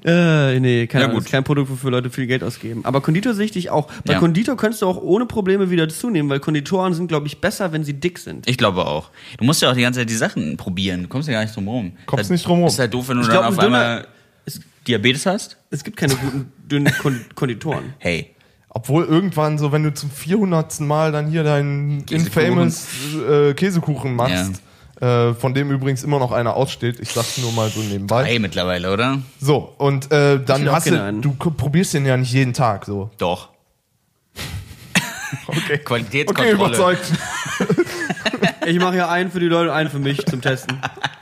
[0.05, 2.85] Äh, nee, keine Ja, ist kein Produkt, wofür Leute viel Geld ausgeben.
[2.85, 3.91] Aber Konditor sehe ich dich auch.
[4.05, 4.19] Bei Ja.
[4.21, 7.85] Konditor könntest du auch ohne Probleme wieder zunehmen, weil Konditoren sind, glaube ich, besser, wenn
[7.85, 8.49] sie dick sind.
[8.49, 9.11] Ich glaube auch.
[9.39, 11.03] Du musst ja auch die ganze Zeit die Sachen probieren.
[11.03, 11.93] Du kommst ja gar nicht drum rum.
[12.07, 12.69] Kommst Ist nicht drum rum.
[12.69, 14.09] Ist halt doof, wenn du Ich dann glaub, auf ein dünner- einmal
[14.87, 15.57] Diabetes hast.
[15.71, 17.95] Es gibt keine guten, dünnen Kon Konditoren.
[17.99, 18.34] Hey.
[18.77, 20.81] Obwohl irgendwann so, wenn du zum 400.
[20.81, 22.87] Mal dann hier deinen infamous
[23.29, 24.61] äh, Käsekuchen machst,
[25.01, 28.25] äh, von dem übrigens immer noch einer aussteht, ich sag's nur mal so nebenbei.
[28.25, 29.23] Hey mittlerweile, oder?
[29.41, 31.23] So, und äh, dann hast du, einen.
[31.23, 33.11] du probierst den ja nicht jeden Tag so.
[33.19, 33.49] Doch.
[35.47, 35.79] Okay.
[35.79, 36.55] Qualitätskontrolle.
[36.55, 37.13] Okay, überzeugt.
[38.67, 40.81] Ich mache ja einen für die Leute und einen für mich zum Testen.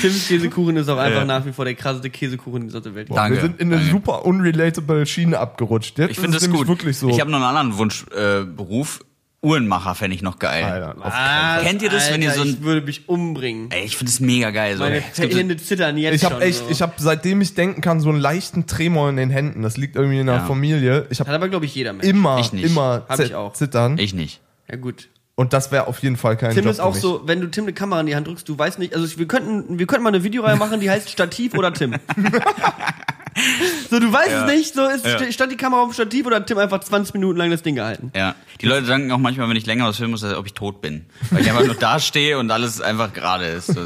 [0.00, 1.24] Tims Käsekuchen ist auch einfach Ja.
[1.24, 3.08] nach wie vor der krasseste Käsekuchen dieser Welt.
[3.12, 3.36] Danke.
[3.36, 3.90] Wir sind in eine Danke.
[3.90, 5.98] super unrelatable Schiene abgerutscht.
[5.98, 6.68] Jetzt Ich finde ist das es nämlich gut.
[6.78, 7.08] wirklich so.
[7.08, 8.16] Ich habe noch einen anderen Wunschberuf.
[8.16, 9.04] Äh, Beruf.
[9.42, 10.64] Uhrenmacher fände ich noch geil.
[10.64, 11.62] Alter, auf- Was?
[11.64, 13.70] Kennt ihr das, wenn ihr so ein- Ich würde mich umbringen.
[13.70, 14.76] Ey, ich finde das mega geil.
[14.76, 14.82] So.
[14.84, 16.42] Meine Es gibt so- Hände zittern jetzt ich habe schon.
[16.42, 16.70] echt, so.
[16.70, 19.62] ich habe seitdem ich denken kann so einen leichten Tremor in den Händen.
[19.62, 20.44] Das liegt irgendwie in der Ja.
[20.44, 21.06] Familie.
[21.08, 22.06] Ich Hat habe aber, glaube ich, jeder Mensch.
[22.06, 22.66] immer, Ich nicht.
[22.66, 23.54] immer Hab zi- ich auch.
[23.54, 23.96] zittern.
[23.96, 24.42] ich nicht.
[24.70, 25.08] Ja, gut.
[25.40, 27.02] Und das wäre auf jeden Fall kein Tim Job ist auch für mich.
[27.02, 29.26] so, wenn du Tim eine Kamera in die Hand drückst, du weißt nicht, also wir
[29.26, 31.94] könnten, wir könnten mal eine Videoreihe machen, die heißt Stativ oder Tim.
[33.90, 34.44] so, du weißt Ja.
[34.46, 35.32] es nicht, so ist, Ja.
[35.32, 37.74] stand die Kamera auf dem Stativ oder hat Tim einfach 20 Minuten lang das Ding
[37.74, 38.12] gehalten.
[38.14, 38.34] Ja.
[38.60, 41.06] Die Leute denken auch manchmal, wenn ich länger was filmen muss, ob ich tot bin.
[41.30, 43.68] Weil ich einfach nur da stehe und alles einfach gerade ist.
[43.68, 43.80] So.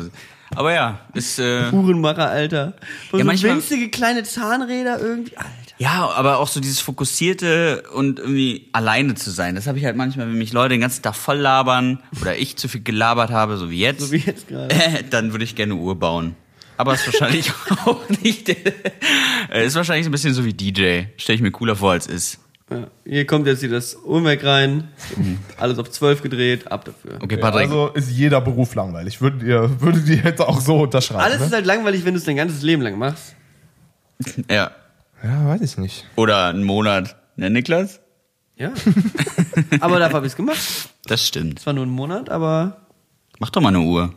[0.56, 1.38] Aber ja, ist.
[1.38, 2.74] Äh, Uhrenmacher, Alter.
[3.12, 5.50] Und Ja, so manchmal- winzige kleine Zahnräder irgendwie, Alter.
[5.84, 9.54] Ja, aber auch so dieses Fokussierte und irgendwie alleine zu sein.
[9.54, 12.56] Das habe ich halt manchmal, wenn mich Leute den ganzen Tag voll labern oder ich
[12.56, 14.74] zu viel gelabert habe, so wie jetzt, So wie jetzt gerade.
[15.10, 16.36] dann würde ich gerne eine Uhr bauen.
[16.78, 17.52] Aber ist wahrscheinlich
[17.84, 18.48] auch nicht.
[18.48, 21.02] äh, ist wahrscheinlich so ein bisschen so wie DJ.
[21.18, 22.38] Stelle ich mir cooler vor, als ist.
[22.70, 22.86] Ja.
[23.04, 24.88] Hier kommt jetzt hier das Uhrwerk rein,
[25.58, 27.18] alles auf 12 gedreht, ab dafür.
[27.22, 27.64] Okay, Patrick.
[27.64, 29.20] Also ist jeder Beruf langweilig.
[29.20, 31.20] Würdet ihr, würdet ihr jetzt auch so unterschreiben?
[31.20, 31.46] Alles ne?
[31.46, 33.36] ist halt langweilig, wenn du es dein ganzes Leben lang machst.
[34.50, 34.70] ja.
[35.24, 36.04] Ja, weiß ich nicht.
[36.16, 37.16] Oder einen Monat.
[37.36, 38.00] Ne, Niklas?
[38.56, 38.72] Ja.
[39.80, 40.58] aber dafür habe ich es gemacht.
[41.06, 41.58] Das stimmt.
[41.58, 42.84] Zwar nur einen Monat, aber
[43.38, 44.12] Mach doch mal eine Uhr.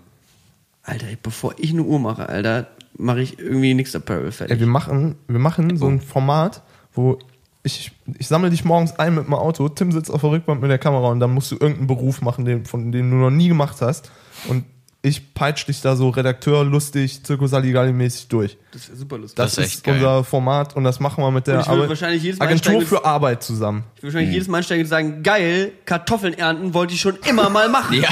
[0.83, 4.59] Alter, bevor ich eine Uhr mache, Alter, mache ich irgendwie nichts Apparel Ja, fertig.
[4.59, 6.61] wir machen, wir machen so ein Format,
[6.93, 7.17] wo
[7.63, 10.71] ich, ich sammle dich morgens ein mit dem Auto, Tim sitzt auf der Rückbank mit
[10.71, 13.49] der Kamera und dann musst du irgendeinen Beruf machen, den, von dem du noch nie
[13.49, 14.11] gemacht hast.
[14.47, 14.63] Und
[15.07, 18.57] ich peitsch dich da so Redakteur lustig, Zirkus Saligalli-mäßig durch.
[18.71, 19.35] Das ist super lustig.
[19.37, 19.95] Das, Das ist ist, echt geil.
[19.95, 23.03] unser Format und das machen wir mit der würde Arbeit- wahrscheinlich jedes Mal Agentur für
[23.05, 23.83] Arbeit zusammen.
[23.95, 27.49] Ich will wahrscheinlich jedes Mal einsteigen und sagen, geil, Kartoffeln ernten wollte ich schon immer
[27.49, 28.01] mal machen.
[28.01, 28.09] Ja,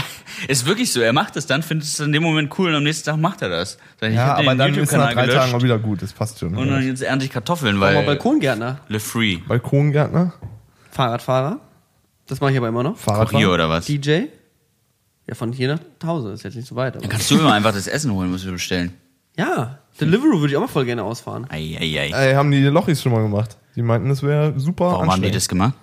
[0.48, 1.00] ist wirklich so.
[1.02, 3.42] Er macht es dann, findet es in dem Moment cool und am nächsten Tag macht
[3.42, 3.78] er das.
[4.02, 6.02] Ich, Ja, aber dann ist nach drei gelöscht Tagen auch wieder gut.
[6.02, 6.56] Das passt schon.
[6.56, 9.38] und dann jetzt ernte ich Kartoffeln, Weil weil Balkongärtner, Le Free.
[9.48, 10.34] Balkongärtner,
[10.92, 11.60] Fahrradfahrer,
[12.28, 12.98] das mache ich aber immer noch.
[12.98, 13.30] Fahrradfahrer.
[13.30, 13.86] Kurier oder was?
[13.86, 14.24] DJ,
[15.28, 16.96] ja von hier nach Hause, ist jetzt nicht so weit.
[16.98, 17.08] Aber.
[17.08, 18.94] Kannst du immer einfach das Essen holen, was wir bestellen.
[19.38, 21.46] Ja, Deliveroo würde ich auch mal voll gerne ausfahren.
[21.50, 22.12] Ei, ei, ei.
[22.30, 23.58] Ey, haben die Lochis schon mal gemacht.
[23.76, 25.36] Die meinten, das wäre super Warum haben die anstrengend.
[25.36, 25.74] das gemacht?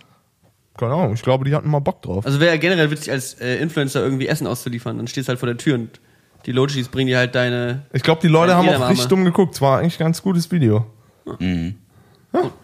[0.78, 2.24] Keine Ahnung, ich glaube, die hatten mal Bock drauf.
[2.24, 4.96] Also wäre ja generell witzig, als äh, Influencer irgendwie Essen auszuliefern.
[4.96, 6.00] Dann stehst du halt vor der Tür und
[6.46, 8.90] die Lochis bringen dir halt deine Ich glaube, die Leute Ja, haben jeder auch Mama.
[8.90, 9.54] richtig dumm geguckt.
[9.54, 10.86] Es war eigentlich ein ganz gutes Video.
[11.24, 11.74] und,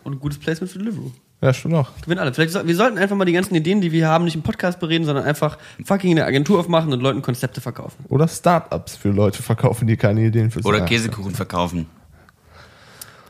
[0.04, 1.10] und ein gutes Placement für Deliveroo.
[1.40, 1.90] Ja, stimmt auch.
[2.02, 2.34] Gewinnen alle.
[2.34, 5.04] Vielleicht wir sollten einfach mal die ganzen Ideen, die wir haben, nicht im Podcast bereden,
[5.04, 8.04] sondern einfach fucking eine Agentur aufmachen und Leuten Konzepte verkaufen.
[8.08, 10.86] Oder Startups für Leute verkaufen, die keine Ideen für Oder haben.
[10.86, 11.86] Käsekuchen verkaufen.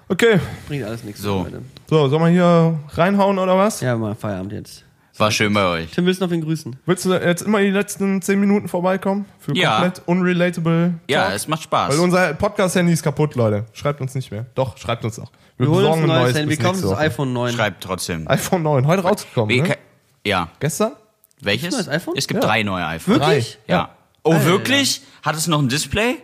[0.09, 1.21] Okay, Bringt alles nichts.
[1.21, 1.43] So.
[1.43, 1.61] Leute.
[1.91, 3.83] so, sollen wir hier reinhauen oder was?
[3.83, 4.85] Ja, mal Feierabend jetzt.
[5.19, 5.91] War schön bei euch.
[5.91, 6.77] Tim, willst du noch wen grüßen?
[6.87, 9.25] Willst du jetzt immer die letzten 10 Minuten vorbeikommen?
[9.41, 9.81] Für Ja.
[9.81, 11.35] komplett unrelatable Ja, Talk?
[11.35, 11.93] es macht Spaß.
[11.93, 13.65] Weil unser Podcast-Handy ist kaputt, Leute.
[13.73, 14.47] Schreibt uns nicht mehr.
[14.55, 15.33] Doch, schreibt uns auch.
[15.57, 16.59] Wir holen uns besorgen ein neues Handy.
[16.59, 17.53] Wir uns nächste das iPhone 9.
[17.55, 18.29] Schreibt trotzdem.
[18.29, 19.77] iPhone 9, heute rausgekommen, ne?
[20.25, 20.49] Ja.
[20.61, 20.93] Gestern?
[21.41, 21.75] Welches?
[21.75, 22.15] neues iPhone?
[22.17, 22.49] Es gibt Ja.
[22.49, 23.21] drei neue iPhones.
[23.21, 23.59] Wirklich?
[23.67, 23.73] Drei.
[23.75, 23.91] Ja.
[24.23, 25.03] Oh, wirklich?
[25.25, 26.17] Hat es noch ein Display?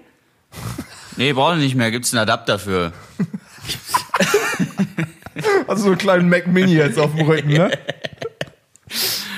[1.17, 1.91] Nee, braucht nicht mehr.
[1.91, 2.93] Gibt's einen Adapter für.
[5.67, 7.71] Also so einen kleinen Mac Mini jetzt auf dem Rücken, ne?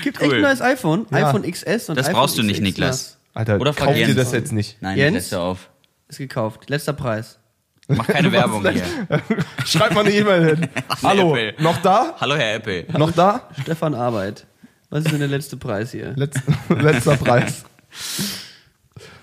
[0.06, 0.26] Gibt Cool.
[0.26, 1.06] echt ein neues iPhone.
[1.10, 1.28] Ja.
[1.30, 3.18] iPhone XS und Das iPhone brauchst du nicht, XX Niklas.
[3.34, 4.80] Alter, Oder kauf dir das jetzt nicht.
[4.80, 5.04] Nein, Jens?
[5.04, 5.14] Jens?
[5.14, 5.68] lässt er auf.
[6.08, 6.70] Ist gekauft.
[6.70, 7.40] Letzter Preis.
[7.88, 8.82] Mach keine Werbung hier.
[9.66, 10.68] Schreib mal eine E-Mail hin.
[11.02, 11.62] Hallo, Apple.
[11.62, 12.14] noch da?
[12.20, 12.86] Hallo, Herr Apple.
[12.96, 13.48] Noch da?
[13.60, 14.46] Stefan Arbeit.
[14.90, 16.12] Was ist denn der letzte Preis hier?
[16.16, 16.36] Letz,
[16.68, 17.64] letzter Preis.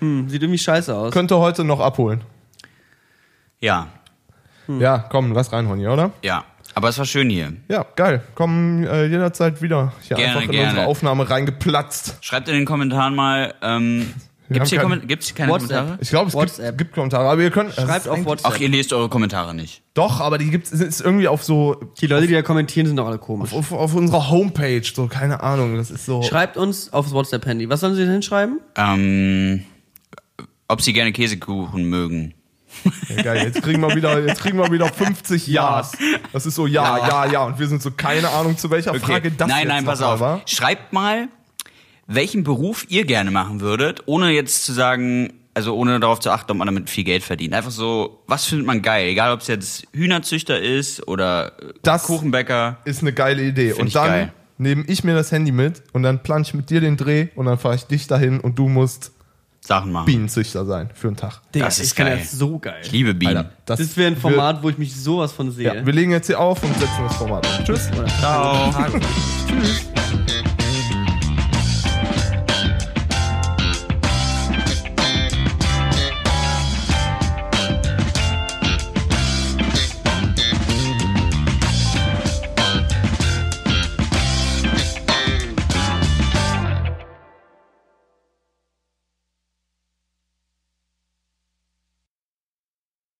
[0.00, 1.12] Hm, sieht irgendwie scheiße aus.
[1.12, 2.22] Könnte heute noch abholen.
[3.60, 3.88] Ja,
[4.68, 6.10] Ja, komm, lass reinhauen hier, oder?
[6.22, 6.44] ja.
[6.74, 7.52] Aber es war schön hier.
[7.68, 8.22] Ja, geil.
[8.34, 9.92] Komm äh, jederzeit wieder.
[10.02, 10.68] Hier Gerne, einfach in gerne.
[10.70, 12.16] unsere Aufnahme reingeplatzt.
[12.20, 14.06] Schreibt in den Kommentaren mal, ähm,
[14.48, 15.68] Wir gibt's hier, Komment gibt's keine WhatsApp.
[15.70, 15.98] Kommentare?
[16.02, 16.78] Ich glaube, es gibt, WhatsApp.
[16.78, 17.70] gibt Kommentare, aber ihr könnt.
[17.70, 18.52] es Schreibt auf WhatsApp.
[18.54, 19.82] Ach, ihr lest eure Kommentare nicht.
[19.94, 23.06] Doch, aber die gibt es irgendwie auf so Die Leute, die da kommentieren, sind doch
[23.06, 23.52] alle komisch.
[23.52, 26.22] auf, auf unserer Homepage, so keine Ahnung, das ist so.
[26.22, 27.68] Schreibt uns aufs WhatsApp-Handy.
[27.68, 28.58] Was sollen sie denn hinschreiben?
[28.76, 29.64] Ähm,
[30.66, 32.34] ob sie gerne Käsekuchen mögen.
[33.16, 35.92] Ja, geil, jetzt kriegen wir wieder, jetzt kriegen wir wieder 50 Ja's.
[36.32, 39.30] Das ist so ja, ja, ja und wir sind so keine Ahnung zu welcher Frage
[39.30, 40.20] das nein, nein, pass auf.
[40.20, 40.42] war.
[40.46, 41.28] Schreibt mal,
[42.06, 46.50] welchen Beruf ihr gerne machen würdet, ohne jetzt zu sagen, also ohne darauf zu achten,
[46.52, 47.54] ob man damit viel Geld verdient.
[47.54, 49.06] Einfach so, was findet man geil?
[49.08, 52.78] Egal, ob es jetzt Hühnerzüchter ist oder äh, Das- Kuchenbäcker.
[52.84, 53.70] Ist eine geile Idee.
[53.70, 54.32] Find und dann geil.
[54.58, 57.46] nehme ich mir das Handy mit und dann plan ich mit dir den Dreh und
[57.46, 59.12] dann fahre ich dich dahin und du musst
[59.66, 60.06] Sachen machen.
[60.06, 61.40] Bienenzüchter sein für einen Tag.
[61.54, 62.18] Digga, Das ist geil.
[62.18, 62.80] das so geil.
[62.82, 63.38] Ich liebe Bienen.
[63.38, 65.64] Alter, Das wäre ein Format, wo ich mich sowas von sehe.
[65.72, 67.64] Wir, ja, wir legen jetzt hier auf und setzen das Format an.
[67.64, 67.88] Tschüss.
[68.20, 68.70] Ciao.
[69.48, 69.86] Tschüss.